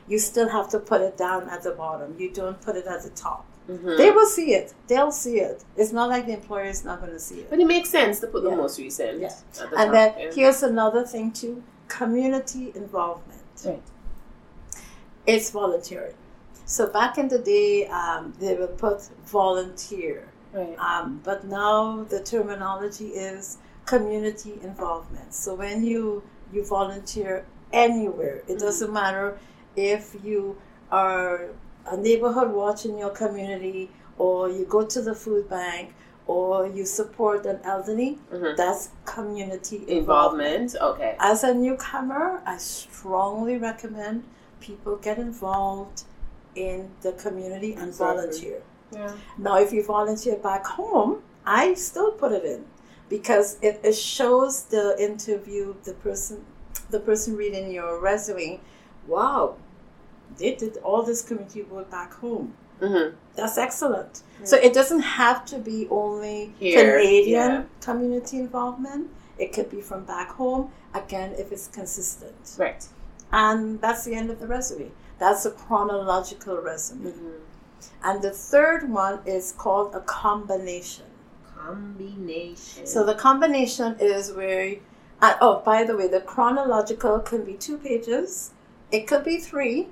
you 0.08 0.20
still 0.20 0.50
have 0.50 0.70
to 0.70 0.80
put 0.80 1.02
it 1.02 1.18
down 1.18 1.50
at 1.50 1.64
the 1.64 1.72
bottom. 1.72 2.16
You 2.20 2.30
don't 2.32 2.60
put 2.62 2.76
it 2.76 2.86
at 2.86 3.04
the 3.04 3.10
top. 3.12 3.46
Mhm. 3.70 3.98
They 3.98 4.12
will 4.12 4.26
see 4.26 4.54
it. 4.54 4.74
They'll 4.88 5.12
see 5.12 5.40
it. 5.40 5.64
It's 5.78 5.92
not 5.92 6.10
like 6.10 6.26
the 6.26 6.34
employer 6.34 6.66
is 6.66 6.84
not 6.84 7.00
going 7.00 7.14
to 7.14 7.20
see 7.20 7.40
it. 7.42 7.50
But 7.50 7.60
it 7.60 7.68
makes 7.68 7.90
sense 7.90 8.20
to 8.20 8.28
put 8.28 8.44
the 8.44 8.50
Yeah. 8.50 8.56
most 8.56 8.80
recent. 8.80 9.20
Yeah. 9.20 9.28
at 9.28 9.56
the 9.56 9.64
And 9.64 9.72
top, 9.72 9.92
then 9.92 10.14
yeah. 10.20 10.32
here's 10.34 10.64
another 10.64 11.06
thing 11.06 11.32
too 11.32 11.64
community 11.88 12.72
involvement. 12.76 13.42
Right. 13.66 13.82
It's 15.26 15.50
volunteering. 15.52 16.16
So 16.70 16.86
back 16.86 17.18
in 17.18 17.28
the 17.30 17.40
day, 17.40 17.88
um, 17.88 18.32
they 18.40 18.54
would 18.56 18.78
put 18.78 19.02
volunteer, 19.26 20.28
Right. 20.54 20.78
um, 20.78 21.20
but 21.24 21.44
now 21.46 22.06
the 22.14 22.20
terminology 22.34 23.08
is 23.30 23.58
community 23.88 24.54
involvement. 24.62 25.34
So 25.34 25.56
when 25.56 25.84
you 25.84 26.22
you 26.54 26.64
volunteer 26.64 27.34
anywhere, 27.74 28.44
it 28.48 28.58
doesn't 28.60 28.94
matter 28.94 29.28
if 29.76 30.16
you 30.24 30.58
are 30.92 31.50
a 31.88 31.98
neighborhood 31.98 32.52
watch 32.52 32.86
in 32.86 32.98
your 33.04 33.14
community, 33.24 33.90
or 34.20 34.38
you 34.50 34.64
go 34.66 34.82
to 34.86 35.02
the 35.02 35.16
food 35.24 35.50
bank, 35.50 35.96
or 36.28 36.68
you 36.68 36.86
support 36.86 37.48
an 37.48 37.60
elderly. 37.64 38.12
Mhm. 38.32 38.56
That's 38.62 38.90
community 39.06 39.80
involvement. 39.88 40.74
Involvement. 40.74 40.76
Okay. 40.90 41.16
As 41.20 41.44
a 41.44 41.52
newcomer, 41.66 42.42
I 42.46 42.58
strongly 42.58 43.58
recommend 43.58 44.18
people 44.60 44.96
get 44.98 45.18
involved 45.18 46.04
in 46.56 46.90
the 47.02 47.12
community 47.14 47.74
and 47.74 47.90
Exactly. 47.90 48.16
volunteer. 48.22 48.62
Yeah. 48.92 49.12
Now, 49.38 49.60
if 49.60 49.72
you 49.72 49.84
volunteer 49.84 50.36
back 50.38 50.66
home, 50.66 51.22
I 51.46 51.74
still 51.76 52.12
put 52.12 52.32
it 52.32 52.44
in 52.44 52.66
because 53.08 53.58
it, 53.62 53.80
it 53.84 53.94
shows 53.96 54.64
the 54.64 54.96
interview, 55.00 55.76
the 55.84 55.94
person, 55.94 56.46
the 56.90 57.00
person 57.00 57.36
reading 57.36 57.72
your 57.72 58.00
resume. 58.00 58.60
Wow, 59.08 59.56
they 60.38 60.56
did 60.56 60.78
all 60.78 61.04
this 61.04 61.22
community 61.22 61.64
work 61.64 61.90
back 61.92 62.14
home. 62.14 62.54
Mm-hmm. 62.82 63.16
That's 63.36 63.58
excellent. 63.58 64.22
So 64.44 64.56
it 64.58 64.74
doesn't 64.74 65.02
have 65.02 65.46
to 65.48 65.60
be 65.60 65.88
only 65.90 66.54
Here, 66.60 66.98
Canadian 67.00 67.52
yeah. 67.52 67.64
community 67.82 68.38
involvement. 68.40 69.10
It 69.38 69.54
could 69.54 69.70
be 69.70 69.82
from 69.82 70.06
back 70.06 70.30
home. 70.32 70.72
Again, 70.94 71.34
if 71.38 71.52
it's 71.52 71.68
consistent, 71.68 72.56
Right. 72.58 72.86
and 73.32 73.80
that's 73.82 74.04
the 74.06 74.14
end 74.16 74.30
of 74.32 74.40
the 74.40 74.48
resume. 74.48 74.92
That's 75.20 75.46
a 75.46 75.52
chronological 75.52 76.58
resume. 76.58 77.12
Mm-hmm. 77.12 77.30
And 78.04 78.22
the 78.22 78.32
third 78.32 78.90
one 78.90 79.20
is 79.26 79.52
called 79.52 79.94
a 79.94 80.02
combination. 80.02 81.06
Combination. 81.58 82.88
So 82.88 83.06
the 83.06 83.16
combination 83.16 83.98
is 84.00 84.32
where, 84.32 84.76
uh, 85.22 85.36
oh, 85.42 85.62
by 85.66 85.84
the 85.84 85.96
way, 85.96 86.08
the 86.08 86.22
chronological 86.22 87.20
can 87.20 87.44
be 87.44 87.54
two 87.54 87.78
pages. 87.78 88.52
It 88.92 89.08
could 89.08 89.24
be 89.24 89.38
three, 89.38 89.90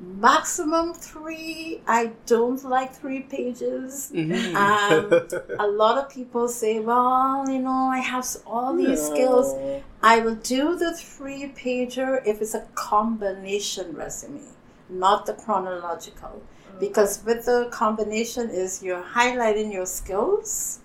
maximum 0.00 0.94
three. 0.94 1.82
I 1.86 2.12
don't 2.26 2.64
like 2.64 2.94
three 2.94 3.20
pages. 3.20 4.10
Mhm. 4.14 4.54
Um, 4.54 5.58
a 5.58 5.66
lot 5.66 5.98
of 5.98 6.08
people 6.08 6.48
say, 6.48 6.78
well, 6.80 7.44
you 7.48 7.58
know, 7.58 7.90
I 7.92 7.98
have 7.98 8.26
all 8.46 8.74
these 8.76 9.04
skills. 9.04 9.54
I 10.02 10.20
will 10.20 10.36
do 10.36 10.76
the 10.76 10.96
three 10.96 11.52
pager 11.54 12.24
if 12.26 12.40
it's 12.40 12.54
a 12.54 12.66
combination 12.74 13.94
resume, 13.94 14.40
not 14.90 15.26
the 15.26 15.34
chronological. 15.34 16.42
Because 16.78 17.22
with 17.24 17.44
the 17.44 17.68
combination 17.70 18.48
is 18.50 18.82
you're 18.82 19.02
highlighting 19.02 19.72
your 19.72 19.86
skills, 19.86 20.80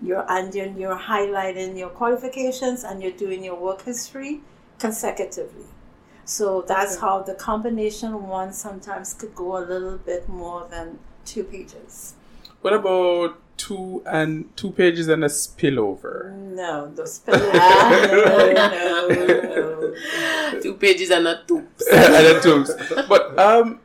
you're 0.00 0.24
and 0.30 0.54
you're, 0.54 0.66
you're 0.66 0.96
highlighting 0.98 1.76
your 1.76 1.88
qualifications 1.88 2.84
and 2.84 3.02
you're 3.02 3.12
doing 3.12 3.42
your 3.42 3.56
work 3.56 3.82
history 3.82 4.40
consecutively. 4.78 5.64
So 6.24 6.62
that's 6.62 6.96
Okay. 6.96 7.00
how 7.00 7.22
the 7.22 7.34
combination 7.34 8.26
one 8.28 8.52
sometimes 8.52 9.14
could 9.14 9.34
go 9.34 9.56
a 9.58 9.64
little 9.64 9.98
bit 9.98 10.28
more 10.28 10.66
than 10.68 10.98
two 11.24 11.44
pages. 11.44 12.14
What 12.62 12.72
about 12.72 13.38
two 13.56 14.02
and 14.06 14.54
two 14.56 14.70
pages 14.72 15.08
and 15.08 15.24
a 15.24 15.28
spillover? 15.28 16.32
No, 16.32 16.90
the 16.94 17.06
spelling. 17.06 17.52
no, 17.52 19.08
no, 19.08 19.92
no. 20.52 20.60
Two 20.60 20.74
pages 20.74 21.10
and 21.10 21.24
not 21.24 21.48
two. 21.48 21.58
and 21.92 22.14
then 22.14 22.42
tubes. 22.42 22.70
But 23.08 23.38
um, 23.38 23.80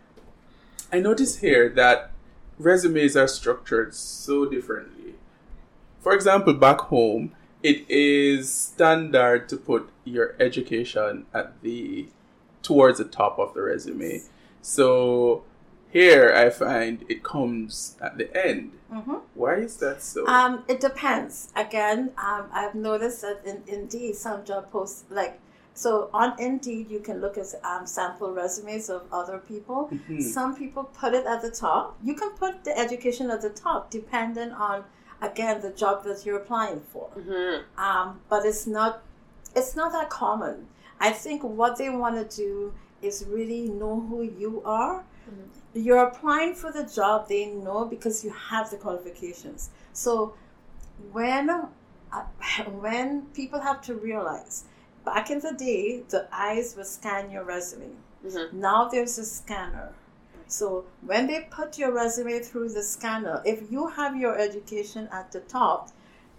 I 0.91 0.99
notice 0.99 1.39
here 1.39 1.69
that 1.69 2.11
resumes 2.57 3.15
are 3.15 3.27
structured 3.27 3.93
so 3.93 4.45
differently. 4.45 5.15
For 5.99 6.13
example, 6.13 6.53
back 6.53 6.79
home, 6.81 7.33
it 7.63 7.85
is 7.89 8.51
standard 8.51 9.47
to 9.49 9.57
put 9.57 9.89
your 10.03 10.35
education 10.39 11.25
at 11.33 11.61
the 11.61 12.07
towards 12.63 12.97
the 12.97 13.05
top 13.05 13.39
of 13.39 13.53
the 13.53 13.61
resume. 13.61 14.21
So 14.61 15.43
here, 15.91 16.33
I 16.35 16.49
find 16.49 17.03
it 17.09 17.23
comes 17.23 17.97
at 18.01 18.17
the 18.17 18.27
end. 18.47 18.71
Mhm. 18.91 19.21
Why 19.35 19.55
is 19.55 19.77
that 19.77 20.01
so? 20.01 20.25
Um, 20.27 20.63
it 20.67 20.79
depends. 20.79 21.49
Again, 21.55 22.11
um, 22.17 22.45
I've 22.51 22.75
noticed 22.75 23.21
that 23.21 23.41
in 23.45 23.63
Indeed, 23.67 24.15
some 24.15 24.43
job 24.43 24.71
posts 24.71 25.03
like 25.09 25.39
so 25.73 26.09
on 26.13 26.37
Indeed, 26.39 26.89
you 26.91 26.99
can 26.99 27.21
look 27.21 27.37
at 27.37 27.47
um, 27.63 27.85
sample 27.87 28.31
resumes 28.33 28.89
of 28.89 29.03
other 29.11 29.37
people. 29.37 29.89
Mhm. 29.91 30.21
Some 30.21 30.55
people 30.55 30.83
put 30.83 31.13
it 31.13 31.25
at 31.25 31.41
the 31.41 31.49
top. 31.51 31.95
You 32.03 32.13
can 32.13 32.31
put 32.31 32.63
the 32.65 32.77
education 32.77 33.31
at 33.31 33.41
the 33.41 33.49
top, 33.49 33.89
depending 33.89 34.51
on 34.51 34.83
again 35.21 35.61
the 35.61 35.69
job 35.69 36.03
that 36.03 36.25
you're 36.25 36.37
applying 36.37 36.81
for. 36.81 37.09
Mhm. 37.17 37.63
Um, 37.77 38.19
but 38.29 38.45
it's 38.45 38.67
not 38.67 39.01
it's 39.55 39.75
not 39.75 39.91
that 39.93 40.09
common. 40.09 40.67
I 40.99 41.11
think 41.11 41.43
what 41.43 41.77
they 41.77 41.89
want 41.89 42.15
to 42.17 42.37
do 42.43 42.73
is 43.01 43.25
really 43.25 43.67
know 43.69 43.99
who 44.09 44.21
you 44.21 44.61
are. 44.65 45.03
You're 45.73 46.03
applying 46.03 46.53
for 46.53 46.71
the 46.71 46.83
job 46.83 47.29
they 47.29 47.45
know 47.45 47.85
because 47.85 48.23
you 48.23 48.31
have 48.31 48.69
the 48.69 48.77
qualifications. 48.77 49.69
So 49.93 50.33
when 51.11 51.49
uh, 51.49 51.65
when 52.85 53.23
people 53.33 53.59
have 53.59 53.81
to 53.83 53.95
realize 53.95 54.65
back 55.05 55.31
in 55.31 55.39
the 55.39 55.53
day 55.53 56.03
the 56.09 56.27
eyes 56.31 56.75
would 56.75 56.87
scan 56.87 57.31
your 57.31 57.43
resume. 57.43 57.91
Mhm. 58.25 58.53
Now 58.53 58.87
there's 58.89 59.17
a 59.17 59.25
scanner. 59.25 59.93
So 60.47 60.83
when 61.01 61.27
they 61.27 61.47
put 61.49 61.77
your 61.77 61.91
resume 61.93 62.39
through 62.39 62.69
the 62.69 62.83
scanner, 62.83 63.41
if 63.45 63.71
you 63.71 63.87
have 63.87 64.17
your 64.17 64.37
education 64.37 65.07
at 65.11 65.31
the 65.31 65.39
top, 65.39 65.89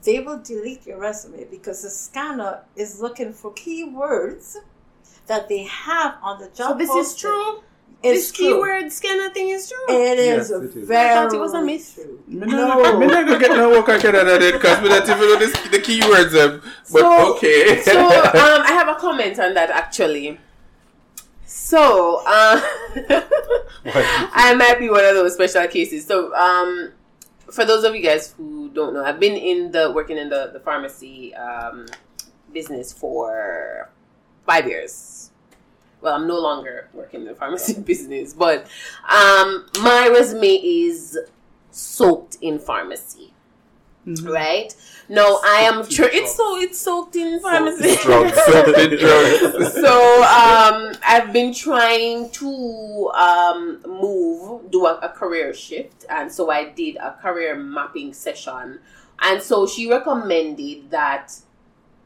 they 0.03 0.21
will 0.21 0.39
delete 0.39 0.87
your 0.87 0.99
resume 0.99 1.45
because 1.45 1.83
the 1.83 1.91
scanner 1.91 2.61
is 2.77 3.01
looking 3.01 3.33
for 3.33 3.53
keywords 3.53 4.57
that 5.29 5.49
they 5.49 5.63
have 5.65 6.17
on 6.23 6.41
the 6.41 6.49
job. 6.49 6.73
So 6.73 6.75
this 6.75 6.91
is 6.91 7.17
true. 7.17 7.63
It's 8.05 8.31
this 8.31 8.33
true. 8.33 8.47
keyword 8.55 8.93
scanner 8.93 9.31
thing 9.31 9.49
is 9.51 9.69
true. 9.71 9.95
It 9.97 10.19
is 10.19 10.27
Yes, 10.27 10.51
it 10.51 10.77
is. 10.77 10.89
very 10.89 11.11
I 11.11 11.15
thought 11.15 11.33
it 11.35 11.39
was 11.41 11.55
a 11.55 11.63
myth. 11.63 11.93
true. 11.95 12.19
Me 12.27 12.47
not 12.47 12.99
me 12.99 13.07
not 13.07 13.27
gonna 13.27 13.39
get 13.39 13.51
no 13.53 13.71
work 13.71 13.89
I 13.89 13.99
can 13.99 14.17
out 14.17 14.27
of 14.27 14.43
it 14.43 14.55
because 14.55 14.81
we 14.83 14.89
don't 14.89 15.03
even 15.09 15.19
know 15.19 15.37
this, 15.39 15.53
the 15.71 15.79
keywords. 15.79 16.35
Um, 16.43 16.61
but 16.93 17.01
So- 17.01 17.37
okay. 17.37 17.81
so 17.83 17.93
um, 18.07 18.63
I 18.63 18.73
have 18.73 18.89
a 18.89 18.97
comment 18.97 19.39
on 19.39 19.55
that 19.55 19.71
actually. 19.71 20.39
So 21.47 22.23
uh, 22.27 22.61
I 23.85 24.55
might 24.57 24.79
be 24.79 24.89
one 24.91 25.05
of 25.05 25.15
those 25.15 25.35
special 25.35 25.67
cases. 25.69 26.07
So 26.07 26.35
um, 26.35 26.93
for 27.51 27.65
those 27.65 27.85
of 27.85 27.95
you 27.95 28.03
guys 28.03 28.33
who 28.37 28.71
don't 28.71 28.95
know, 28.95 29.05
I've 29.05 29.21
been 29.21 29.37
in 29.37 29.71
the 29.71 29.91
working 29.93 30.17
in 30.19 30.29
the 30.29 30.51
the 30.53 30.61
pharmacy 30.61 31.35
um, 31.35 31.87
business 32.53 32.93
for 32.93 33.91
five 34.47 34.67
years. 34.67 35.22
Well, 36.03 36.15
I'm 36.15 36.27
no 36.27 36.39
longer 36.41 36.89
working 36.93 37.21
in 37.21 37.27
the 37.27 37.35
pharmacy 37.35 37.81
business, 37.93 38.35
but 38.35 38.67
um, 39.09 39.67
my 39.81 40.09
resume 40.13 40.49
is 40.49 41.17
soaked 41.71 42.37
in 42.43 42.59
pharmacy. 42.59 43.33
Mhm. 44.07 44.29
Right 44.29 44.75
now, 45.09 45.39
I 45.45 45.61
am 45.61 45.89
sure 45.89 46.09
it's 46.11 46.35
so 46.35 46.59
it's 46.59 46.77
soaked 46.77 47.15
in 47.15 47.39
pharmacy. 47.39 47.97
drugs. 48.03 48.37
Something 48.53 48.99
drugs. 48.99 49.75
so 49.75 50.23
um, 50.25 50.93
I've 51.07 51.33
been 51.33 51.55
trying 51.55 52.29
to 52.31 53.11
um, 53.15 53.81
move, 53.87 54.73
do 54.73 54.87
a, 54.87 54.99
a 55.03 55.09
career 55.11 55.55
shift, 55.55 56.05
and 56.11 56.33
so 56.33 56.51
I 56.51 56.71
did 56.71 56.97
a 56.97 57.13
career 57.13 57.55
mapping 57.55 58.13
session, 58.13 58.81
and 59.21 59.41
so 59.41 59.69
she 59.69 59.89
recommended 59.89 60.91
that 60.91 61.33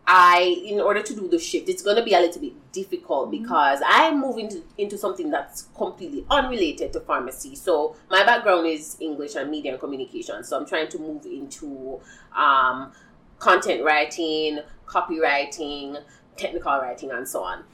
I, 0.07 0.63
in 0.67 0.81
order 0.81 1.03
to 1.03 1.15
do 1.15 1.29
the 1.29 1.39
shift, 1.39 1.71
it's 1.71 1.83
going 1.83 1.97
to 1.97 2.03
be 2.05 2.13
a 2.13 2.21
little 2.21 2.43
bit 2.43 2.53
difficult 2.77 3.31
because 3.31 3.81
I'm 3.87 4.21
moving 4.21 4.49
to, 4.51 4.63
into 4.77 4.99
something 4.99 5.31
that's 5.31 5.63
completely 5.75 6.27
unrelated 6.31 6.93
to 6.93 7.01
pharmacy. 7.01 7.57
So 7.57 7.97
my 8.11 8.23
background 8.25 8.67
is 8.67 8.99
English 9.01 9.35
and 9.35 9.51
media 9.51 9.73
and 9.73 9.81
communication, 9.81 10.45
so 10.45 10.59
I'm 10.59 10.67
trying 10.67 10.89
to 10.89 10.99
move 10.99 11.25
into 11.25 11.99
um, 12.37 12.93
content 13.39 13.83
writing, 13.83 14.61
copywriting, 14.87 16.03
technical 16.37 16.73
writing, 16.73 17.11
and 17.11 17.27
so 17.27 17.43
on. 17.43 17.65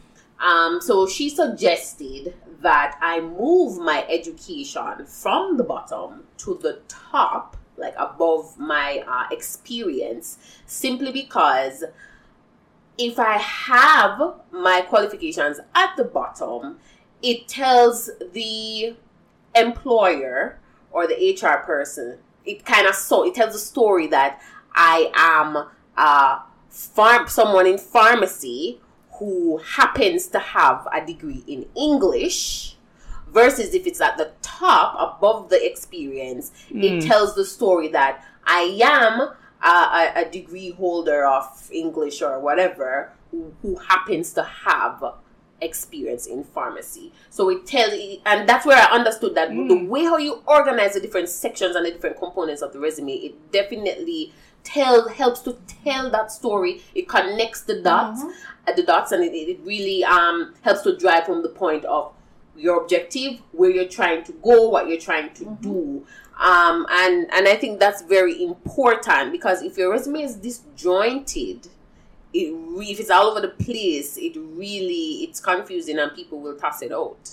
Um, 0.41 0.81
so 0.81 1.07
she 1.09 1.29
suggested 1.29 2.35
that 2.61 2.97
I 3.01 3.21
move 3.21 3.79
my 3.79 4.07
education 4.09 5.05
from 5.07 5.57
the 5.57 5.65
bottom 5.65 6.25
to 6.39 6.59
the 6.63 6.81
top, 6.87 7.57
like 7.77 7.95
above 7.99 8.57
my 8.57 9.03
uh, 9.07 9.27
experience, 9.33 10.39
simply 10.67 11.11
because 11.11 11.83
if 12.99 13.19
I 13.19 13.39
have 13.39 14.21
my 14.51 14.83
qualifications 14.83 15.59
at 15.75 15.97
the 15.97 16.05
bottom, 16.05 16.79
it 17.23 17.49
tells 17.49 18.11
the 18.33 18.95
employer 19.55 20.59
or 20.91 21.07
the 21.07 21.15
HR 21.41 21.65
person, 21.65 22.19
it 22.45 22.65
kind 22.65 22.87
of 22.87 22.95
so 22.95 23.25
it 23.25 23.35
tells 23.35 23.55
a 23.55 23.59
story 23.59 24.07
that 24.09 24.41
I 24.75 25.11
am 25.15 25.69
a 25.97 26.43
farm 26.69 27.29
someone 27.29 27.67
in 27.67 27.79
pharmacy 27.79 28.81
who 29.19 29.59
happens 29.59 30.27
to 30.29 30.39
have 30.39 30.87
a 30.93 31.05
degree 31.05 31.45
in 31.47 31.67
English 31.77 32.77
versus 33.29 33.75
if 33.75 33.87
it's 33.87 34.01
at 34.01 34.17
the 34.17 34.33
top 34.43 35.17
above 35.17 35.49
the 35.49 35.65
experience 35.65 36.51
it 36.71 36.75
Mm. 37.03 37.07
tells 37.07 37.35
the 37.35 37.45
story 37.45 37.89
that 37.89 38.25
I 38.47 38.79
am 38.83 39.31
a, 39.63 40.13
a, 40.17 40.31
degree 40.31 40.73
holder 40.73 41.25
of 41.25 41.71
English 41.73 42.21
or 42.21 42.41
whatever 42.41 43.13
who, 43.31 43.55
who 43.63 43.77
happens 43.77 44.33
to 44.33 44.43
have 44.43 45.03
experience 45.61 46.27
in 46.27 46.45
pharmacy. 46.45 47.13
So 47.31 47.49
it 47.49 47.67
tells, 47.67 47.93
and 48.27 48.49
that's 48.49 48.67
where 48.67 48.77
I 48.77 48.95
understood 48.95 49.35
that 49.37 49.51
the 49.51 49.85
way 49.85 50.05
how 50.05 50.19
you 50.19 50.43
organize 50.47 50.95
the 50.95 51.01
different 51.01 51.29
sections 51.29 51.77
and 51.77 51.87
the 51.87 51.93
different 51.93 52.19
components 52.19 52.63
of 52.63 52.73
the 52.73 52.81
resume, 52.81 53.13
it 53.13 53.53
definitely 53.53 54.33
tell 54.65 55.09
helps 55.09 55.41
to 55.41 55.57
tell 55.85 56.11
that 56.11 56.31
story. 56.33 56.83
It 56.95 57.09
connects 57.09 57.63
the 57.63 57.81
dots, 57.81 58.23
uh, 58.67 58.73
the 58.75 58.83
dots, 58.83 59.13
and 59.13 59.25
it, 59.25 59.33
it 59.33 59.61
really 59.65 60.05
um 60.05 60.55
helps 60.63 60.83
to 60.83 60.97
drive 60.97 61.25
home 61.25 61.43
the 61.43 61.49
point 61.49 61.85
of 61.85 62.13
your 62.57 62.83
objective, 62.83 63.41
where 63.53 63.71
you're 63.71 63.89
trying 63.89 64.25
to 64.25 64.33
go, 64.33 64.69
what 64.69 64.89
you're 64.89 65.01
trying 65.01 65.33
to 65.35 65.57
do. 65.61 66.07
Um, 66.39 66.87
and 66.91 67.29
and 67.33 67.47
I 67.47 67.57
think 67.57 67.79
that's 67.79 68.03
very 68.03 68.43
important 68.43 69.33
because 69.33 69.63
if 69.63 69.77
your 69.79 69.91
resume 69.93 70.23
is 70.23 70.37
disjointed, 70.37 71.69
it 72.33 72.53
re- 72.53 72.87
if 72.91 73.01
it's 73.01 73.11
all 73.11 73.27
over 73.29 73.41
the 73.41 73.49
place, 73.49 74.17
it 74.17 74.37
really 74.37 75.25
it's 75.25 75.41
confusing 75.41 75.99
and 75.99 76.13
people 76.15 76.41
will 76.41 76.57
toss 76.57 76.83
it 76.83 76.93
out, 76.93 77.31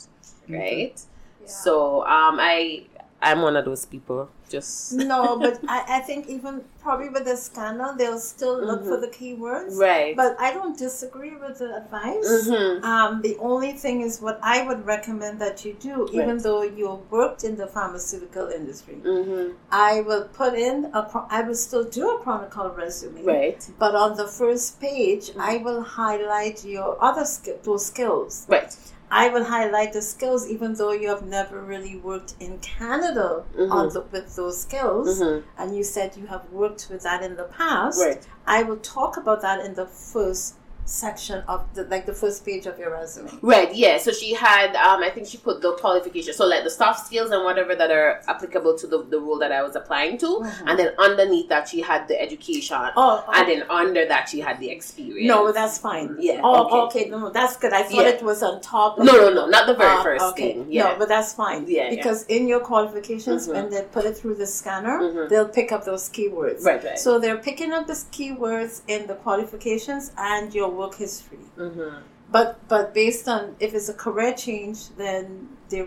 right? 0.48 1.02
So 1.46 2.02
um, 2.06 2.38
I 2.40 2.86
I'm 3.22 3.42
one 3.42 3.56
of 3.56 3.66
those 3.66 3.86
people. 3.86 4.30
Just 4.50 4.94
No, 4.94 5.38
but 5.40 5.60
I, 5.68 5.98
I 5.98 6.00
think 6.00 6.28
even 6.28 6.64
probably 6.82 7.10
with 7.10 7.26
the 7.26 7.38
scanner, 7.38 7.96
they'll 7.98 8.20
still 8.20 8.58
look 8.70 8.84
for 8.84 8.98
the 9.00 9.08
keywords. 9.08 9.78
right. 9.78 10.16
But 10.16 10.36
I 10.40 10.52
don't 10.54 10.78
disagree 10.78 11.36
with 11.36 11.60
the 11.60 11.70
advice. 11.78 12.28
Mhm. 12.50 12.84
Um, 12.84 13.22
the 13.22 13.38
only 13.40 13.74
thing 13.74 14.02
is 14.02 14.20
what 14.22 14.40
I 14.42 14.66
would 14.68 14.86
recommend 14.86 15.40
that 15.42 15.64
you 15.66 15.74
do, 15.90 16.08
even 16.12 16.30
Right. 16.36 16.44
though 16.44 16.64
you 16.64 17.00
worked 17.12 17.44
in 17.44 17.56
the 17.58 17.68
pharmaceutical 17.68 18.48
industry, 18.60 18.98
Mhm. 19.04 19.54
I 19.72 20.02
will 20.02 20.26
put 20.42 20.54
in 20.68 20.86
a. 20.94 21.02
I 21.30 21.42
will 21.48 21.56
still 21.68 21.84
do 21.84 22.10
a 22.16 22.18
chronicle 22.24 22.70
resume. 22.70 23.24
Right. 23.24 23.62
But 23.78 23.94
on 23.96 24.18
the 24.18 24.28
first 24.28 24.80
page, 24.82 25.32
I 25.38 25.58
will 25.58 25.82
highlight 25.84 26.66
your 26.66 26.98
other 27.10 27.26
skill, 27.26 27.58
those 27.64 27.86
skills. 27.86 28.46
Right. 28.48 28.76
I 29.12 29.30
will 29.30 29.44
highlight 29.46 29.94
the 29.94 30.02
skills, 30.02 30.48
even 30.48 30.76
though 30.76 30.92
you 30.92 31.10
have 31.10 31.26
never 31.26 31.60
really 31.62 31.98
worked 31.98 32.36
in 32.40 32.60
Canada 32.60 33.44
Mhm. 33.58 33.72
on 33.72 33.90
the, 33.90 34.02
with 34.12 34.36
those 34.36 34.62
skills, 34.62 35.20
Mhm. 35.20 35.44
and 35.58 35.76
you 35.76 35.84
said 35.84 36.16
you 36.16 36.28
have 36.28 36.44
worked 36.52 36.88
with 36.92 37.02
that 37.04 37.24
in 37.24 37.36
the 37.36 37.46
past. 37.46 38.00
Right. 38.00 38.24
I 38.46 38.64
will 38.64 38.78
talk 38.78 39.18
about 39.18 39.42
that 39.42 39.60
in 39.66 39.74
the 39.74 39.88
first 39.88 40.56
section 40.86 41.44
of 41.48 41.64
the 41.76 41.84
like 41.86 42.06
the 42.06 42.14
first 42.14 42.44
page 42.46 42.66
of 42.66 42.78
your 42.80 42.92
resume. 42.92 43.30
Right, 43.42 43.74
yeah. 43.76 43.98
So 44.00 44.12
she 44.12 44.34
had, 44.34 44.76
um, 44.76 45.04
I 45.04 45.10
think 45.12 45.28
she 45.28 45.38
put 45.38 45.62
the 45.62 45.74
qualification, 45.74 46.34
so 46.34 46.46
like 46.48 46.64
the 46.64 46.70
soft 46.72 47.06
skills 47.06 47.30
and 47.32 47.44
whatever 47.44 47.76
that 47.76 47.92
are 47.92 48.22
applicable 48.28 48.78
to 48.80 48.88
the, 48.88 49.04
the 49.04 49.20
role 49.20 49.38
that 49.40 49.52
I 49.52 49.62
was 49.62 49.76
applying 49.76 50.18
to, 50.20 50.26
Mhm. 50.26 50.64
and 50.66 50.80
then 50.80 50.94
underneath 50.98 51.48
that 51.50 51.68
she 51.70 51.82
had 51.82 52.08
the 52.08 52.20
education, 52.20 52.78
Oh, 52.98 53.24
and 53.34 53.48
then 53.48 53.64
under 53.70 54.06
that 54.08 54.30
she 54.30 54.40
had 54.40 54.60
the 54.60 54.70
experience. 54.72 55.28
no, 55.28 55.52
that's 55.52 55.78
fine. 55.78 56.16
Yeah, 56.20 56.42
Oh, 56.44 56.66
okay. 56.86 57.02
okay. 57.02 57.10
No, 57.10 57.30
that's 57.30 57.56
good. 57.58 57.72
I 57.74 57.84
thought 57.84 58.06
Yeah. 58.06 58.18
it 58.18 58.24
was 58.24 58.42
on 58.42 58.60
top. 58.62 58.98
No, 58.98 59.14
no, 59.14 59.30
no, 59.32 59.46
not 59.46 59.68
the 59.68 59.76
very 59.76 59.98
Ah, 59.98 60.04
first 60.04 60.26
okay. 60.32 60.54
thing. 60.54 60.66
Yeah, 60.70 60.90
No, 60.90 60.96
but 60.98 61.08
that's 61.08 61.34
fine. 61.34 61.66
Yeah, 61.68 61.84
yeah. 61.84 61.90
Because 61.92 62.24
in 62.28 62.48
your 62.48 62.60
qualifications, 62.62 63.48
Mhm. 63.48 63.54
when 63.54 63.70
they 63.70 63.82
put 63.84 64.06
it 64.06 64.18
through 64.18 64.36
the 64.36 64.48
scanner, 64.48 65.00
Mhm. 65.00 65.30
they'll 65.30 65.48
pick 65.60 65.72
up 65.72 65.86
those 65.86 66.10
keywords. 66.10 66.66
right, 66.66 66.84
right. 66.84 66.98
So 67.00 67.20
they're 67.20 67.38
picking 67.38 67.72
up 67.74 67.86
the 67.88 67.94
keywords 68.12 68.82
in 68.88 69.06
the 69.08 69.16
qualifications 69.16 70.12
and 70.18 70.54
your 70.54 70.70
work 70.82 70.96
history. 71.06 71.44
hmm 71.56 72.00
But 72.36 72.50
but 72.74 72.86
based 72.94 73.28
on 73.36 73.42
if 73.60 73.70
it's 73.78 73.90
a 73.96 73.98
career 74.06 74.34
change, 74.46 74.80
then 75.04 75.26
they 75.70 75.82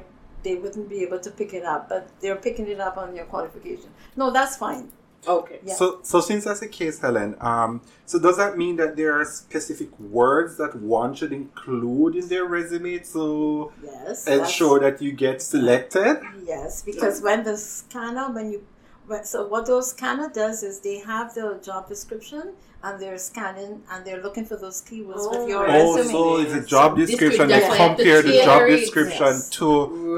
they 0.45 0.55
wouldn't 0.63 0.89
be 0.95 0.99
able 1.07 1.21
to 1.27 1.31
pick 1.41 1.51
it 1.59 1.65
up. 1.75 1.83
But 1.93 2.03
they're 2.21 2.41
picking 2.49 2.67
it 2.75 2.81
up 2.89 2.97
on 3.05 3.15
your 3.19 3.27
qualification. 3.35 3.91
No, 4.17 4.27
that's 4.39 4.57
fine. 4.67 4.85
Okay. 5.27 5.61
Yeah. 5.65 5.75
So, 5.75 6.01
so 6.03 6.21
since 6.21 6.45
that's 6.45 6.61
the 6.61 6.69
case, 6.69 6.99
Helen, 6.99 7.37
um, 7.41 7.81
so 8.07 8.19
does 8.19 8.37
that 8.39 8.59
mean 8.59 8.75
that 8.77 8.97
there 8.97 9.13
are 9.21 9.25
specific 9.25 9.89
words 10.01 10.57
that 10.57 10.75
one 10.75 11.15
should 11.15 11.33
include 11.33 12.17
in 12.17 12.27
their 12.29 12.45
resume 12.45 12.99
to 13.15 13.71
Yes. 13.85 14.27
ensure 14.27 14.81
that 14.81 15.01
you 15.01 15.13
get 15.13 15.41
selected? 15.41 16.21
Yes, 16.45 16.83
because 16.83 17.23
when 17.23 17.45
the 17.45 17.57
scanner, 17.57 18.27
when 18.33 18.51
you, 18.53 18.67
when, 19.07 19.25
so 19.25 19.47
what 19.47 19.67
those 19.67 19.91
scanner 19.91 20.31
does 20.31 20.63
is 20.63 20.81
they 20.81 20.99
have 21.01 21.35
the 21.35 21.61
job 21.63 21.89
description 21.89 22.53
and 22.85 23.01
they're 23.01 23.19
scanning 23.19 23.83
and 23.91 24.05
they're 24.05 24.23
looking 24.23 24.45
for 24.45 24.57
those 24.57 24.83
keywords 24.83 25.31
with 25.31 25.49
your 25.49 25.69
Oh, 25.69 25.73
Oh, 25.93 25.97
resume. 25.97 26.13
so 26.13 26.37
it's 26.39 26.53
a 26.55 26.67
job 26.67 26.97
description. 26.97 27.49
They 27.49 27.61
why 27.61 27.69
I 27.69 27.77
have 27.77 27.97
to 27.97 28.03
compare 28.03 28.23
the 28.23 28.33
job 28.45 28.67
description 28.69 29.27
yes. 29.27 29.51
to 29.51 29.65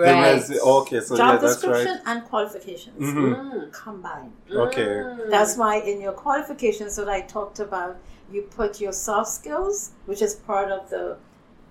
the 0.04 0.14
resume. 0.14 0.60
Okay, 0.60 1.00
so 1.00 1.16
job 1.16 1.34
yeah, 1.34 1.36
that's 1.38 1.54
description 1.56 1.92
right. 1.92 2.00
and 2.06 2.24
qualifications 2.24 3.02
Mhm. 3.02 3.52
Mm. 3.52 3.72
combined. 3.72 4.32
Okay. 4.50 4.82
Mm. 4.86 5.30
That's 5.30 5.56
why 5.56 5.76
in 5.76 6.00
your 6.00 6.12
qualifications 6.12 6.96
that 6.96 7.08
I 7.08 7.20
talked 7.22 7.60
about, 7.60 7.96
you 8.32 8.42
put 8.42 8.80
your 8.80 8.92
soft 8.92 9.30
skills, 9.30 9.90
which 10.06 10.22
is 10.22 10.34
part 10.34 10.70
of 10.70 10.88
the 10.90 11.16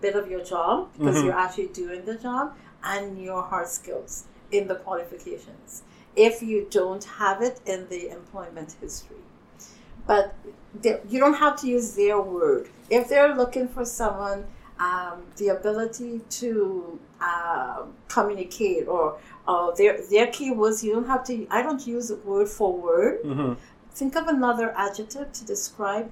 bit 0.02 0.16
of 0.16 0.30
your 0.30 0.44
job 0.44 0.90
because 0.98 1.18
Mhm. 1.18 1.24
you're 1.26 1.40
actually 1.46 1.68
doing 1.84 2.06
the 2.06 2.16
job, 2.16 2.54
and 2.84 3.20
your 3.22 3.42
hard 3.42 3.68
skills 3.70 4.26
in 4.52 4.68
the 4.68 4.76
qualifications. 4.76 5.84
If 6.16 6.42
you 6.42 6.68
don't 6.70 7.04
have 7.04 7.42
it 7.42 7.60
in 7.66 7.88
the 7.90 8.10
employment 8.10 8.76
history, 8.80 9.18
but 10.06 10.36
you 11.10 11.20
don't 11.20 11.36
have 11.36 11.60
to 11.62 11.68
use 11.68 11.96
their 11.96 12.20
word. 12.22 12.70
If 12.90 13.10
they're 13.10 13.36
looking 13.36 13.68
for 13.68 13.86
someone, 13.86 14.46
um, 14.80 15.24
the 15.38 15.50
ability 15.50 16.22
to 16.42 17.00
uh, 17.22 17.84
communicate 18.10 18.88
or 18.88 19.18
uh, 19.48 19.72
their 19.72 20.00
their 20.10 20.28
keywords, 20.28 20.84
you 20.84 20.94
don't 20.94 21.08
have 21.08 21.24
to. 21.26 21.48
I 21.50 21.62
don't 21.62 21.86
use 21.86 22.12
it 22.12 22.26
word 22.26 22.50
for 22.50 22.74
word. 22.74 23.24
Mhm. 23.24 23.58
Think 23.92 24.16
of 24.16 24.28
another 24.28 24.74
adjective 24.76 25.32
to 25.34 25.46
describe 25.46 26.12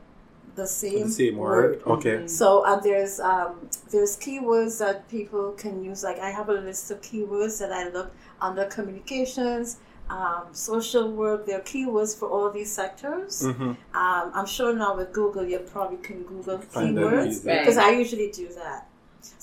the 0.56 0.68
same, 0.68 1.08
The 1.08 1.10
same 1.12 1.38
word. 1.38 1.82
Okay. 1.86 2.28
So 2.28 2.64
and 2.66 2.82
there's 2.84 3.20
um, 3.20 3.70
there's 3.92 4.16
keywords 4.18 4.80
that 4.80 5.08
people 5.10 5.52
can 5.54 5.84
use. 5.84 6.04
Like 6.04 6.20
I 6.20 6.30
have 6.30 6.50
a 6.50 6.54
list 6.54 6.92
of 6.92 7.02
keywords 7.02 7.60
that 7.60 7.72
I 7.72 7.90
look 7.90 8.12
under 8.42 8.66
communications, 8.66 9.78
um, 10.16 10.44
social 10.52 11.06
work. 11.22 11.40
There 11.48 11.58
are 11.60 11.68
keywords 11.74 12.12
for 12.20 12.28
all 12.36 12.50
these 12.58 12.72
sectors. 12.82 13.34
Mhm. 13.50 13.70
Um, 14.04 14.26
I'm 14.38 14.50
sure 14.58 14.72
now 14.84 14.92
with 15.00 15.10
Google, 15.20 15.46
you 15.54 15.60
probably 15.74 15.98
can 16.10 16.20
Google 16.32 16.58
Find 16.60 16.98
keywords 16.98 17.28
easy. 17.28 17.48
Right. 17.50 17.60
because 17.62 17.78
I 17.88 17.90
usually 18.04 18.30
do 18.42 18.48
that. 18.62 18.82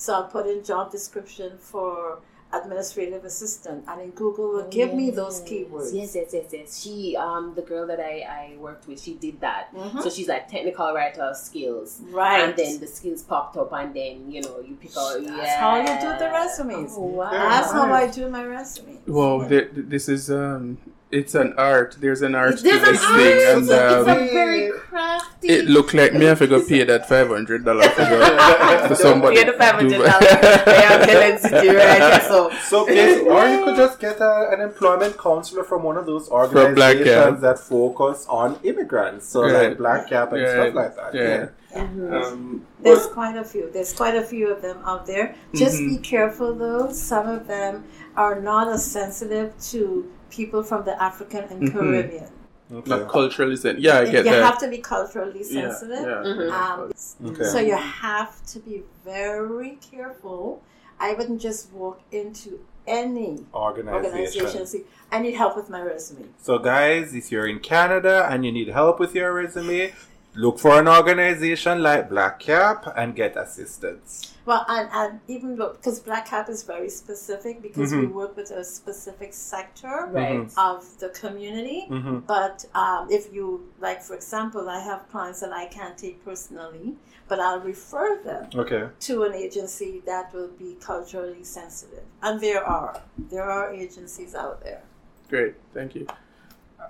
So 0.03 0.13
I'll 0.15 0.29
put 0.37 0.45
in 0.51 0.63
job 0.71 0.91
description 0.97 1.49
for 1.71 2.19
administrative 2.51 3.23
assistant, 3.25 3.83
and 3.87 4.01
in 4.01 4.09
Google 4.11 4.49
will 4.53 4.67
give 4.69 4.93
me 4.93 5.11
those 5.11 5.41
keywords. 5.41 5.93
Yes, 5.93 6.15
yes, 6.15 6.29
yes, 6.33 6.45
yes. 6.51 6.81
She, 6.81 7.15
um, 7.15 7.53
the 7.55 7.61
girl 7.61 7.85
that 7.87 7.99
I, 7.99 8.21
I 8.21 8.57
worked 8.57 8.87
with, 8.87 8.99
she 9.01 9.13
did 9.13 9.39
that. 9.41 9.73
Mhm. 9.75 10.01
So 10.01 10.09
she's 10.09 10.27
like 10.27 10.47
technical 10.47 10.91
writer 10.93 11.31
skills, 11.35 12.01
Right. 12.09 12.41
and 12.43 12.55
then 12.57 12.79
the 12.79 12.87
skills 12.87 13.21
popped 13.23 13.55
up, 13.57 13.71
and 13.73 13.93
then 13.93 14.31
you 14.31 14.41
know 14.41 14.59
you 14.67 14.75
pick 14.75 14.95
out. 14.97 15.23
That's 15.23 15.55
how 15.55 15.77
you 15.79 15.87
do 16.01 16.17
the 16.17 16.29
resumes. 16.31 16.93
Oh, 16.97 17.01
wow. 17.05 17.31
That's 17.31 17.71
how 17.71 17.91
I 17.93 18.07
do 18.07 18.27
my 18.29 18.43
resume. 18.43 18.97
Well, 19.07 19.47
th- 19.47 19.73
th- 19.75 19.85
this 19.87 20.09
is 20.09 20.31
um, 20.31 20.77
it's 21.11 21.33
an 21.35 21.53
art. 21.57 21.97
There's 21.99 22.21
an 22.21 22.35
art 22.35 22.59
There's 22.61 22.79
to 22.83 22.91
this 22.91 23.03
art. 23.03 23.15
thing, 23.19 23.37
It's, 23.37 23.45
and 23.49 23.69
a, 23.69 23.99
it's 23.99 24.07
um, 24.07 24.17
a 24.17 24.31
very 24.31 24.71
crafty. 24.71 25.47
it 25.49 25.65
looked 25.65 25.93
like 25.93 26.13
me 26.13 26.25
have 26.25 26.37
to 26.39 26.47
go 26.47 26.63
pay 26.63 26.83
that 26.83 27.09
five 27.09 27.27
hundred 27.29 27.65
dollars 27.65 27.87
for, 27.97 28.05
go- 28.05 28.85
for 28.89 28.95
somebody. 28.95 29.37
Pay 29.37 29.43
the 29.45 29.53
five 29.53 29.75
hundred 29.75 29.89
do- 29.89 30.03
dollars. 30.03 30.27
I 30.67 30.83
am 30.93 31.07
telling 31.07 31.65
you 31.65 31.77
right 31.77 32.21
So 32.23 32.51
So, 32.63 32.87
yes, 32.89 33.21
or 33.25 33.47
you 33.47 33.63
could 33.65 33.75
just 33.75 33.99
get 33.99 34.19
a, 34.19 34.49
an 34.53 34.61
employment 34.61 35.17
counselor 35.17 35.63
from 35.63 35.83
one 35.83 35.97
of 35.97 36.05
those 36.05 36.29
Black 36.29 36.53
organizations 36.55 37.41
that 37.41 37.57
focus 37.59 38.25
on 38.29 38.59
immigrants. 38.63 39.27
So, 39.29 39.43
Right. 39.43 39.69
like 39.69 39.77
Black 39.77 40.09
Cap 40.09 40.31
and 40.33 40.41
Yeah, 40.41 40.51
stuff 40.51 40.75
like 40.75 40.95
that. 40.95 41.13
yeah. 41.15 41.47
Yeah. 41.75 42.21
Um, 42.25 42.65
There's 42.81 43.05
quite 43.07 43.35
a 43.37 43.43
few. 43.43 43.69
There's 43.71 43.93
quite 43.93 44.15
a 44.15 44.23
few 44.23 44.51
of 44.51 44.61
them 44.61 44.77
out 44.85 45.05
there. 45.05 45.35
Just 45.55 45.77
Mhm. 45.79 45.89
be 45.89 45.97
careful 45.99 46.53
though. 46.55 46.91
Some 46.91 47.27
of 47.27 47.47
them 47.47 47.83
are 48.15 48.39
not 48.39 48.67
as 48.67 48.83
sensitive 48.85 49.53
to 49.71 50.07
people 50.29 50.63
from 50.63 50.85
the 50.85 51.01
African 51.01 51.43
and 51.49 51.61
Mhm. 51.63 51.71
Caribbean. 51.73 52.29
okay. 52.71 52.89
Not 52.89 53.09
culturally 53.09 53.55
sen- 53.55 53.77
Yeah, 53.79 53.99
I 53.99 54.05
get 54.05 54.25
you 54.25 54.31
that. 54.31 54.43
have 54.43 54.57
to 54.59 54.67
be 54.69 54.77
culturally 54.77 55.43
Yeah, 55.43 55.61
sensitive. 55.71 56.01
yeah, 56.05 56.23
Mhm. 56.23 56.51
Um, 56.51 56.91
Okay. 57.31 57.43
So 57.43 57.59
you 57.59 57.75
have 57.75 58.45
to 58.53 58.59
be 58.59 58.83
very 59.03 59.77
careful. 59.91 60.61
I 60.99 61.13
wouldn't 61.13 61.41
just 61.41 61.71
walk 61.73 61.99
into 62.11 62.59
any 62.85 63.45
Organization. 63.53 64.05
organization 64.05 64.57
and 64.59 64.67
say, 64.67 64.81
I 65.11 65.19
need 65.19 65.33
help 65.35 65.55
with 65.55 65.69
my 65.69 65.81
resume. 65.81 66.25
So, 66.41 66.57
guys, 66.59 67.13
if 67.15 67.31
you're 67.31 67.47
in 67.47 67.59
Canada 67.59 68.27
and 68.29 68.45
you 68.45 68.51
need 68.51 68.67
help 68.69 68.99
with 68.99 69.15
your 69.15 69.31
resume, 69.33 69.93
look 70.39 70.57
for 70.57 70.79
an 70.79 70.87
organization 70.87 71.83
like 71.83 72.09
Black 72.09 72.39
Cap 72.39 72.93
and 72.95 73.13
get 73.13 73.35
assistance. 73.35 74.35
Well, 74.45 74.65
and, 74.69 74.89
and 74.93 75.19
even 75.27 75.57
look, 75.57 75.77
because 75.77 75.99
Black 75.99 76.25
Cap 76.27 76.49
is 76.49 76.63
very 76.63 76.89
specific 76.89 77.61
because 77.61 77.91
we 77.93 78.05
Mhm. 78.05 78.13
work 78.13 78.37
with 78.37 78.49
a 78.51 78.63
specific 78.63 79.33
sector 79.33 80.07
right. 80.11 80.49
of 80.57 80.79
the 80.99 81.09
community. 81.09 81.87
Mm-hmm. 81.89 82.19
But 82.35 82.65
um, 82.73 83.07
if 83.11 83.33
you, 83.33 83.45
like, 83.79 84.01
for 84.01 84.15
example, 84.15 84.69
I 84.69 84.79
have 84.79 85.01
clients 85.11 85.41
that 85.41 85.51
I 85.51 85.65
can't 85.65 85.97
take 85.97 86.23
personally, 86.23 86.95
but 87.27 87.39
I'll 87.39 87.59
refer 87.59 88.09
them 88.23 88.49
Okay. 88.63 88.83
to 89.07 89.23
an 89.23 89.33
agency 89.45 90.01
that 90.05 90.33
will 90.33 90.53
be 90.65 90.77
culturally 90.79 91.43
sensitive. 91.43 92.05
And 92.23 92.39
there 92.39 92.63
are. 92.63 93.01
There 93.29 93.43
are 93.57 93.73
agencies 93.73 94.33
out 94.35 94.63
there. 94.63 94.83
Great, 95.29 95.55
thank 95.73 95.95
you. 95.95 96.07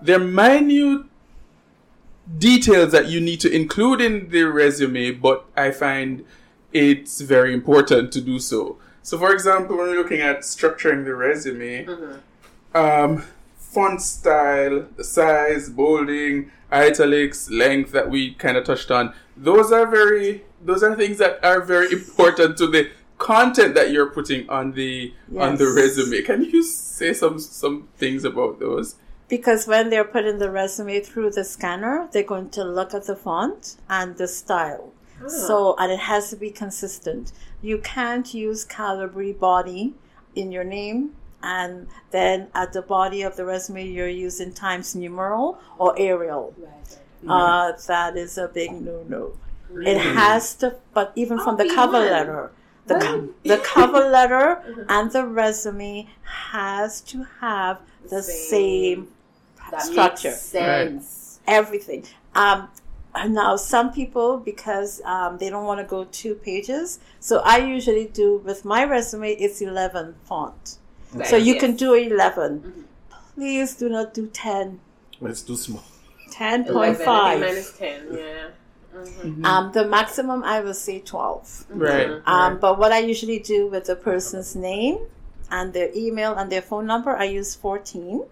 There 0.03 0.21
are 0.21 0.23
minute 0.23 1.05
details 2.37 2.91
that 2.91 3.07
you 3.07 3.19
need 3.19 3.39
to 3.41 3.51
include 3.51 4.01
in 4.01 4.29
the 4.29 4.43
resume, 4.43 5.11
but 5.11 5.45
I 5.55 5.71
find 5.71 6.25
it's 6.71 7.21
very 7.21 7.53
important 7.53 8.11
to 8.13 8.21
do 8.21 8.39
so. 8.39 8.77
So, 9.01 9.17
for 9.17 9.33
example, 9.33 9.77
when 9.77 9.87
we're 9.87 9.97
looking 9.97 10.21
at 10.21 10.39
structuring 10.39 11.05
the 11.05 11.15
resume, 11.15 11.87
um, 12.75 13.23
font 13.57 14.01
style, 14.01 14.85
the 14.95 15.03
size, 15.03 15.69
bolding, 15.69 16.51
italics, 16.71 17.49
length 17.49 17.91
that 17.91 18.09
we 18.09 18.33
kind 18.35 18.57
of 18.57 18.65
touched 18.65 18.91
on, 18.91 19.13
those 19.35 19.71
are 19.71 19.87
very, 19.87 20.43
those 20.63 20.83
are 20.83 20.95
things 20.95 21.17
that 21.17 21.43
are 21.43 21.61
very 21.61 21.91
important 21.91 22.57
to 22.57 22.67
the 22.67 22.89
content 23.17 23.75
that 23.75 23.91
you're 23.91 24.09
putting 24.09 24.49
on 24.49 24.71
the 24.73 25.13
on 25.37 25.57
the 25.57 25.67
resume. 25.67 26.21
Can 26.23 26.43
you 26.43 26.63
say 26.63 27.13
some 27.13 27.39
some 27.39 27.87
things 27.97 28.23
about 28.23 28.59
those? 28.59 28.95
Because 29.29 29.67
when 29.67 29.89
they're 29.89 30.03
putting 30.03 30.39
the 30.39 30.49
resume 30.49 30.99
through 31.01 31.31
the 31.31 31.43
scanner, 31.43 32.09
they're 32.11 32.23
going 32.23 32.49
to 32.51 32.63
look 32.63 32.93
at 32.93 33.05
the 33.05 33.15
font 33.15 33.77
and 33.89 34.17
the 34.17 34.27
style. 34.27 34.91
So, 35.27 35.75
and 35.77 35.91
it 35.91 35.99
has 35.99 36.29
to 36.29 36.37
be 36.37 36.49
consistent. 36.49 37.33
You 37.61 37.77
can't 37.79 38.33
use 38.33 38.65
Calibri 38.65 39.37
body 39.37 39.93
in 40.33 40.51
your 40.51 40.63
name 40.63 41.11
and 41.43 41.87
then 42.11 42.47
at 42.55 42.71
the 42.73 42.81
body 42.81 43.21
of 43.21 43.35
the 43.35 43.43
resume 43.45 43.85
you're 43.87 44.07
using 44.07 44.53
Times 44.53 44.95
New 44.95 45.13
Roman 45.13 45.59
or 45.77 45.93
Arial. 45.99 46.53
Uh, 47.27 47.73
that 47.87 48.15
is 48.15 48.37
a 48.37 48.47
big 48.47 48.71
no-no. 48.71 49.33
It 49.75 49.97
has 49.97 50.55
to, 50.55 50.77
but 50.93 51.11
even 51.15 51.37
from 51.39 51.57
the 51.57 51.65
Oh, 51.65 51.75
cover 51.75 51.99
letter, 51.99 52.51
the 52.87 52.95
co- 52.99 53.29
the 53.43 53.57
cover 53.57 54.09
letter 54.09 54.63
and 54.89 55.11
the 55.11 55.25
resume 55.25 56.07
has 56.23 57.01
to 57.01 57.25
have 57.41 57.79
the 58.09 58.23
Same. 58.23 58.49
same 58.49 59.07
That 59.71 59.81
structure. 59.81 60.29
makes 60.29 60.41
sense. 60.41 61.39
everything. 61.47 62.05
Um, 62.35 62.69
now, 63.27 63.55
some 63.55 63.91
people, 63.91 64.37
because 64.37 65.01
um, 65.03 65.37
they 65.39 65.49
don't 65.49 65.65
want 65.65 65.79
to 65.79 65.85
go 65.85 66.05
two 66.05 66.35
pages, 66.35 66.99
so 67.19 67.39
I 67.39 67.57
usually 67.57 68.05
do 68.05 68.37
with 68.37 68.65
my 68.65 68.83
resume, 68.83 69.31
it's 69.31 69.61
11 69.61 70.15
font. 70.25 70.77
Right, 71.13 71.27
so 71.27 71.35
you 71.35 71.53
yes. 71.53 71.61
can 71.61 71.75
do 71.75 71.93
11. 71.93 72.85
Please 73.33 73.75
do 73.75 73.89
not 73.89 74.13
do 74.13 74.27
10. 74.27 74.79
It's 75.21 75.41
too 75.41 75.57
small. 75.57 75.83
11, 76.39 76.77
I 76.77 76.93
think 76.93 77.09
10.5. 77.09 77.39
minus 77.39 77.77
10, 77.77 78.07
yeah. 78.13 78.47
Mhm. 78.93 79.45
Um, 79.45 79.71
the 79.71 79.85
maximum 79.85 80.43
I 80.43 80.61
will 80.61 80.73
say 80.73 80.99
12. 80.99 81.65
Right. 81.69 82.21
Um, 82.25 82.59
but 82.59 82.79
what 82.79 82.91
I 82.91 82.99
usually 82.99 83.39
do 83.39 83.67
with 83.67 83.85
the 83.85 83.95
person's 83.95 84.55
name 84.55 84.99
and 85.51 85.73
their 85.73 85.89
email 85.95 86.33
and 86.35 86.51
their 86.51 86.61
phone 86.61 86.85
number, 86.85 87.15
I 87.15 87.25
use 87.25 87.55
14. 87.55 88.23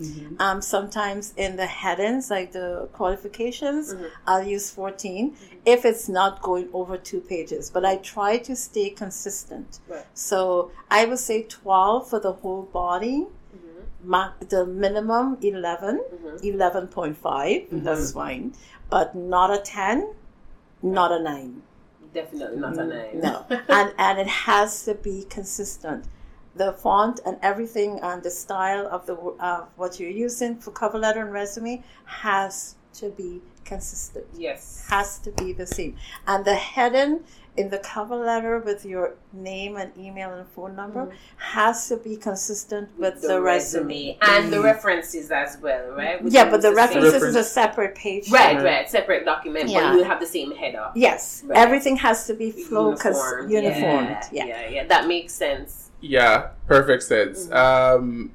Mm-hmm. 0.00 0.40
Um, 0.40 0.62
sometimes 0.62 1.34
in 1.36 1.56
the 1.56 1.66
headings, 1.66 2.30
like 2.30 2.52
the 2.52 2.88
qualifications, 2.92 3.94
mm-hmm. 3.94 4.04
I'll 4.26 4.46
use 4.46 4.70
14 4.70 5.30
mm-hmm. 5.30 5.56
if 5.64 5.84
it's 5.84 6.08
not 6.08 6.42
going 6.42 6.68
over 6.72 6.96
two 6.96 7.20
pages. 7.20 7.70
But 7.70 7.84
I 7.84 7.96
try 7.96 8.38
to 8.38 8.56
stay 8.56 8.90
consistent. 8.90 9.80
Right. 9.88 10.04
So 10.14 10.70
I 10.90 11.04
would 11.04 11.18
say 11.18 11.42
12 11.42 12.08
for 12.08 12.20
the 12.20 12.32
whole 12.32 12.62
body. 12.62 13.26
Ma- 14.04 14.30
the 14.48 14.64
minimum 14.64 15.38
11, 15.42 16.00
11.5, 16.44 17.82
that's 17.82 18.12
fine. 18.12 18.54
But 18.88 19.16
not 19.16 19.52
a 19.52 19.58
10, 19.58 20.14
not 20.82 21.10
a 21.10 21.20
9. 21.20 21.62
Definitely 22.14 22.58
not 22.58 22.78
a 22.78 22.82
mm, 22.82 22.88
nine. 22.88 23.20
No, 23.20 23.44
and 23.68 23.92
and 23.98 24.18
it 24.18 24.26
has 24.26 24.84
to 24.84 24.94
be 24.94 25.26
consistent. 25.28 26.04
The 26.58 26.72
font 26.72 27.20
and 27.26 27.36
everything 27.42 28.00
and 28.02 28.22
the 28.22 28.30
style 28.30 28.86
of 28.90 29.06
the 29.06 29.14
uh, 29.48 29.64
what 29.76 29.98
you're 30.00 30.10
using 30.26 30.52
for 30.62 30.70
cover 30.72 30.98
letter 30.98 31.20
and 31.24 31.32
resume 31.32 31.82
has 32.04 32.74
to 32.94 33.10
be 33.10 33.40
consistent. 33.64 34.24
yes. 34.34 34.86
Has 34.90 35.18
to 35.20 35.30
be 35.32 35.52
the 35.52 35.66
same. 35.66 35.96
And 36.26 36.44
the 36.44 36.54
heading 36.56 37.20
in 37.56 37.68
the 37.70 37.78
cover 37.78 38.16
letter 38.16 38.58
with 38.60 38.84
your 38.84 39.14
name 39.32 39.76
and 39.76 39.90
email 39.98 40.32
and 40.32 40.46
phone 40.48 40.74
number 40.74 41.10
has 41.36 41.88
to 41.88 41.96
be 41.96 42.16
consistent 42.16 42.88
with 42.98 43.20
the, 43.20 43.40
resume. 43.40 44.16
and 44.22 44.52
the 44.52 44.60
references 44.60 45.30
as 45.30 45.58
well, 45.60 45.90
right? 45.90 46.22
Which 46.22 46.32
Yeah, 46.32 46.48
but 46.50 46.62
the 46.62 46.68
is 46.70 46.76
same. 46.76 46.84
references 47.02 47.22
is 47.22 47.36
a 47.36 47.44
separate 47.44 47.94
page. 47.94 48.30
Right, 48.30 48.56
Right. 48.56 48.64
right, 48.64 48.90
separate 48.90 49.24
document, 49.24 49.68
Yeah. 49.68 49.90
but 49.90 49.98
you 49.98 50.04
have 50.04 50.20
the 50.20 50.26
same 50.26 50.52
header. 50.56 50.86
Yes, 50.94 51.42
Right. 51.44 51.58
everything 51.58 51.96
has 51.96 52.26
to 52.28 52.34
be 52.34 52.50
flow 52.50 52.96
cons- 52.96 53.16
Uniformed. 53.16 53.50
uniformed. 53.52 54.16
Yeah, 54.32 54.44
Yeah. 54.46 54.60
yeah, 54.62 54.68
yeah. 54.76 54.84
That 54.86 55.06
makes 55.08 55.34
sense. 55.34 55.77
Yeah, 56.00 56.50
perfect 56.66 57.02
sense. 57.02 57.50
Um, 57.50 58.32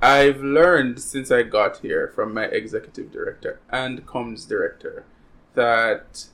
I've 0.00 0.40
learned 0.40 1.00
since 1.00 1.30
I 1.30 1.42
got 1.42 1.78
here 1.78 2.08
from 2.08 2.32
my 2.32 2.44
executive 2.44 3.12
director 3.12 3.60
and 3.70 4.06
comms 4.06 4.48
director 4.48 5.04
that 5.54 6.26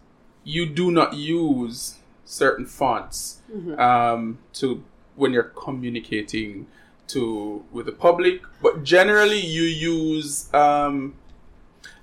you 0.45 0.67
do 0.67 0.91
not 0.91 1.15
use 1.15 1.97
certain 2.25 2.67
fonts 2.67 3.41
um, 3.79 4.39
to 4.55 4.85
when 5.17 5.33
you're 5.33 5.43
communicating 5.43 6.67
to 7.09 7.65
with 7.73 7.87
the 7.87 7.93
public, 7.93 8.43
but 8.63 8.85
generally 8.85 9.41
you 9.41 9.63
use. 9.63 10.53
Um, 10.53 11.15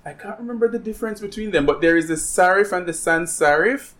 I 0.04 0.12
can't 0.12 0.38
remember 0.38 0.68
the 0.68 0.78
difference 0.78 1.20
between 1.20 1.50
them, 1.50 1.64
but 1.64 1.80
there 1.80 1.96
is 1.96 2.08
the 2.08 2.14
serif 2.14 2.72
and 2.76 2.86
the 2.86 2.92
sans 2.92 3.30
serif. 3.30 3.92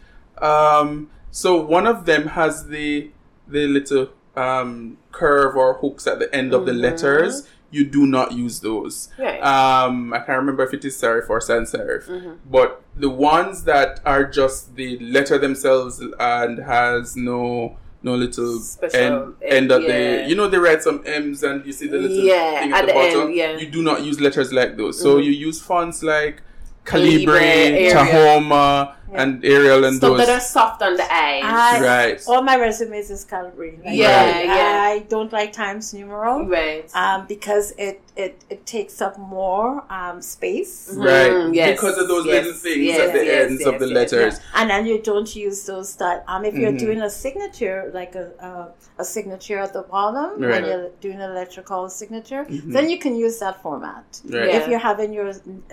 Um, 0.43 1.11
so 1.30 1.61
one 1.61 1.87
of 1.87 2.05
them 2.05 2.28
has 2.28 2.66
the 2.68 3.11
the 3.47 3.66
little 3.66 4.11
um, 4.37 4.99
curve 5.12 5.57
or 5.57 5.74
hooks 5.74 6.07
at 6.07 6.18
the 6.18 6.35
end 6.35 6.53
of 6.53 6.66
the 6.66 6.72
letters. 6.72 7.49
You 7.70 7.85
do 7.85 8.07
not 8.07 8.30
use 8.32 8.61
those. 8.61 9.09
Right. 9.18 9.43
Um, 9.43 10.12
I 10.14 10.18
can't 10.18 10.39
remember 10.39 10.62
if 10.64 10.72
it 10.74 10.85
is 10.85 10.97
serif 10.97 11.28
or 11.28 11.41
sans 11.41 11.72
serif, 11.72 12.39
but 12.49 12.82
the 12.95 13.11
ones 13.11 13.64
that 13.64 13.99
are 14.07 14.24
just 14.24 14.76
the 14.76 14.97
letter 15.01 15.39
themselves 15.39 16.01
and 16.20 16.59
has 16.61 17.16
no 17.16 17.76
no 18.05 18.14
little 18.14 18.61
Special 18.61 19.01
end, 19.01 19.14
end, 19.14 19.35
end 19.43 19.72
at 19.72 19.82
yeah. 19.82 19.89
the 20.22 20.28
you 20.28 20.37
know 20.37 20.47
they 20.47 20.59
write 20.59 20.82
some 20.82 21.03
M's 21.07 21.43
and 21.43 21.64
you 21.66 21.72
see 21.72 21.89
the 21.89 21.99
little 21.99 22.16
Yeah, 22.16 22.61
thing 22.61 22.72
at 22.72 22.80
at, 22.82 22.87
the, 22.87 22.93
the 22.93 22.99
end, 22.99 23.14
bottom. 23.14 23.32
yeah. 23.32 23.57
You 23.57 23.66
do 23.70 23.82
not 23.82 24.05
use 24.05 24.20
letters 24.20 24.53
like 24.53 24.76
those. 24.76 25.01
So 25.01 25.16
you 25.18 25.32
use 25.32 25.61
fonts 25.61 26.03
like 26.05 26.43
Calibri, 26.85 27.24
Calibri, 27.24 27.91
Arial. 27.91 27.95
Tahoma, 27.95 28.95
and 29.12 29.45
Arial 29.45 29.85
and 29.85 29.97
Stuff 29.97 30.16
those. 30.18 30.26
that 30.26 30.28
are 30.28 30.41
soft 30.41 30.82
on 30.82 30.97
the 30.97 31.03
eyes. 31.05 31.43
I- 31.45 31.80
Right. 31.80 32.22
All 32.26 32.43
my 32.43 32.57
resumes 32.57 33.11
is 33.11 33.24
Calibri. 33.24 33.78
Like, 33.85 33.97
Yeah, 33.97 34.32
I, 34.37 34.43
yeah. 34.43 34.82
I 34.93 34.99
don't 35.09 35.32
like 35.32 35.53
Times 35.53 35.95
New 35.95 36.07
Roman 36.07 36.49
right. 36.49 36.91
um, 36.95 37.26
because 37.26 37.72
it, 37.78 38.01
it, 38.17 38.45
it 38.49 38.65
takes 38.65 39.01
up 39.03 39.19
more 39.19 39.85
um, 39.93 40.23
space. 40.23 40.91
Right, 40.97 41.31
Mm, 41.33 41.55
yes, 41.55 41.73
because 41.73 41.99
of 41.99 42.07
those 42.07 42.25
yes, 42.27 42.45
little 42.45 42.59
things 42.61 42.85
yes, 42.85 43.01
at 43.01 43.12
the 43.12 43.25
yes, 43.25 43.51
ends 43.51 43.61
yes, 43.61 43.69
of 43.73 43.81
the 43.81 43.89
yes, 43.89 43.95
letters. 44.12 44.41
And 44.55 44.71
then 44.71 44.87
you 44.87 45.03
don't 45.03 45.35
use 45.35 45.65
those 45.67 45.97
that 45.97 46.25
um, 46.29 46.45
if 46.45 46.55
you're 46.55 46.73
Mhm. 46.73 46.79
doing 46.79 47.01
a 47.03 47.11
signature 47.11 47.91
like 47.93 48.15
a, 48.15 48.27
a 48.49 49.03
a 49.03 49.05
signature 49.05 49.59
at 49.59 49.73
the 49.73 49.83
bottom 49.83 50.41
Right. 50.41 50.51
when 50.53 50.65
you're 50.67 50.91
doing 51.01 51.21
an 51.21 51.31
electrical 51.31 51.89
signature, 51.89 52.47
then 52.49 52.89
you 52.89 52.99
can 52.99 53.17
use 53.17 53.39
that 53.41 53.61
format. 53.62 54.05
Right. 54.25 54.49
Yeah. 54.49 54.57
If 54.59 54.69
you're 54.69 54.87
having 54.93 55.12
your 55.12 55.33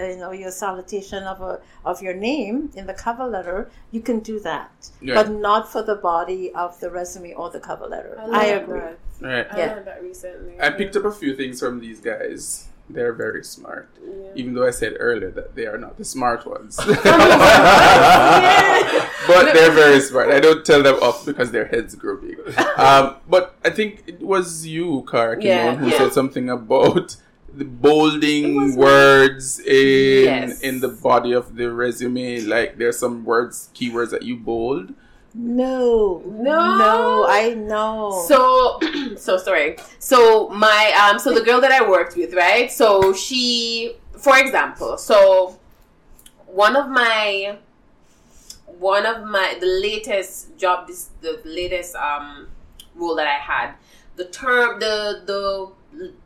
you 0.10 0.18
know 0.18 0.32
your 0.32 0.52
salutation 0.52 1.24
of 1.26 1.42
a 1.42 1.60
of 1.86 2.02
your 2.02 2.16
name 2.16 2.72
in 2.76 2.88
the 2.88 2.96
cover 2.96 3.26
letter, 3.26 3.70
you 3.92 4.02
can 4.02 4.20
do 4.32 4.40
that, 4.40 4.72
Yeah. 5.02 5.14
but 5.16 5.30
not 5.32 5.72
for 5.72 5.84
the 5.84 5.96
body 6.12 6.52
of 6.54 6.80
the 6.80 6.90
resume 6.90 7.34
or 7.36 7.50
the 7.52 7.60
cover 7.60 7.86
letter. 7.88 8.14
I, 8.20 8.46
agree. 8.62 8.80
That. 8.80 8.98
Right. 9.22 9.48
I 9.52 9.58
Yeah. 9.58 9.74
learned 9.74 9.88
that 9.88 10.04
recently. 10.04 10.54
I 10.60 10.70
picked 10.72 10.96
up 10.96 11.06
a 11.06 11.12
few 11.12 11.36
things 11.36 11.60
from 11.60 11.80
these 11.80 12.00
guys. 12.00 12.68
They're 12.90 13.14
very 13.14 13.44
smart. 13.44 13.90
Yeah. 14.04 14.32
Even 14.36 14.54
though 14.54 14.68
I 14.68 14.72
said 14.72 14.98
earlier 15.00 15.32
that 15.32 15.56
they 15.56 15.66
are 15.66 15.78
not 15.78 15.98
the 15.98 16.04
smart 16.04 16.46
ones. 16.46 16.78
but 16.86 17.04
they're 19.54 19.72
very 19.72 20.02
smart. 20.02 20.30
I 20.30 20.40
don't 20.40 20.66
tell 20.66 20.84
them 20.84 20.96
off 21.02 21.26
because 21.26 21.52
their 21.52 21.66
heads 21.66 21.96
grow 21.96 22.18
big. 22.18 22.38
Um, 22.78 23.16
but 23.30 23.56
I 23.64 23.70
think 23.70 24.04
it 24.08 24.22
was 24.22 24.66
you, 24.66 25.06
Kara, 25.10 25.38
Kimon, 25.38 25.44
Yeah, 25.44 25.76
who 25.76 25.88
yeah. 25.90 25.98
said 26.00 26.14
something 26.14 26.50
about 26.50 27.16
the 27.54 27.66
bolding 27.66 28.76
words 28.76 29.60
in 29.60 30.24
Yes. 30.26 30.62
in 30.62 30.80
the 30.80 30.88
body 30.88 31.34
of 31.34 31.56
the 31.56 31.72
resume. 31.72 32.42
Like 32.42 32.78
there's 32.78 32.98
some 32.98 33.24
words, 33.24 33.70
keywords 33.76 34.10
that 34.12 34.24
you 34.24 34.38
bold. 34.38 34.94
No, 35.34 36.22
No. 36.26 36.78
no, 36.78 37.26
I 37.28 37.54
know. 37.54 38.26
So, 38.28 38.80
so 39.18 39.38
sorry. 39.38 39.78
So 40.00 40.50
my 40.50 40.94
um, 41.10 41.20
so 41.20 41.34
the 41.34 41.42
girl 41.42 41.62
that 41.62 41.72
I 41.72 41.88
worked 41.88 42.18
with, 42.18 42.34
right? 42.34 42.70
So 42.72 43.14
she, 43.14 43.96
for 44.18 44.38
example, 44.38 44.98
so 44.98 45.58
one 46.48 46.76
of 46.76 46.90
my, 46.90 47.58
one 48.66 49.06
of 49.06 49.24
my 49.26 49.56
the 49.60 49.68
latest 49.68 50.58
job, 50.58 50.88
this 50.88 51.10
the 51.22 51.40
latest 51.46 51.96
um 51.96 52.48
role 52.96 53.16
that 53.16 53.28
I 53.28 53.40
had, 53.40 53.76
the 54.18 54.26
term, 54.26 54.80
the 54.82 55.22
the 55.26 55.72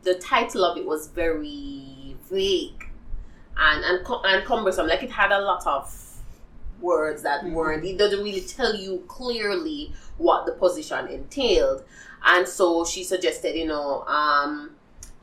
the 0.02 0.14
title 0.14 0.64
of 0.64 0.76
it 0.76 0.84
was 0.84 1.08
very 1.08 2.16
vague 2.28 2.88
and 3.56 3.84
and, 3.84 4.04
and 4.24 4.44
cumbersome. 4.44 4.88
Like 4.88 5.04
it 5.04 5.10
had 5.12 5.30
a 5.30 5.40
lot 5.40 5.64
of 5.64 6.15
words 6.80 7.22
that 7.22 7.44
weren't. 7.44 7.84
It 7.84 7.98
doesn't 7.98 8.22
really 8.22 8.42
tell 8.42 8.74
you 8.74 9.04
clearly 9.08 9.92
what 10.18 10.46
the 10.46 10.52
position 10.52 11.08
entailed. 11.08 11.84
And 12.24 12.46
so 12.46 12.84
she 12.84 13.04
suggested, 13.04 13.56
you 13.56 13.66
know, 13.66 14.02
um, 14.02 14.76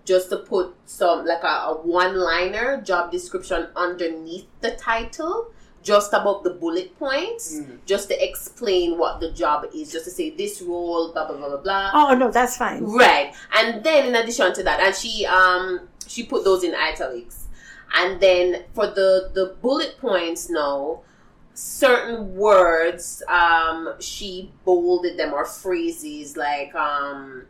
just 0.06 0.30
to 0.30 0.38
put 0.38 0.74
some 0.86 1.26
like 1.26 1.43
a, 1.43 1.47
a 1.47 1.82
one-liner 1.82 2.82
job 2.82 3.12
description 3.12 3.68
underneath 3.76 4.47
the 4.62 4.72
title, 4.72 5.51
just 5.82 6.14
above 6.14 6.43
the 6.43 6.51
bullet 6.51 6.97
points, 6.97 7.60
just 7.86 8.08
to 8.10 8.24
explain 8.24 8.97
what 8.97 9.20
the 9.20 9.32
job 9.32 9.66
is, 9.76 9.91
just 9.91 10.06
to 10.06 10.12
say 10.12 10.30
this 10.30 10.62
role, 10.62 11.12
blah 11.12 11.28
blah 11.28 11.38
blah 11.38 11.49
blah 11.49 11.58
blah. 11.58 11.91
oh 11.93 12.16
no, 12.16 12.32
that's 12.32 12.58
fine. 12.58 12.84
Right. 12.84 13.34
And 13.54 13.84
then 13.84 14.08
in 14.08 14.16
addition 14.16 14.54
to 14.54 14.64
that, 14.64 14.80
and 14.80 14.95
she 14.95 15.26
um 15.26 15.88
she 16.08 16.24
put 16.24 16.43
those 16.43 16.64
in 16.64 16.74
italics. 16.74 17.47
And 17.95 18.20
then 18.20 18.64
for 18.74 18.88
the 18.88 19.30
the 19.34 19.56
bullet 19.62 19.97
points 19.99 20.49
now, 20.49 21.01
certain 21.54 22.36
words 22.36 23.22
um 23.28 23.93
she 23.99 24.51
bolded 24.66 25.18
them 25.18 25.34
or 25.34 25.45
phrases 25.45 26.36
like 26.36 26.74
um 26.74 27.45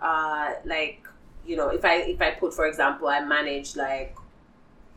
uh 0.00 0.52
like 0.64 1.06
you 1.46 1.54
know 1.56 1.68
if 1.68 1.84
I 1.84 1.96
if 1.96 2.22
I 2.22 2.30
put 2.30 2.54
for 2.54 2.66
example 2.66 3.08
I 3.08 3.20
manage 3.20 3.76
like 3.76 4.16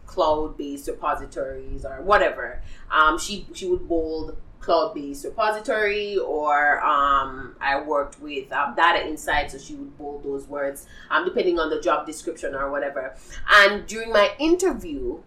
cloud 0.05 0.57
based 0.57 0.87
repositories 0.87 1.83
or 1.83 2.01
whatever 2.01 2.61
um 2.89 3.17
she 3.17 3.45
she 3.53 3.67
would 3.67 3.87
bold 3.87 4.37
cloud-based 4.59 5.23
repository, 5.23 6.17
or 6.17 6.83
um, 6.83 7.55
I 7.61 7.79
worked 7.81 8.19
with 8.19 8.51
um, 8.51 8.75
data 8.75 9.07
insights, 9.07 9.53
so 9.53 9.59
she 9.59 9.75
would 9.75 9.97
bold 9.97 10.23
those 10.23 10.45
words, 10.47 10.87
um, 11.09 11.23
depending 11.23 11.57
on 11.57 11.69
the 11.69 11.79
job 11.79 12.05
description 12.05 12.53
or 12.53 12.69
whatever. 12.69 13.15
And 13.49 13.87
during 13.87 14.11
my 14.11 14.31
interview, 14.39 15.19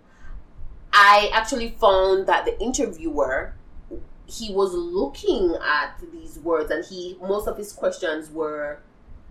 I 0.93 1.31
actually 1.33 1.71
found 1.81 2.27
that 2.27 2.45
the 2.45 2.61
interviewer 2.61 3.55
he 4.27 4.53
was 4.55 4.73
looking 4.73 5.57
at 5.63 6.01
these 6.13 6.39
words, 6.39 6.71
and 6.71 6.85
he 6.85 7.17
most 7.21 7.49
of 7.49 7.57
his 7.57 7.73
questions 7.73 8.31
were 8.31 8.79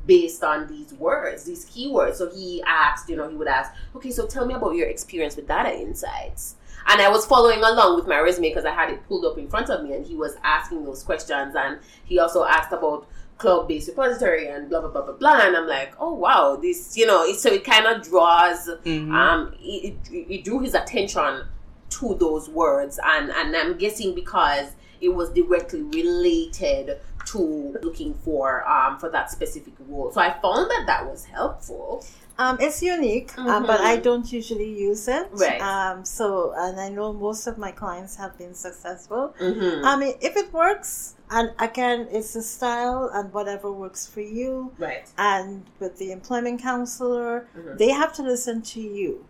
based 0.05 0.43
on 0.43 0.67
these 0.67 0.93
words, 0.93 1.45
these 1.45 1.65
keywords. 1.69 2.15
So 2.15 2.29
he 2.29 2.63
asked, 2.65 3.09
you 3.09 3.15
know, 3.15 3.29
he 3.29 3.35
would 3.35 3.47
ask, 3.47 3.71
okay, 3.95 4.11
so 4.11 4.27
tell 4.27 4.45
me 4.45 4.53
about 4.53 4.75
your 4.75 4.87
experience 4.87 5.35
with 5.35 5.47
data 5.47 5.73
insights. 5.73 6.55
And 6.87 7.01
I 7.01 7.09
was 7.09 7.25
following 7.25 7.59
along 7.59 7.95
with 7.95 8.07
my 8.07 8.19
resume 8.19 8.49
because 8.49 8.65
I 8.65 8.71
had 8.71 8.89
it 8.89 9.07
pulled 9.07 9.25
up 9.25 9.37
in 9.37 9.47
front 9.47 9.69
of 9.69 9.83
me, 9.83 9.93
and 9.93 10.05
he 10.05 10.15
was 10.15 10.35
asking 10.43 10.85
those 10.85 11.03
questions. 11.03 11.55
And 11.55 11.79
he 12.05 12.19
also 12.19 12.43
asked 12.43 12.71
about 12.71 13.07
cloud-based 13.39 13.87
repository 13.89 14.47
and 14.47 14.69
blah 14.69 14.81
blah 14.81 14.89
blah 14.91 15.01
blah 15.01 15.13
blah. 15.13 15.39
And 15.47 15.57
I'm 15.57 15.67
like, 15.67 15.93
oh 15.99 16.13
wow, 16.13 16.55
this, 16.61 16.95
you 16.95 17.07
know, 17.07 17.23
it, 17.23 17.37
so 17.39 17.49
it 17.49 17.63
kind 17.63 17.87
of 17.87 18.03
draws, 18.03 18.69
Mhm. 18.85 19.11
um, 19.13 19.53
it, 19.59 19.95
it, 20.11 20.27
it 20.33 20.43
drew 20.43 20.59
his 20.59 20.75
attention 20.75 21.45
to 21.89 22.15
those 22.19 22.47
words, 22.49 22.99
and 23.03 23.31
and 23.31 23.55
I'm 23.55 23.77
guessing 23.77 24.13
because 24.13 24.67
it 25.01 25.09
was 25.09 25.29
directly 25.31 25.81
related 25.83 26.97
to 27.25 27.77
looking 27.83 28.13
for 28.25 28.67
um 28.67 28.97
for 28.99 29.09
that 29.09 29.29
specific 29.31 29.73
role. 29.87 30.11
So 30.11 30.19
I 30.21 30.31
found 30.41 30.69
that 30.71 30.83
that 30.87 31.05
was 31.09 31.25
helpful. 31.25 32.03
Um, 32.37 32.55
it's 32.61 32.81
unique, 32.81 33.33
uh, 33.37 33.59
but 33.59 33.81
Mhm. 33.81 33.83
I 33.91 33.95
don't 33.97 34.31
usually 34.31 34.69
use 34.89 35.09
it. 35.09 35.27
Right. 35.33 35.59
Um, 35.61 36.05
so, 36.05 36.53
and 36.55 36.79
I 36.79 36.87
know 36.87 37.11
most 37.11 37.47
of 37.47 37.57
my 37.57 37.71
clients 37.71 38.15
have 38.15 38.37
been 38.37 38.53
successful. 38.53 39.35
Mm-hmm. 39.41 39.83
I 39.83 39.97
mean, 39.97 40.13
if 40.21 40.37
it 40.37 40.53
works, 40.53 41.15
and 41.29 41.51
again, 41.59 42.07
it's 42.09 42.37
a 42.37 42.41
style 42.41 43.11
and 43.13 43.33
whatever 43.33 43.69
works 43.73 44.07
for 44.07 44.21
you. 44.21 44.71
right. 44.79 45.05
And 45.17 45.65
with 45.81 45.97
the 45.97 46.13
employment 46.13 46.61
counselor, 46.61 47.45
Mhm. 47.57 47.77
they 47.77 47.89
have 47.89 48.13
to 48.13 48.23
listen 48.23 48.61
to 48.73 48.79
you. 48.79 49.25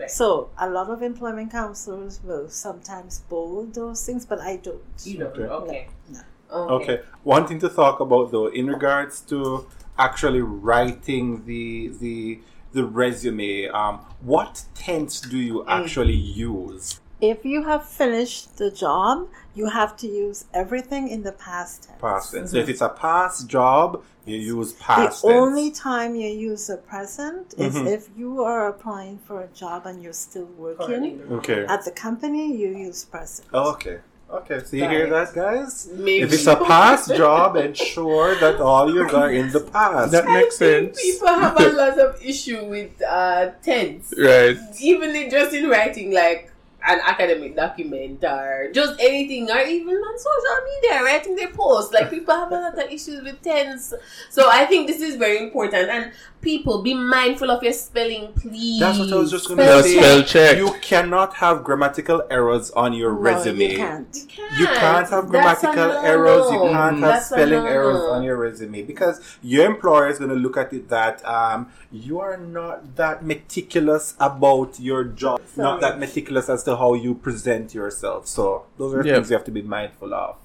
Right. 0.00 0.10
So, 0.10 0.48
a 0.58 0.68
lot 0.68 0.88
of 0.88 1.02
employment 1.02 1.52
counselors 1.52 2.20
will 2.24 2.48
sometimes 2.48 3.20
bold 3.28 3.74
those 3.74 4.04
things, 4.04 4.24
but 4.24 4.40
I 4.40 4.56
don't. 4.56 4.82
You 5.04 5.18
don't. 5.18 5.38
Okay. 5.38 5.42
Okay. 5.42 5.88
No. 6.08 6.20
Okay. 6.50 7.00
One 7.22 7.46
thing 7.46 7.58
to 7.60 7.68
talk 7.68 8.00
about 8.00 8.32
though, 8.32 8.46
in 8.46 8.66
regards 8.66 9.20
to 9.22 9.66
actually 9.98 10.40
writing 10.40 11.44
the 11.44 11.88
the 12.00 12.40
the 12.72 12.84
resume, 12.84 13.66
um, 13.68 14.00
what 14.20 14.64
tense 14.74 15.20
do 15.20 15.38
you 15.38 15.66
actually 15.66 16.14
use? 16.14 16.99
If 17.20 17.44
you 17.44 17.64
have 17.64 17.86
finished 17.86 18.56
the 18.56 18.70
job, 18.70 19.28
you 19.54 19.66
have 19.68 19.96
to 19.98 20.06
use 20.06 20.46
everything 20.54 21.08
in 21.08 21.22
the 21.22 21.32
past 21.32 21.84
tense. 21.84 22.00
Past 22.00 22.32
tense. 22.32 22.50
So 22.52 22.56
if 22.58 22.68
it's 22.68 22.80
a 22.80 22.88
past 22.88 23.46
job, 23.46 24.02
you 24.24 24.36
use 24.38 24.72
The 24.72 24.82
past 24.84 25.22
tense. 25.22 25.24
only 25.24 25.70
time 25.70 26.14
you 26.14 26.28
use 26.28 26.66
the 26.68 26.76
present 26.78 27.54
is 27.58 27.74
Mhm. 27.74 27.86
if 27.96 28.08
you 28.16 28.42
are 28.42 28.68
applying 28.68 29.18
for 29.26 29.42
a 29.42 29.48
job 29.48 29.86
and 29.86 30.02
you're 30.02 30.20
still 30.28 30.48
working. 30.56 31.20
Okay. 31.38 31.64
At 31.68 31.84
the 31.84 31.90
company, 31.90 32.56
you 32.56 32.68
use 32.88 33.04
present. 33.04 33.48
Oh, 33.52 33.70
okay. 33.72 33.98
Okay. 34.32 34.60
So 34.64 34.76
you 34.76 34.88
hear 34.88 35.08
that, 35.10 35.34
guys? 35.34 35.88
Maybe 35.92 36.22
If 36.22 36.32
it's 36.32 36.46
a 36.46 36.56
past 36.56 37.04
job, 37.16 37.56
ensure 37.56 38.36
that 38.36 38.60
all 38.60 38.86
you 38.94 39.02
are 39.22 39.30
in 39.30 39.50
the 39.50 39.60
past. 39.60 40.12
That 40.12 40.24
makes 40.26 40.56
I 40.62 40.64
think 40.66 40.94
sense. 40.94 41.02
People 41.02 41.28
have 41.44 41.60
a 41.60 41.68
lot 41.82 41.98
of 41.98 42.10
issue 42.32 42.64
with 42.64 42.92
uh, 43.02 43.50
tense. 43.62 44.14
Right. 44.16 44.56
even 44.80 45.10
in 45.20 45.28
just 45.30 45.52
in 45.52 45.68
writing 45.68 46.12
like 46.12 46.42
an 46.86 47.00
academic 47.06 47.56
document 47.56 48.22
or 48.24 48.70
just 48.72 49.00
anything 49.00 49.50
or 49.50 49.60
even 49.60 49.94
on 49.96 50.18
social 50.18 50.64
media 50.64 51.02
writing 51.04 51.36
their 51.36 51.52
posts. 51.52 51.92
Like 51.92 52.10
people 52.10 52.34
have 52.34 52.50
a 52.52 52.54
lot 52.54 52.78
of 52.78 52.90
issues 52.90 53.22
with 53.22 53.40
tense 53.42 53.92
so 54.28 54.48
i 54.50 54.64
think 54.66 54.86
this 54.86 55.00
is 55.00 55.16
very 55.16 55.38
important. 55.38 55.88
And 55.90 56.12
people 56.40 56.82
be 56.82 56.94
mindful 56.94 57.50
of 57.50 57.62
your 57.62 57.72
spelling 57.72 58.32
please 58.32 58.80
That's 58.80 58.98
what 58.98 59.12
I 59.12 59.16
was 59.16 59.30
just 59.30 59.46
going 59.48 59.60
Spell 59.60 59.82
to 59.82 59.88
say. 59.88 59.96
spell 59.98 60.22
check. 60.22 60.56
You 60.56 60.72
cannot 60.80 61.34
have 61.34 61.62
grammatical 61.64 62.22
errors 62.30 62.70
on 62.70 62.92
your 62.94 63.12
No, 63.12 63.18
resume. 63.18 63.70
you 63.72 63.76
can't. 63.76 64.08
you 64.16 64.26
can't, 64.26 64.58
You 64.58 64.66
can't 64.66 65.08
have 65.10 65.28
grammatical 65.28 65.92
errors. 65.92 66.50
You 66.50 66.58
can't 66.60 66.98
have 66.98 67.00
That's 67.00 67.26
spelling 67.26 67.66
errors 67.66 68.00
on 68.10 68.22
your 68.22 68.36
resume 68.36 68.82
because 68.82 69.20
your 69.42 69.66
employer 69.66 70.08
is 70.08 70.18
going 70.18 70.30
to 70.30 70.36
look 70.36 70.56
at 70.56 70.72
it 70.72 70.88
that 70.88 71.24
um, 71.26 71.70
you 71.92 72.20
are 72.20 72.36
not 72.36 72.96
that 72.96 73.24
meticulous 73.24 74.14
about 74.18 74.80
your 74.80 75.04
job, 75.04 75.40
not 75.56 75.80
that 75.82 75.98
meticulous 75.98 76.48
as 76.48 76.62
to 76.64 76.76
how 76.76 76.94
you 76.94 77.14
present 77.14 77.74
yourself. 77.74 78.26
So 78.26 78.64
those 78.78 78.94
are 78.94 79.04
Yeah. 79.04 79.14
things 79.16 79.30
you 79.30 79.36
have 79.36 79.44
to 79.44 79.50
be 79.50 79.62
mindful 79.62 80.14
of. 80.14 80.36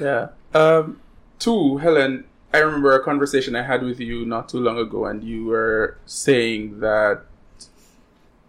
Yeah. 0.00 0.28
Um, 0.52 1.00
two, 1.38 1.76
Helen, 1.78 2.24
I 2.54 2.58
remember 2.58 2.94
a 2.94 3.02
conversation 3.02 3.56
I 3.56 3.62
had 3.62 3.82
with 3.82 3.98
you 3.98 4.24
not 4.24 4.48
too 4.48 4.60
long 4.60 4.78
ago, 4.78 5.06
and 5.06 5.24
you 5.24 5.46
were 5.46 5.98
saying 6.06 6.78
that 6.78 7.24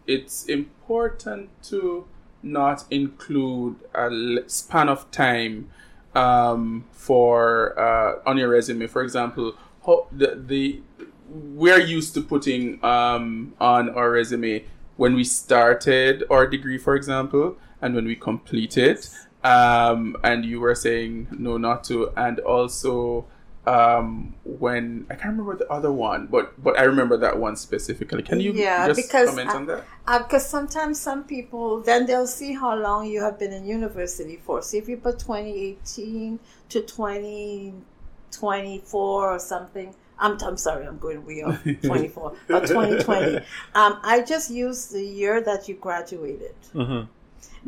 it's 0.06 0.45
important 0.45 1.49
to 1.64 2.06
not 2.43 2.86
include 2.91 3.78
a 3.95 4.43
span 4.45 4.89
of 4.89 5.10
time 5.10 5.72
um, 6.14 6.86
for 6.91 7.74
uh, 7.80 8.20
on 8.30 8.38
your 8.38 8.49
resume. 8.49 8.86
For 8.86 9.01
example, 9.01 9.56
the, 10.12 10.39
the 10.39 10.82
we're 11.28 11.82
used 11.82 12.14
to 12.14 12.22
putting 12.22 12.86
um, 12.86 13.56
on 13.60 13.89
our 13.89 14.12
resume 14.12 14.66
when 14.97 15.16
we 15.16 15.24
started 15.24 16.24
our 16.30 16.45
degree, 16.45 16.78
for 16.78 16.95
example, 16.95 17.58
and 17.82 17.95
when 17.95 18.06
we 18.06 18.16
completed. 18.16 19.03
Um, 19.43 20.16
and 20.24 20.45
you 20.45 20.60
were 20.60 20.76
saying 20.76 21.28
no, 21.32 21.58
not 21.58 21.84
to, 21.86 22.12
and 22.16 22.39
also 22.41 23.26
um, 23.68 24.34
when 24.43 25.05
I 25.09 25.16
can't 25.16 25.32
remember 25.38 25.55
the 25.57 25.68
other 25.72 25.91
one, 25.91 26.28
but 26.28 26.53
but 26.63 26.78
I 26.78 26.84
remember 26.84 27.18
that 27.18 27.38
one 27.39 27.55
specifically. 27.55 28.22
Can 28.24 28.39
you 28.39 28.53
Yeah, 28.53 28.88
just 28.88 29.01
because 29.01 29.30
comment 29.30 29.49
I- 29.49 29.55
on 29.55 29.66
that? 29.68 29.84
Because 30.24 30.47
sometimes 30.47 30.99
some 30.99 31.24
people, 31.24 31.82
then 31.82 32.05
they'll 32.05 32.28
see 32.28 32.53
how 32.53 32.76
long 32.76 33.07
you 33.07 33.22
have 33.22 33.39
been 33.39 33.51
in 33.51 33.66
university 33.66 34.36
for. 34.38 34.61
So 34.61 34.78
if 34.78 34.88
you 34.88 34.97
put 34.97 35.18
2018 35.18 36.38
to 36.70 36.82
2024 36.82 39.32
or 39.34 39.39
something, 39.39 39.95
I'm, 40.20 40.38
I'm 40.41 40.57
sorry, 40.57 40.86
I'm 40.88 40.97
going 40.99 41.26
way 41.26 41.41
off 41.43 41.61
24, 41.84 42.34
but 42.47 42.68
2020. 42.68 43.38
Um, 43.74 43.99
I 44.03 44.22
just 44.22 44.49
use 44.51 44.86
the 44.88 45.03
year 45.03 45.41
that 45.41 45.68
you 45.68 45.76
graduated. 45.76 46.55
Mm-hmm. 46.74 47.09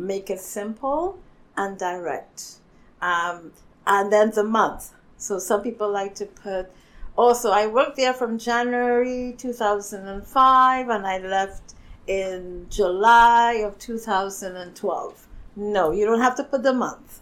Make 0.05 0.29
it 0.29 0.39
simple 0.39 1.17
and 1.57 1.77
direct. 1.77 2.59
Um, 3.01 3.51
and 3.85 4.11
then 4.13 4.31
the 4.31 4.43
month. 4.43 4.91
So 5.18 5.39
some 5.39 5.61
people 5.61 5.91
like 5.91 6.15
to 6.15 6.26
put, 6.26 6.70
also, 7.18 7.51
I 7.51 7.68
worked 7.68 7.97
there 7.97 8.13
from 8.13 8.38
January 8.38 9.34
2005 9.38 10.89
and 10.89 11.07
I 11.07 11.18
left 11.20 11.74
in 12.05 12.68
July 12.70 13.53
of 13.65 13.78
2012. 13.80 15.28
No, 15.55 15.91
you 15.91 16.05
don't 16.05 16.22
have 16.22 16.36
to 16.38 16.43
put 16.43 16.63
the 16.63 16.74
month. 16.74 17.22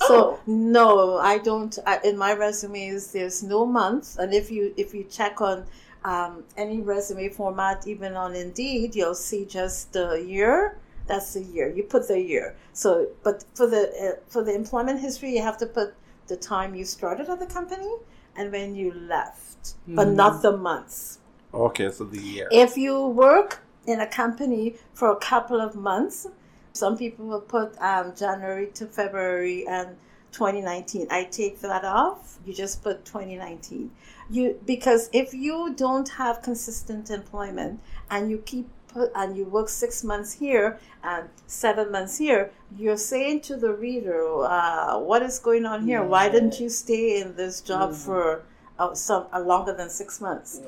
So 0.00 0.38
Oh. 0.38 0.40
no, 0.46 1.16
I 1.18 1.38
don't. 1.38 1.76
I, 1.86 1.98
in 2.04 2.16
my 2.16 2.32
resumes, 2.32 3.12
there's 3.12 3.42
no 3.42 3.66
month, 3.66 4.16
and 4.18 4.32
if 4.32 4.50
you 4.50 4.72
if 4.76 4.94
you 4.94 5.02
check 5.04 5.40
on 5.40 5.66
um, 6.04 6.44
any 6.56 6.80
resume 6.80 7.28
format, 7.30 7.86
even 7.86 8.14
on 8.14 8.36
Indeed, 8.36 8.94
you'll 8.94 9.14
see 9.14 9.44
just 9.44 9.92
the 9.92 10.14
year. 10.24 10.78
That's 11.06 11.34
the 11.34 11.42
year. 11.42 11.68
You 11.74 11.82
put 11.84 12.06
the 12.06 12.20
year. 12.20 12.54
So, 12.72 13.08
but 13.24 13.44
for 13.54 13.66
the 13.66 13.90
uh, 14.00 14.20
for 14.28 14.44
the 14.44 14.54
employment 14.54 15.00
history, 15.00 15.34
you 15.34 15.42
have 15.42 15.58
to 15.58 15.66
put 15.66 15.94
the 16.28 16.36
time 16.36 16.74
you 16.74 16.84
started 16.84 17.28
at 17.28 17.38
the 17.38 17.46
company 17.46 17.90
and 18.36 18.52
when 18.52 18.74
you 18.74 18.92
left, 18.92 19.74
but 19.88 20.08
not 20.08 20.42
the 20.42 20.56
months. 20.56 21.18
Okay, 21.52 21.90
so 21.90 22.04
the 22.04 22.20
year. 22.20 22.48
If 22.50 22.76
you 22.76 23.06
work 23.06 23.60
in 23.86 24.00
a 24.00 24.06
company 24.06 24.76
for 24.92 25.10
a 25.10 25.16
couple 25.16 25.60
of 25.60 25.74
months, 25.74 26.26
some 26.72 26.96
people 26.96 27.26
will 27.26 27.40
put 27.40 27.76
um, 27.80 28.14
January 28.14 28.68
to 28.74 28.86
February 28.86 29.66
and 29.66 29.96
2019. 30.32 31.08
I 31.10 31.24
take 31.24 31.60
that 31.60 31.84
off. 31.84 32.38
You 32.44 32.54
just 32.54 32.82
put 32.82 33.04
2019. 33.04 33.90
You 34.30 34.60
because 34.66 35.08
if 35.12 35.32
you 35.32 35.74
don't 35.74 36.08
have 36.10 36.42
consistent 36.42 37.10
employment 37.10 37.80
and 38.10 38.30
you 38.30 38.38
keep 38.38 38.68
put 38.88 39.10
and 39.14 39.36
you 39.36 39.44
work 39.44 39.68
six 39.68 40.02
months 40.02 40.32
here 40.32 40.78
and 41.02 41.28
seven 41.46 41.90
months 41.92 42.18
here, 42.18 42.50
you're 42.76 42.96
saying 42.96 43.40
to 43.48 43.56
the 43.56 43.72
reader, 43.72 44.20
uh, 44.44 44.98
"What 44.98 45.22
is 45.22 45.38
going 45.38 45.64
on 45.66 45.86
here? 45.86 46.02
Why 46.02 46.28
didn't 46.28 46.58
you 46.60 46.68
stay 46.68 47.20
in 47.20 47.36
this 47.36 47.60
job 47.60 47.94
for 48.04 48.42
uh, 48.78 48.94
some 48.94 49.26
uh, 49.32 49.40
longer 49.40 49.72
than 49.74 49.90
six 49.90 50.20
months?" 50.20 50.60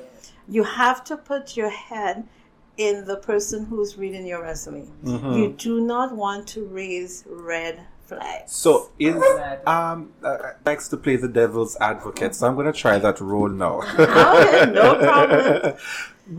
you 0.47 0.63
have 0.63 1.03
to 1.05 1.15
put 1.15 1.55
your 1.55 1.69
head 1.69 2.27
in 2.77 3.05
the 3.05 3.15
person 3.15 3.65
who's 3.65 3.97
reading 3.97 4.25
your 4.25 4.41
resume. 4.41 4.87
Mhm. 5.03 5.37
You 5.37 5.47
do 5.49 5.79
not 5.81 6.15
want 6.15 6.47
to 6.55 6.65
raise 6.65 7.23
red 7.29 7.75
flags. 8.11 8.51
So 8.63 8.71
is 8.99 9.15
Glad. 9.15 9.67
um 9.75 9.97
uh, 10.29 10.37
likes 10.69 10.85
to 10.93 10.97
play 11.05 11.15
the 11.25 11.31
devil's 11.41 11.73
advocate, 11.91 12.31
so 12.35 12.47
I'm 12.47 12.55
gonna 12.59 12.73
try 12.85 12.95
that 13.07 13.17
role 13.31 13.49
now. 13.65 13.75
Okay, 13.81 14.71
no 14.81 14.87
problem. 15.07 15.75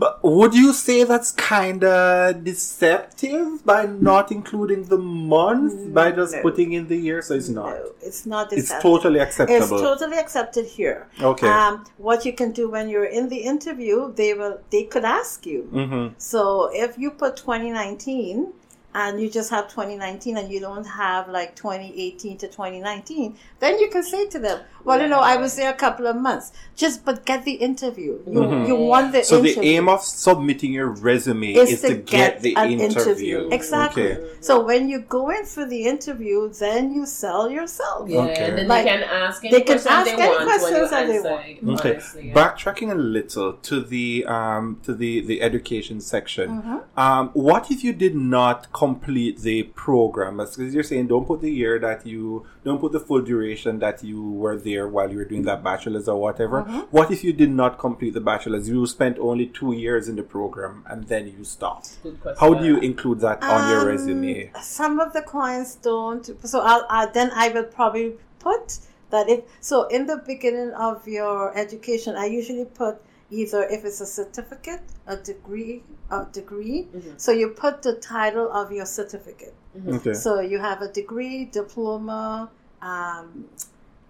But 0.01 0.13
would 0.23 0.53
you 0.55 0.69
say 0.73 1.03
that's 1.03 1.31
kind 1.31 1.83
of 1.83 2.43
deceptive 2.43 3.63
by 3.71 3.81
not 3.85 4.31
including 4.31 4.81
the 4.93 4.97
month 4.97 5.93
by 5.93 6.07
just 6.11 6.33
No. 6.35 6.41
putting 6.45 6.69
in 6.77 6.87
the 6.87 6.97
year? 7.07 7.21
So 7.21 7.35
it's 7.35 7.49
not. 7.49 7.71
No, 7.75 7.91
it's 8.01 8.25
not. 8.25 8.45
It's 8.53 8.71
accepted. 8.71 8.81
totally 8.89 9.19
It's 9.19 9.69
totally 9.69 10.17
accepted 10.17 10.65
here. 10.65 10.99
Okay. 11.21 11.47
Um, 11.47 11.85
what 11.97 12.25
you 12.25 12.33
can 12.33 12.51
do 12.59 12.65
when 12.75 12.85
you're 12.89 13.11
in 13.19 13.29
the 13.29 13.41
interview, 13.53 14.11
they 14.21 14.31
will. 14.33 14.55
They 14.71 14.83
could 14.93 15.05
ask 15.19 15.45
you. 15.51 15.59
mm-hmm. 15.71 16.05
So 16.17 16.39
if 16.85 16.97
you 16.97 17.09
put 17.11 17.37
2019 17.37 18.53
and 18.95 19.19
you 19.21 19.29
just 19.29 19.49
have 19.49 19.67
2019 19.69 20.37
and 20.37 20.51
you 20.51 20.59
don't 20.59 20.85
have 20.85 21.27
like 21.29 21.55
2018 21.55 22.37
to 22.37 22.47
2019, 22.47 23.35
then 23.59 23.79
you 23.79 23.89
can 23.89 24.03
say 24.03 24.27
to 24.27 24.39
them, 24.39 24.59
"Well, 24.83 25.01
you 25.01 25.07
know, 25.07 25.19
I 25.19 25.37
was 25.37 25.55
there 25.55 25.69
a 25.71 25.73
couple 25.85 26.07
of 26.07 26.15
months. 26.15 26.51
Just 26.75 27.05
but 27.05 27.25
get 27.25 27.43
the 27.45 27.53
interview. 27.53 28.19
You 28.27 28.39
Mhm. 28.41 28.67
you 28.67 28.75
want 28.75 29.11
the 29.13 29.23
So 29.23 29.41
the 29.41 29.59
aim 29.61 29.87
of 29.89 30.01
submitting 30.03 30.73
your 30.73 30.87
resume 30.89 31.53
is 31.53 31.71
is, 31.73 31.81
to 31.81 31.95
get, 31.95 32.41
the 32.41 32.55
an 32.55 32.71
interview. 32.79 33.47
Exactly. 33.51 34.13
Okay. 34.13 34.27
So 34.41 34.63
when 34.63 34.89
you 34.89 34.99
go 34.99 35.29
in 35.29 35.45
for 35.45 35.65
the 35.65 35.83
interview, 35.85 36.49
then 36.49 36.93
you 36.93 37.05
sell 37.05 37.49
yourself. 37.49 38.09
Yeah, 38.09 38.21
Okay. 38.21 38.43
and 38.45 38.57
then 38.57 38.67
Like, 38.67 38.85
they 38.85 38.91
can 38.91 39.03
ask 39.03 39.43
any 39.43 39.51
they 39.51 39.61
can 39.61 39.65
questions 39.79 39.95
ask 39.95 40.05
they 40.05 40.21
any 40.21 40.29
want 40.35 40.43
questions 40.49 40.89
that 40.89 41.07
they 41.07 41.19
want. 41.19 41.79
Okay. 41.79 41.91
honestly, 41.93 42.27
yeah. 42.27 42.33
Backtracking 42.33 42.91
a 42.91 42.95
little 42.95 43.53
to 43.69 43.75
the 43.81 44.25
um 44.25 44.79
to 44.85 44.93
the 44.93 45.21
the 45.21 45.41
education 45.41 46.01
section. 46.01 46.47
Mm-hmm. 46.49 46.99
Um, 46.99 47.29
what 47.33 47.71
if 47.71 47.83
you 47.83 47.93
did 47.93 48.15
not 48.15 48.71
complete 48.85 49.39
the 49.39 49.63
program? 49.87 50.37
Because 50.37 50.73
you're 50.73 50.89
saying 50.91 51.07
don't 51.07 51.25
put 51.25 51.41
the 51.41 51.51
year 51.51 51.79
that 51.79 52.05
you 52.05 52.45
don't 52.65 52.79
put 52.79 52.91
the 52.91 52.99
full 52.99 53.21
duration 53.21 53.79
that 53.79 54.03
you 54.03 54.21
were 54.43 54.57
there 54.57 54.85
while 54.87 55.09
you 55.11 55.17
were 55.17 55.29
doing 55.33 55.43
that 55.43 55.63
bachelor's 55.63 56.07
or 56.07 56.19
whatever. 56.19 56.63
Mm-hmm. 56.63 56.79
What 56.97 57.11
if 57.11 57.23
you 57.23 57.33
did 57.33 57.51
not 57.61 57.79
complete 57.79 58.13
the 58.13 58.25
bachelor's? 58.31 58.67
You 58.69 58.85
spent 58.87 59.17
only 59.19 59.47
two 59.47 59.71
years 59.73 60.09
in 60.09 60.15
the 60.15 60.23
program 60.23 60.83
and 60.89 60.99
then 61.11 61.23
you 61.27 61.43
stopped. 61.43 61.87
Good 62.03 62.19
question. 62.21 62.39
How 62.39 62.53
do 62.53 62.65
you 62.65 62.77
include 62.79 63.19
that 63.21 63.41
on 63.43 63.69
your 63.69 63.81
Um, 63.81 63.87
resume? 63.87 64.51
Some 64.61 64.99
of 64.99 65.13
the 65.13 65.21
clients 65.21 65.75
don't. 65.75 66.25
So 66.47 66.57
I'll, 66.61 66.85
i 66.89 67.05
then 67.17 67.31
I 67.33 67.49
will 67.49 67.69
probably 67.77 68.15
put 68.39 68.79
that 69.11 69.29
if 69.29 69.41
so 69.61 69.87
in 69.87 70.07
the 70.07 70.17
beginning 70.17 70.71
of 70.71 71.07
your 71.07 71.55
education, 71.57 72.15
I 72.15 72.25
usually 72.25 72.65
put 72.65 72.95
either 73.41 73.63
if 73.75 73.83
it's 73.85 74.01
a 74.01 74.05
certificate, 74.05 74.81
a 75.07 75.17
degree, 75.17 75.83
a 76.11 76.25
degree. 76.31 76.87
Mhm. 76.93 77.13
So 77.19 77.31
you 77.31 77.49
put 77.49 77.81
the 77.81 77.93
title 77.95 78.47
of 78.51 78.71
your 78.71 78.85
certificate. 78.85 79.55
Okay. 79.97 80.13
So 80.13 80.39
you 80.39 80.59
have 80.59 80.81
a 80.81 80.87
degree, 81.01 81.45
diploma, 81.45 82.49
um, 82.81 83.45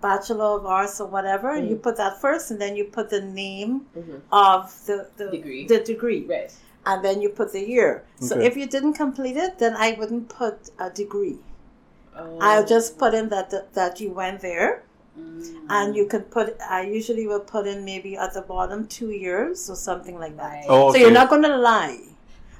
bachelor 0.02 0.50
of 0.58 0.66
arts 0.66 1.00
or 1.00 1.08
whatever. 1.08 1.50
Mhm. 1.56 1.70
You 1.70 1.76
put 1.78 1.96
that 1.98 2.20
first, 2.20 2.52
and 2.52 2.60
then 2.60 2.76
you 2.76 2.86
put 2.86 3.10
the 3.10 3.22
name 3.22 3.72
Mhm. 3.96 4.20
of 4.32 4.62
the, 4.88 5.08
the 5.18 5.28
Degree. 5.38 5.66
The 5.68 5.80
degree 5.80 6.26
Right. 6.36 6.52
and 6.86 7.04
then 7.06 7.22
you 7.22 7.30
put 7.30 7.54
the 7.54 7.66
year. 7.76 8.04
Okay. 8.18 8.26
So 8.30 8.40
if 8.40 8.58
you 8.58 8.66
didn't 8.68 8.94
complete 9.06 9.38
it, 9.38 9.60
then 9.60 9.74
I 9.78 9.96
wouldn't 9.98 10.28
put 10.28 10.58
a 10.78 10.90
degree. 10.90 11.40
Um, 12.16 12.38
I'll 12.42 12.66
just 12.66 12.98
put 12.98 13.14
in 13.14 13.30
that 13.30 13.50
that, 13.52 13.74
that 13.74 14.02
you 14.02 14.10
went 14.12 14.42
there, 14.42 14.84
mm, 15.20 15.66
and 15.70 15.96
you 15.96 16.06
can 16.08 16.22
put. 16.24 16.56
I 16.62 16.82
usually 16.84 17.28
will 17.28 17.40
put 17.40 17.68
in 17.68 17.84
maybe 17.86 18.18
at 18.18 18.34
the 18.34 18.42
bottom 18.42 18.88
two 18.88 19.12
years 19.12 19.70
or 19.70 19.76
something 19.76 20.18
like 20.20 20.36
that. 20.38 20.44
Right. 20.52 20.66
Oh, 20.68 20.92
So 20.92 20.98
you're 20.98 21.12
not 21.12 21.30
going 21.30 21.44
to 21.44 21.58
lie, 21.58 22.00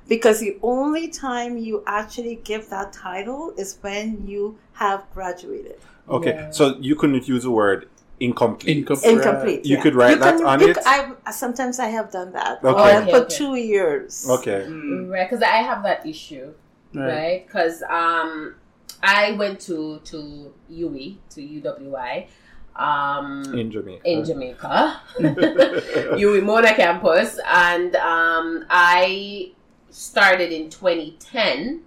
because 0.08 0.40
the 0.40 0.58
only 0.62 1.08
time 1.08 1.58
you 1.58 1.84
actually 1.88 2.36
give 2.44 2.70
that 2.70 2.94
title 2.94 3.54
is 3.58 3.78
when 3.82 4.28
you 4.28 4.58
have 4.74 5.04
graduated. 5.14 5.80
Okay. 6.10 6.32
Yeah. 6.32 6.52
So 6.52 6.78
you 6.80 6.96
couldn't 6.96 7.28
use 7.28 7.44
the 7.44 7.52
word 7.52 7.88
incomplete. 8.20 8.78
Incomplete. 8.78 9.12
Incomplete. 9.14 9.66
You 9.66 9.78
yeah. 9.78 9.84
could 9.84 9.96
write 9.96 10.20
that 10.20 10.42
on 10.44 10.60
you 10.60 10.70
it? 10.70 10.76
c- 10.78 10.84
I 10.86 11.32
sometimes 11.32 11.80
I 11.80 11.88
have 11.88 12.12
done 12.12 12.32
that. 12.34 12.60
Or 12.64 12.70
Okay. 12.72 12.82
I 12.82 13.02
Okay, 13.02 13.12
put 13.12 13.24
okay. 13.24 13.36
two 13.36 13.56
years. 13.56 14.28
Okay. 14.30 14.66
Mm. 14.68 15.10
Right, 15.10 15.30
because 15.30 15.42
I 15.44 15.58
have 15.58 15.84
that 15.84 16.06
issue, 16.06 16.54
Right. 16.94 17.08
right? 17.08 17.48
Because 17.48 17.82
um, 17.90 18.56
I 19.02 19.32
went 19.34 19.60
to 19.62 20.00
to 20.06 20.54
UE 20.70 21.18
to 21.32 21.42
UWI, 21.42 22.28
um, 22.76 23.44
In 23.54 23.72
Jamaica. 23.72 24.02
in 24.10 24.26
Jamaica, 24.26 25.02
UWI 25.20 26.44
Mona 26.44 26.74
campus, 26.74 27.40
and 27.48 27.96
um, 27.98 28.66
I 28.70 29.52
started 29.90 30.52
in 30.52 30.70
2010, 30.70 31.82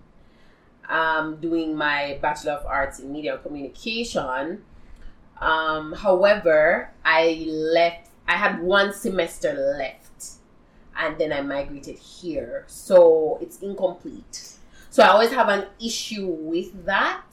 um, 0.89 1.37
doing 1.37 1.77
my 1.77 2.19
Bachelor 2.23 2.53
of 2.53 2.67
Arts 2.67 3.01
in 3.01 3.13
Media 3.13 3.35
and 3.35 3.43
Communication. 3.43 4.63
Um, 5.41 5.93
however, 5.93 6.93
I 7.05 7.47
left. 7.49 8.09
I 8.29 8.37
had 8.37 8.61
one 8.61 8.93
semester 8.93 9.53
left, 9.79 10.35
and 10.97 11.19
then 11.19 11.33
I 11.33 11.41
migrated 11.43 11.99
here, 11.99 12.65
so 12.69 13.39
it's 13.41 13.59
incomplete. 13.61 14.53
So 14.91 15.03
I 15.03 15.09
always 15.09 15.31
have 15.33 15.49
an 15.49 15.67
issue 15.85 16.27
with 16.27 16.87
that. 16.87 17.27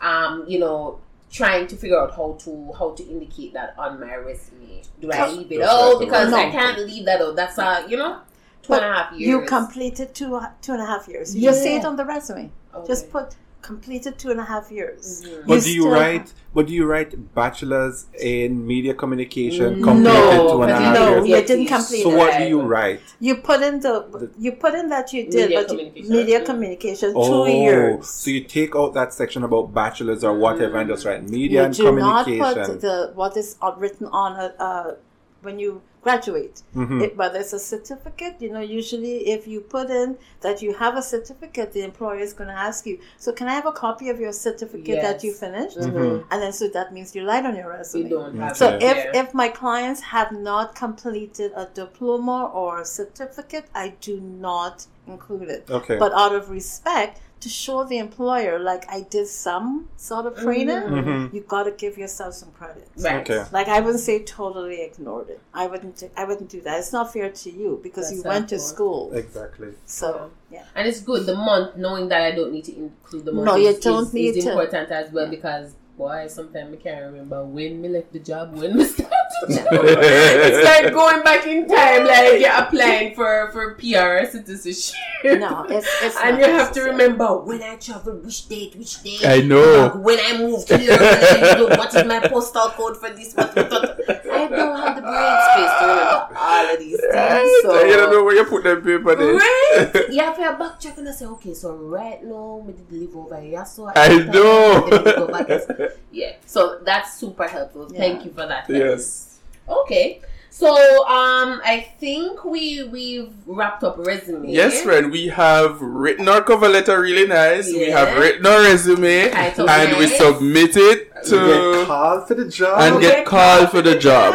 Um, 0.00 0.44
you 0.46 0.58
know, 0.58 1.00
trying 1.30 1.66
to 1.68 1.76
figure 1.76 1.98
out 1.98 2.14
how 2.14 2.36
to 2.40 2.72
how 2.78 2.90
to 2.92 3.02
indicate 3.04 3.52
that 3.54 3.74
on 3.78 4.00
my 4.00 4.16
resume. 4.16 4.82
Do 5.00 5.10
I 5.12 5.28
leave 5.30 5.50
it 5.52 5.58
Just 5.58 5.72
out 5.72 5.88
like 5.88 5.98
the 5.98 6.04
because 6.04 6.32
I 6.32 6.50
can't 6.50 6.78
leave 6.86 7.04
that 7.06 7.20
out? 7.20 7.36
That's 7.36 7.58
uh, 7.58 7.86
you 7.88 7.96
know, 7.96 8.20
two 8.62 8.74
and 8.74 8.84
a 8.84 8.92
half 8.92 9.12
years. 9.12 9.28
You 9.28 9.46
completed 9.46 10.14
two 10.14 10.40
two 10.60 10.72
and 10.72 10.82
a 10.82 10.86
half 10.86 11.08
years. 11.08 11.34
You 11.34 11.42
just 11.42 11.62
say 11.62 11.76
it 11.76 11.84
on 11.84 11.96
the 11.96 12.04
resume. 12.04 12.50
Okay. 12.74 12.86
Just 12.86 13.10
put 13.10 13.36
completed 13.62 14.18
two 14.18 14.30
and 14.30 14.40
a 14.40 14.44
half 14.44 14.70
years. 14.72 15.22
Mhm. 15.24 15.46
But 15.46 15.60
do 15.62 15.72
you 15.72 15.82
still- 15.82 15.90
write? 15.90 16.32
But 16.52 16.66
do 16.66 16.72
you 16.72 16.84
write 16.84 17.34
bachelor's 17.34 18.06
in 18.20 18.66
media 18.66 18.92
communication? 18.94 19.80
No, 19.80 19.84
Completed 19.84 20.48
two 20.50 20.62
and 20.62 20.70
a 20.72 20.74
because 20.74 20.80
half 20.82 20.94
no, 20.94 21.24
years. 21.24 21.28
you 21.28 21.46
didn't 21.46 21.66
complete 21.66 22.02
So 22.02 22.10
it. 22.10 22.16
what 22.16 22.38
do 22.38 22.44
you 22.44 22.60
write? 22.62 23.00
You 23.20 23.36
put 23.36 23.62
in 23.62 23.80
the 23.80 24.30
you 24.38 24.52
put 24.52 24.74
in 24.74 24.88
that 24.88 25.12
you 25.12 25.24
did, 25.24 25.34
Media 25.34 25.58
but 25.58 25.68
communication. 25.68 26.10
media 26.16 26.40
Mm. 26.40 26.44
communication 26.46 27.12
Oh, 27.14 27.44
two 27.44 27.50
years. 27.52 28.06
so 28.08 28.30
you 28.30 28.40
take 28.42 28.74
out 28.74 28.94
that 28.94 29.12
section 29.14 29.44
about 29.44 29.72
bachelor's 29.74 30.24
or 30.24 30.34
whatever 30.36 30.78
and 30.78 30.88
just 30.88 31.04
write 31.06 31.22
media 31.28 31.60
you 31.60 31.64
and 31.66 31.74
do 31.74 31.82
not 31.92 32.24
communication. 32.24 32.64
put 32.66 32.80
the 32.80 33.12
what 33.14 33.36
is 33.36 33.56
uh, 33.62 33.72
written 33.78 34.06
on 34.08 34.32
a, 34.36 34.52
uh, 34.58 34.94
when 35.42 35.58
you 35.58 35.80
graduate. 36.02 36.62
Mhm. 36.74 37.02
It, 37.02 37.16
whether 37.16 37.38
it's 37.38 37.52
a 37.52 37.58
certificate, 37.58 38.36
you 38.40 38.50
know, 38.50 38.60
usually 38.60 39.28
if 39.28 39.46
you 39.46 39.60
put 39.60 39.90
in 39.90 40.16
that 40.40 40.62
you 40.62 40.72
have 40.74 40.96
a 40.96 41.02
certificate, 41.02 41.72
the 41.72 41.82
employer 41.82 42.18
is 42.20 42.32
going 42.32 42.48
to 42.48 42.54
ask 42.68 42.86
you, 42.86 42.98
so 43.18 43.32
can 43.32 43.48
I 43.48 43.52
have 43.54 43.66
a 43.66 43.72
copy 43.72 44.08
of 44.08 44.18
your 44.18 44.32
certificate 44.32 45.02
that 45.02 45.22
you 45.24 45.32
finished? 45.32 45.76
Mhm. 45.78 46.24
And 46.30 46.42
then 46.42 46.52
so 46.52 46.68
that 46.68 46.92
means 46.94 47.14
you 47.14 47.22
lied 47.22 47.44
on 47.44 47.54
your 47.54 47.68
resume. 47.68 48.04
You 48.04 48.08
don't 48.08 48.36
have 48.38 48.56
So 48.56 48.68
it 48.68 48.82
if 48.82 48.96
there. 48.96 49.10
if 49.14 49.34
my 49.34 49.48
clients 49.48 50.00
have 50.00 50.32
not 50.32 50.74
completed 50.74 51.52
a 51.54 51.66
diploma 51.74 52.50
or 52.54 52.80
a 52.80 52.84
certificate, 52.84 53.66
I 53.74 53.94
do 54.00 54.20
not 54.20 54.86
include 55.06 55.48
it. 55.50 55.62
Okay. 55.70 55.98
But 55.98 56.12
out 56.12 56.34
of 56.34 56.50
respect 56.50 57.20
to 57.40 57.48
show 57.48 57.84
the 57.84 57.96
employer, 57.98 58.58
like 58.58 58.84
I 58.90 59.00
did 59.00 59.26
some 59.26 59.88
sort 59.96 60.26
of 60.26 60.36
training, 60.36 60.76
Mhm. 60.76 61.32
you 61.34 61.40
got 61.40 61.62
to 61.64 61.70
give 61.72 61.96
yourself 61.96 62.34
some 62.34 62.50
credit. 62.52 62.86
right. 62.98 63.28
Okay. 63.30 63.44
Like 63.50 63.68
I 63.68 63.80
wouldn't 63.80 64.00
say 64.04 64.22
totally 64.22 64.82
ignored 64.82 65.30
it. 65.30 65.40
I 65.54 65.66
wouldn't. 65.66 65.96
do- 65.96 66.10
I 66.16 66.24
wouldn't 66.24 66.50
do 66.50 66.60
that. 66.62 66.78
It's 66.80 66.92
not 66.92 67.12
fair 67.12 67.30
to 67.30 67.50
you 67.50 67.80
because 67.82 68.10
That's 68.10 68.22
you 68.24 68.28
went 68.28 68.48
to 68.50 68.58
school. 68.58 69.12
Exactly. 69.14 69.68
So 69.86 70.30
yeah. 70.50 70.64
And 70.74 70.86
it's 70.86 71.00
good 71.00 71.24
the 71.26 71.34
month 71.34 71.76
knowing 71.76 72.08
that 72.08 72.20
I 72.22 72.32
don't 72.32 72.52
need 72.52 72.64
to 72.64 72.76
include 72.76 73.24
the 73.24 73.32
month. 73.32 73.46
No, 73.46 73.56
is, 73.56 73.76
you 73.76 73.80
don't 73.82 74.04
is, 74.08 74.12
need 74.14 74.36
is 74.36 74.44
to. 74.44 74.50
important 74.50 74.90
as 74.90 75.10
well 75.10 75.28
because 75.30 75.72
boy, 75.96 76.26
sometimes 76.28 76.72
I 76.74 76.76
can't 76.76 77.04
remember 77.12 77.44
when 77.44 77.80
me 77.82 77.88
left 77.88 78.12
the 78.12 78.20
job, 78.20 78.54
when 78.56 78.76
we 78.78 78.84
started 78.84 79.06
the 79.06 79.12
job. 79.14 79.19
It's 79.48 80.64
like 80.64 80.92
going 80.92 81.22
back 81.22 81.46
in 81.46 81.66
time, 81.68 82.06
like 82.06 82.40
you're 82.44 82.50
applying 82.52 83.14
for 83.14 83.50
for 83.52 83.74
PR 83.74 84.26
citizenship. 84.30 84.96
No, 85.24 85.66
it's 85.68 85.86
it's. 86.02 86.16
and 86.22 86.38
not 86.38 86.48
you 86.48 86.52
have 86.54 86.72
to 86.72 86.82
remember 86.82 87.38
when 87.38 87.62
I 87.62 87.76
traveled, 87.76 88.24
which 88.24 88.48
date, 88.48 88.74
which 88.76 89.02
date. 89.02 89.24
I 89.26 89.40
know. 89.40 89.86
Uh, 89.92 89.98
when 89.98 90.18
I 90.18 90.38
moved 90.38 90.68
here, 90.72 90.96
when 90.96 91.76
what 91.78 91.94
is 91.94 92.04
my 92.06 92.20
postal 92.20 92.70
code 92.70 92.96
for 92.96 93.10
this? 93.10 93.34
What, 93.34 93.54
what, 93.54 93.70
what. 93.70 94.26
I 94.32 94.46
don't 94.48 94.80
have 94.80 94.96
the 94.96 95.02
brain 95.02 95.36
space 95.52 95.74
to 95.80 95.86
remember 95.86 96.36
all 96.38 96.72
of 96.72 96.78
these 96.78 97.00
things. 97.00 97.14
Right. 97.14 97.60
So. 97.62 97.84
you 97.84 97.96
don't 97.96 98.10
know 98.12 98.24
where 98.24 98.36
you 98.36 98.44
put 98.44 98.64
them 98.64 98.82
paper 98.82 99.14
there. 99.14 99.34
Right? 99.34 100.10
You 100.10 100.20
have 100.20 100.36
to 100.36 100.42
backtrack 100.42 100.98
and 100.98 101.08
I 101.08 101.12
say, 101.12 101.26
okay, 101.26 101.54
so 101.54 101.74
right 101.74 102.22
now, 102.24 102.62
we 102.64 102.72
did 102.72 102.90
live 102.90 103.16
over 103.16 103.40
here, 103.40 103.64
so 103.64 103.90
I 103.94 104.08
know. 104.08 104.88
then 104.88 105.04
we 105.04 105.12
go 105.12 105.26
back 105.28 105.48
and- 105.50 105.90
Yeah, 106.10 106.32
so 106.46 106.80
that's 106.84 107.14
super 107.14 107.46
helpful. 107.46 107.88
Thank 107.88 108.24
you 108.24 108.30
for 108.32 108.46
that. 108.46 108.68
yes. 108.68 109.29
Okay. 109.70 110.20
So 110.50 110.68
um, 111.06 111.62
I 111.64 111.88
think 111.98 112.44
we 112.44 112.82
we've 112.82 113.32
wrapped 113.46 113.82
up 113.82 113.96
resume. 113.98 114.50
Yes, 114.50 114.82
friend. 114.82 115.10
We 115.10 115.28
have 115.28 115.80
written 115.80 116.28
our 116.28 116.42
cover 116.42 116.68
letter 116.68 117.00
really 117.00 117.26
nice. 117.26 117.72
Yeah. 117.72 117.78
We 117.78 117.90
have 117.92 118.18
written 118.18 118.44
our 118.44 118.60
resume 118.60 119.30
and 119.30 119.56
nice. 119.56 119.98
we 119.98 120.06
submit 120.08 120.76
it 120.76 121.24
to 121.26 121.36
call 121.36 121.72
get 121.72 121.86
called 121.86 122.28
for 122.28 122.34
the 122.34 122.48
job 122.48 122.80
and 122.80 123.00
get, 123.00 123.18
get 123.18 123.26
called, 123.26 123.58
called 123.58 123.70
for 123.70 123.80
the 123.80 123.98
job. 123.98 124.34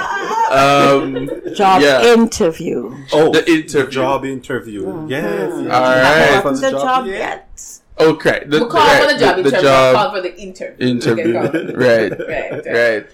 Um, 0.50 1.30
job 1.56 1.82
yeah. 1.82 2.14
interview. 2.14 2.96
Oh, 3.12 3.32
the 3.32 3.48
interview. 3.48 3.92
Job 3.92 4.26
interview. 4.26 4.86
Mm-hmm. 4.86 5.10
Yes, 5.10 5.24
yes. 5.24 5.52
All 5.52 5.68
right. 5.68 6.44
The, 6.44 6.62
the 6.62 6.72
job, 6.72 7.06
yet. 7.06 7.20
yet. 7.20 7.80
Okay. 8.00 8.44
The, 8.48 8.60
we'll 8.60 8.70
call 8.70 8.82
right, 8.82 9.02
for 9.04 9.14
the 9.14 9.20
job 9.20 9.36
the, 9.36 9.42
interview. 9.42 9.58
The 9.58 9.62
job 9.62 9.94
we'll 9.94 10.04
call 10.04 10.16
for 10.16 10.22
the 10.22 10.38
interview. 10.38 10.88
Interview. 10.88 11.40
right. 11.78 12.12
right. 12.12 12.20
Right. 12.20 12.66
right. 12.66 13.08